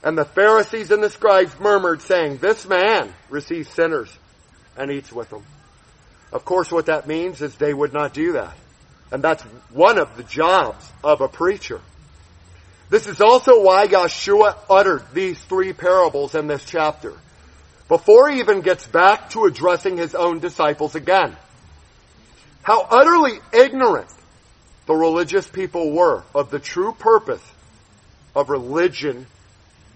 And 0.04 0.16
the 0.16 0.24
Pharisees 0.24 0.92
and 0.92 1.02
the 1.02 1.10
scribes 1.10 1.60
murmured 1.60 2.04
saying, 2.04 2.38
This 2.38 2.68
man 2.68 3.16
receives 3.32 3.70
sinners 3.72 4.16
and 4.78 4.92
eats 4.92 5.12
with 5.12 5.32
them. 5.32 5.44
Of 6.32 6.46
course 6.46 6.72
what 6.72 6.86
that 6.86 7.08
means 7.08 7.42
is 7.42 7.56
they 7.56 7.74
would 7.74 7.94
not 7.94 8.14
do 8.14 8.34
that. 8.34 8.56
And 9.12 9.24
that's 9.24 9.42
one 9.72 9.98
of 9.98 10.16
the 10.18 10.24
jobs 10.24 10.88
of 11.04 11.22
a 11.22 11.28
preacher. 11.28 11.82
This 12.90 13.08
is 13.08 13.20
also 13.20 13.62
why 13.62 13.88
Yahshua 13.88 14.56
uttered 14.70 15.04
these 15.14 15.40
three 15.40 15.74
parables 15.74 16.36
in 16.36 16.48
this 16.48 16.64
chapter. 16.64 17.14
Before 17.88 18.30
he 18.30 18.40
even 18.40 18.62
gets 18.62 18.88
back 18.88 19.30
to 19.32 19.46
addressing 19.46 19.98
his 19.98 20.16
own 20.16 20.40
disciples 20.40 20.96
again. 20.96 21.36
How 22.64 22.82
utterly 22.82 23.40
ignorant 23.54 24.10
the 24.88 24.96
religious 24.96 25.48
people 25.48 25.92
were 25.92 26.24
of 26.34 26.50
the 26.50 26.60
true 26.60 26.94
purpose 26.94 27.44
of 28.36 28.50
religion 28.50 29.28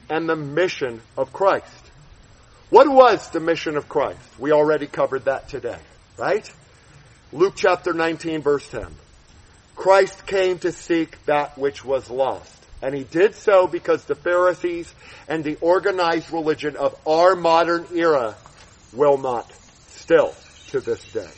and 0.09 0.27
the 0.27 0.35
mission 0.35 1.01
of 1.17 1.31
Christ. 1.31 1.91
What 2.69 2.87
was 2.87 3.29
the 3.29 3.39
mission 3.39 3.77
of 3.77 3.89
Christ? 3.89 4.19
We 4.39 4.51
already 4.51 4.87
covered 4.87 5.25
that 5.25 5.49
today, 5.49 5.79
right? 6.17 6.49
Luke 7.33 7.53
chapter 7.55 7.93
19 7.93 8.41
verse 8.41 8.67
10. 8.69 8.87
Christ 9.75 10.25
came 10.25 10.59
to 10.59 10.71
seek 10.71 11.23
that 11.25 11.57
which 11.57 11.83
was 11.83 12.09
lost. 12.09 12.60
And 12.81 12.95
he 12.95 13.03
did 13.03 13.35
so 13.35 13.67
because 13.67 14.05
the 14.05 14.15
Pharisees 14.15 14.93
and 15.27 15.43
the 15.43 15.57
organized 15.61 16.31
religion 16.31 16.75
of 16.75 16.95
our 17.07 17.35
modern 17.35 17.85
era 17.93 18.35
will 18.93 19.17
not 19.17 19.51
still 19.87 20.33
to 20.69 20.79
this 20.79 21.03
day. 21.13 21.29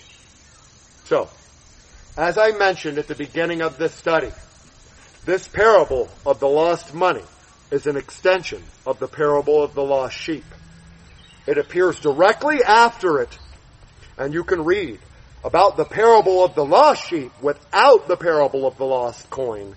So, 1.05 1.29
as 2.17 2.37
I 2.37 2.51
mentioned 2.51 2.97
at 2.97 3.07
the 3.07 3.15
beginning 3.15 3.61
of 3.61 3.77
this 3.77 3.93
study, 3.93 4.31
this 5.25 5.47
parable 5.47 6.09
of 6.25 6.39
the 6.39 6.47
lost 6.47 6.93
money 6.93 7.23
is 7.71 7.87
an 7.87 7.97
extension 7.97 8.63
of 8.85 8.99
the 8.99 9.07
parable 9.07 9.63
of 9.63 9.73
the 9.73 9.83
lost 9.83 10.15
sheep. 10.17 10.45
It 11.45 11.57
appears 11.57 11.99
directly 11.99 12.63
after 12.63 13.21
it, 13.21 13.37
and 14.17 14.33
you 14.33 14.43
can 14.43 14.63
read 14.63 14.99
about 15.43 15.75
the 15.75 15.85
parable 15.85 16.43
of 16.43 16.55
the 16.55 16.63
lost 16.63 17.09
sheep 17.09 17.31
without 17.41 18.07
the 18.07 18.15
parable 18.15 18.65
of 18.65 18.77
the 18.77 18.85
lost 18.85 19.29
coin 19.29 19.75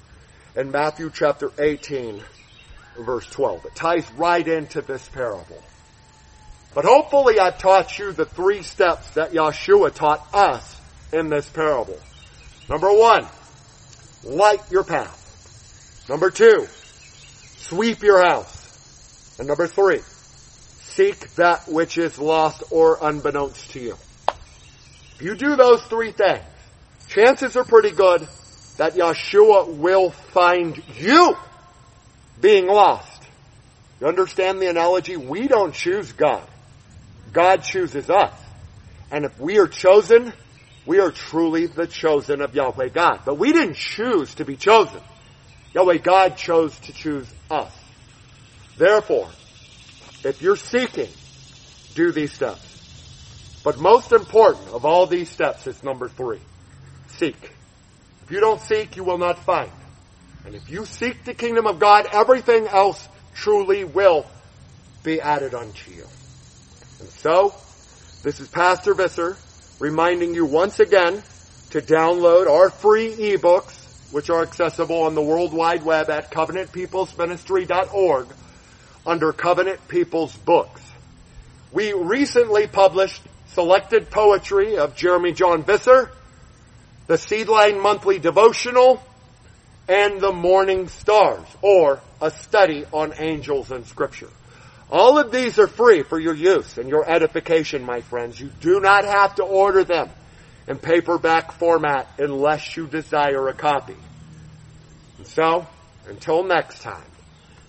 in 0.57 0.71
Matthew 0.71 1.11
chapter 1.13 1.53
18, 1.59 2.23
verse 2.99 3.27
12. 3.27 3.67
It 3.67 3.75
ties 3.75 4.11
right 4.13 4.47
into 4.47 4.81
this 4.81 5.07
parable. 5.09 5.63
But 6.75 6.85
hopefully 6.85 7.39
I've 7.39 7.59
taught 7.59 7.99
you 7.99 8.13
the 8.13 8.25
three 8.25 8.63
steps 8.63 9.11
that 9.13 9.33
Yahshua 9.33 9.95
taught 9.95 10.27
us 10.35 10.81
in 11.13 11.29
this 11.29 11.49
parable. 11.49 11.99
Number 12.69 12.91
one, 12.93 13.27
light 14.25 14.61
your 14.71 14.85
path. 14.85 16.07
Number 16.09 16.31
two, 16.31 16.67
sweep 16.69 18.03
your 18.03 18.23
house. 18.23 19.37
And 19.39 19.49
number 19.49 19.67
three, 19.67 19.99
seek 19.99 21.35
that 21.35 21.69
which 21.69 21.99
is 21.99 22.19
lost 22.19 22.65
or 22.71 22.99
unbeknownst 23.03 23.73
to 23.73 23.81
you. 23.81 23.97
If 25.15 25.23
you 25.23 25.35
do 25.35 25.57
those 25.57 25.83
three 25.85 26.13
things, 26.13 26.45
chances 27.09 27.57
are 27.57 27.65
pretty 27.65 27.91
good 27.91 28.27
that 28.77 28.95
Yahshua 28.95 29.77
will 29.77 30.11
find 30.11 30.83
you 30.99 31.37
being 32.41 32.67
lost. 32.67 33.23
You 34.01 34.07
understand 34.09 34.61
the 34.61 34.69
analogy? 34.69 35.17
We 35.17 35.49
don't 35.49 35.75
choose 35.75 36.13
God. 36.13 36.47
God 37.33 37.63
chooses 37.63 38.11
us. 38.11 38.35
And 39.11 39.25
if 39.25 39.39
we 39.39 39.59
are 39.59 39.69
chosen, 39.69 40.33
we 40.85 41.01
are 41.01 41.11
truly 41.11 41.67
the 41.67 41.87
chosen 41.87 42.41
of 42.41 42.55
Yahweh 42.55 42.89
God. 42.89 43.21
But 43.25 43.39
we 43.39 43.53
didn't 43.53 43.77
choose 43.77 44.35
to 44.37 44.45
be 44.45 44.57
chosen. 44.57 45.01
Yahweh 45.75 45.99
God 45.99 46.37
chose 46.37 46.79
to 46.81 46.93
choose 46.93 47.29
us. 47.51 47.73
Therefore, 48.77 49.29
if 50.25 50.43
you're 50.43 50.57
seeking, 50.57 51.09
do 51.95 52.13
these 52.13 52.33
steps. 52.33 52.61
But 53.65 53.79
most 53.79 54.13
important 54.13 54.69
of 54.69 54.85
all 54.85 55.07
these 55.07 55.31
steps 55.31 55.67
is 55.67 55.83
number 55.83 56.09
three. 56.09 56.41
Seek. 57.17 57.56
If 58.27 58.33
you 58.33 58.41
don't 58.41 58.61
seek, 58.61 58.97
you 58.97 59.05
will 59.05 59.19
not 59.19 59.39
find. 59.39 59.71
And 60.45 60.57
if 60.57 60.69
you 60.69 60.85
seek 60.85 61.25
the 61.25 61.33
kingdom 61.33 61.69
of 61.69 61.79
God, 61.79 62.09
everything 62.13 62.67
else 62.67 63.09
truly 63.35 63.85
will 63.85 64.27
be 65.05 65.21
added 65.21 65.55
unto 65.55 65.93
you. 65.93 66.03
And 66.99 67.09
so, 67.09 67.55
this 68.25 68.41
is 68.41 68.49
Pastor 68.49 68.95
Visser 68.95 69.37
reminding 69.79 70.35
you 70.35 70.45
once 70.45 70.81
again 70.81 71.23
to 71.71 71.81
download 71.81 72.51
our 72.51 72.69
free 72.69 73.15
ebooks, 73.15 74.13
which 74.13 74.29
are 74.29 74.43
accessible 74.43 75.03
on 75.03 75.15
the 75.15 75.23
World 75.23 75.53
Wide 75.53 75.85
Web 75.85 76.11
at 76.11 76.33
covenantpeoplesministry.org 76.33 78.27
under 79.07 79.33
Covenant 79.33 79.87
People's 79.87 80.37
Books. 80.37 80.83
We 81.71 81.93
recently 81.93 82.67
published 82.67 83.23
selected 83.49 84.11
poetry 84.11 84.79
of 84.79 84.97
Jeremy 84.97 85.31
John 85.31 85.63
Visser, 85.63 86.11
the 87.07 87.15
Seedline 87.15 87.81
Monthly 87.81 88.19
Devotional, 88.19 89.03
and 89.89 90.21
the 90.21 90.33
Morning 90.33 90.89
Stars, 90.89 91.47
or 91.63 92.01
a 92.21 92.31
study 92.31 92.85
on 92.93 93.15
angels 93.19 93.71
and 93.71 93.87
scripture. 93.87 94.29
All 94.91 95.19
of 95.19 95.31
these 95.31 95.59
are 95.59 95.69
free 95.69 96.03
for 96.03 96.19
your 96.19 96.35
use 96.35 96.79
and 96.79 96.89
your 96.89 97.09
edification, 97.09 97.85
my 97.85 98.01
friends. 98.01 98.41
You 98.41 98.51
do 98.61 98.81
not 98.81 99.05
have 99.05 99.37
to 99.37 99.45
order 99.45 99.85
them 99.85 100.11
in 100.67 100.79
paperback 100.79 101.53
format 101.53 102.09
unless 102.19 102.77
you 102.77 102.87
desire 102.87 103.49
a 103.49 103.55
copy. 103.55 103.97
And 105.19 105.27
so, 105.27 105.67
until 106.09 106.43
next 106.43 106.83
time, 106.83 107.03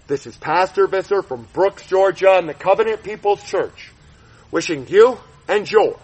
this 0.08 0.26
is 0.26 0.38
Pastor 0.38 0.88
Visser 0.88 1.22
from 1.22 1.48
Brooks, 1.54 1.86
Georgia 1.86 2.38
and 2.38 2.50
the 2.50 2.54
Covenant 2.54 3.04
People's 3.04 3.44
Church, 3.44 3.92
wishing 4.52 4.88
you 4.88 5.20
and 5.48 5.70
yours 5.70 5.98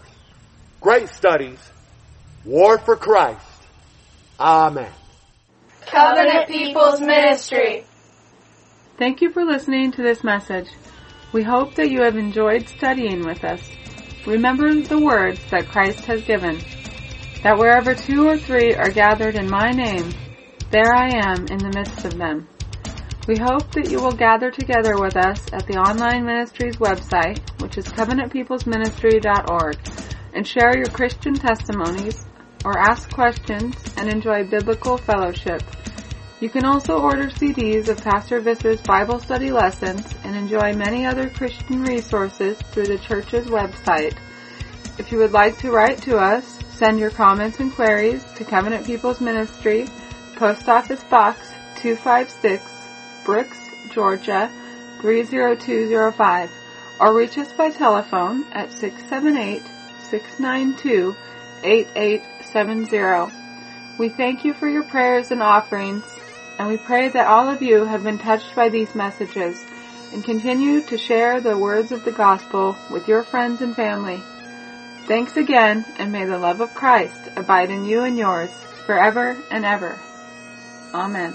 great 0.84 1.08
studies, 1.08 1.58
war 2.46 2.78
for 2.78 2.96
Christ. 2.96 3.41
Amen. 4.39 4.91
Covenant 5.86 6.48
People's 6.48 7.00
Ministry. 7.02 7.86
Thank 8.98 9.22
you 9.22 9.32
for 9.32 9.44
listening 9.44 9.91
to 9.94 10.02
this 10.02 10.24
message. 10.24 10.70
We 11.32 11.44
hope 11.44 11.76
that 11.76 11.89
you 11.89 12.04
have 12.04 12.16
enjoyed 12.16 12.68
studying 12.68 13.26
with 13.26 13.44
us. 13.44 13.62
Remember 14.26 14.74
the 14.74 15.00
words 15.00 15.39
that 15.50 15.68
Christ 15.68 16.06
has 16.06 16.24
given, 16.24 16.60
that 17.44 17.58
wherever 17.58 17.94
two 17.94 18.28
or 18.28 18.38
three 18.38 18.74
are 18.74 18.91
gathered 18.91 19.36
in 19.36 19.50
my 19.50 19.72
name, 19.72 20.14
there 20.72 20.94
I 20.94 21.10
am 21.10 21.48
in 21.48 21.58
the 21.58 21.72
midst 21.76 22.06
of 22.06 22.18
them. 22.18 22.48
We 23.28 23.38
hope 23.38 23.72
that 23.72 23.89
you 23.89 24.02
will 24.02 24.12
gather 24.12 24.52
together 24.52 25.00
with 25.00 25.16
us 25.16 25.46
at 25.54 25.66
the 25.66 25.78
online 25.78 26.26
ministry's 26.26 26.76
website, 26.76 27.39
which 27.62 27.78
is 27.78 27.86
covenantpeoplesministry.org, 27.86 29.78
and 30.34 30.48
share 30.48 30.78
your 30.78 30.88
Christian 30.88 31.34
testimonies 31.34 32.26
or 32.64 32.78
ask 32.78 33.11
questions 33.11 33.76
and 33.97 34.09
enjoy 34.09 34.43
biblical 34.43 34.97
fellowship. 34.97 35.61
You 36.39 36.49
can 36.49 36.66
also 36.66 36.99
order 36.99 37.30
CDs 37.30 37.88
of 37.88 38.03
Pastor 38.03 38.41
Visser's 38.41 38.82
Bible 38.82 39.20
study 39.20 39.49
lessons 39.49 40.14
and 40.24 40.36
enjoy 40.36 40.74
many 40.74 41.05
other 41.05 41.30
Christian 41.30 41.84
resources 41.84 42.57
through 42.72 42.88
the 42.88 42.97
church's 42.97 43.47
website. 43.47 44.18
If 44.97 45.11
you 45.11 45.20
would 45.20 45.32
like 45.32 45.57
to 45.59 45.72
write 45.72 46.01
to 46.03 46.18
us, 46.18 46.59
send 46.70 46.99
your 46.99 47.11
comments 47.11 47.59
and 47.59 47.74
queries 47.74 48.26
to 48.36 48.43
Covenant 48.43 48.86
People's 48.86 49.22
Ministry, 49.22 49.88
Post 50.36 50.68
Office 50.68 51.03
Box 51.05 51.49
256, 51.78 52.64
Brooks, 53.24 53.59
Georgia 53.93 54.51
30205, 54.99 56.49
or 56.99 57.16
reach 57.16 57.38
us 57.38 57.51
by 57.53 57.70
telephone 57.70 58.45
at 58.51 58.72
678 58.72 59.64
692 60.09 61.16
8870. 62.56 63.36
We 63.97 64.10
thank 64.10 64.45
you 64.45 64.54
for 64.54 64.68
your 64.68 64.84
prayers 64.84 65.32
and 65.32 65.41
offerings, 65.41 66.04
and 66.60 66.68
we 66.68 66.78
pray 66.78 67.10
that 67.10 67.28
all 67.28 67.49
of 67.49 67.62
you 67.62 67.86
have 67.86 68.04
been 68.04 68.18
touched 68.18 68.56
by 68.56 68.70
these 68.70 68.95
messages 68.95 69.64
and 70.14 70.24
continue 70.24 70.82
to 70.84 70.97
share 70.97 71.41
the 71.41 71.58
words 71.58 71.91
of 71.91 72.06
the 72.06 72.12
gospel 72.12 72.78
with 72.91 73.08
your 73.08 73.24
friends 73.24 73.62
and 73.62 73.76
family. 73.76 74.22
Thanks 75.08 75.36
again, 75.36 75.86
and 75.97 76.12
may 76.12 76.26
the 76.26 76.38
love 76.38 76.62
of 76.62 76.74
Christ 76.74 77.30
abide 77.36 77.72
in 77.72 77.86
you 77.86 78.04
and 78.04 78.18
yours 78.18 78.51
forever 78.86 79.38
and 79.51 79.66
ever. 79.66 79.99
Amen. 80.93 81.34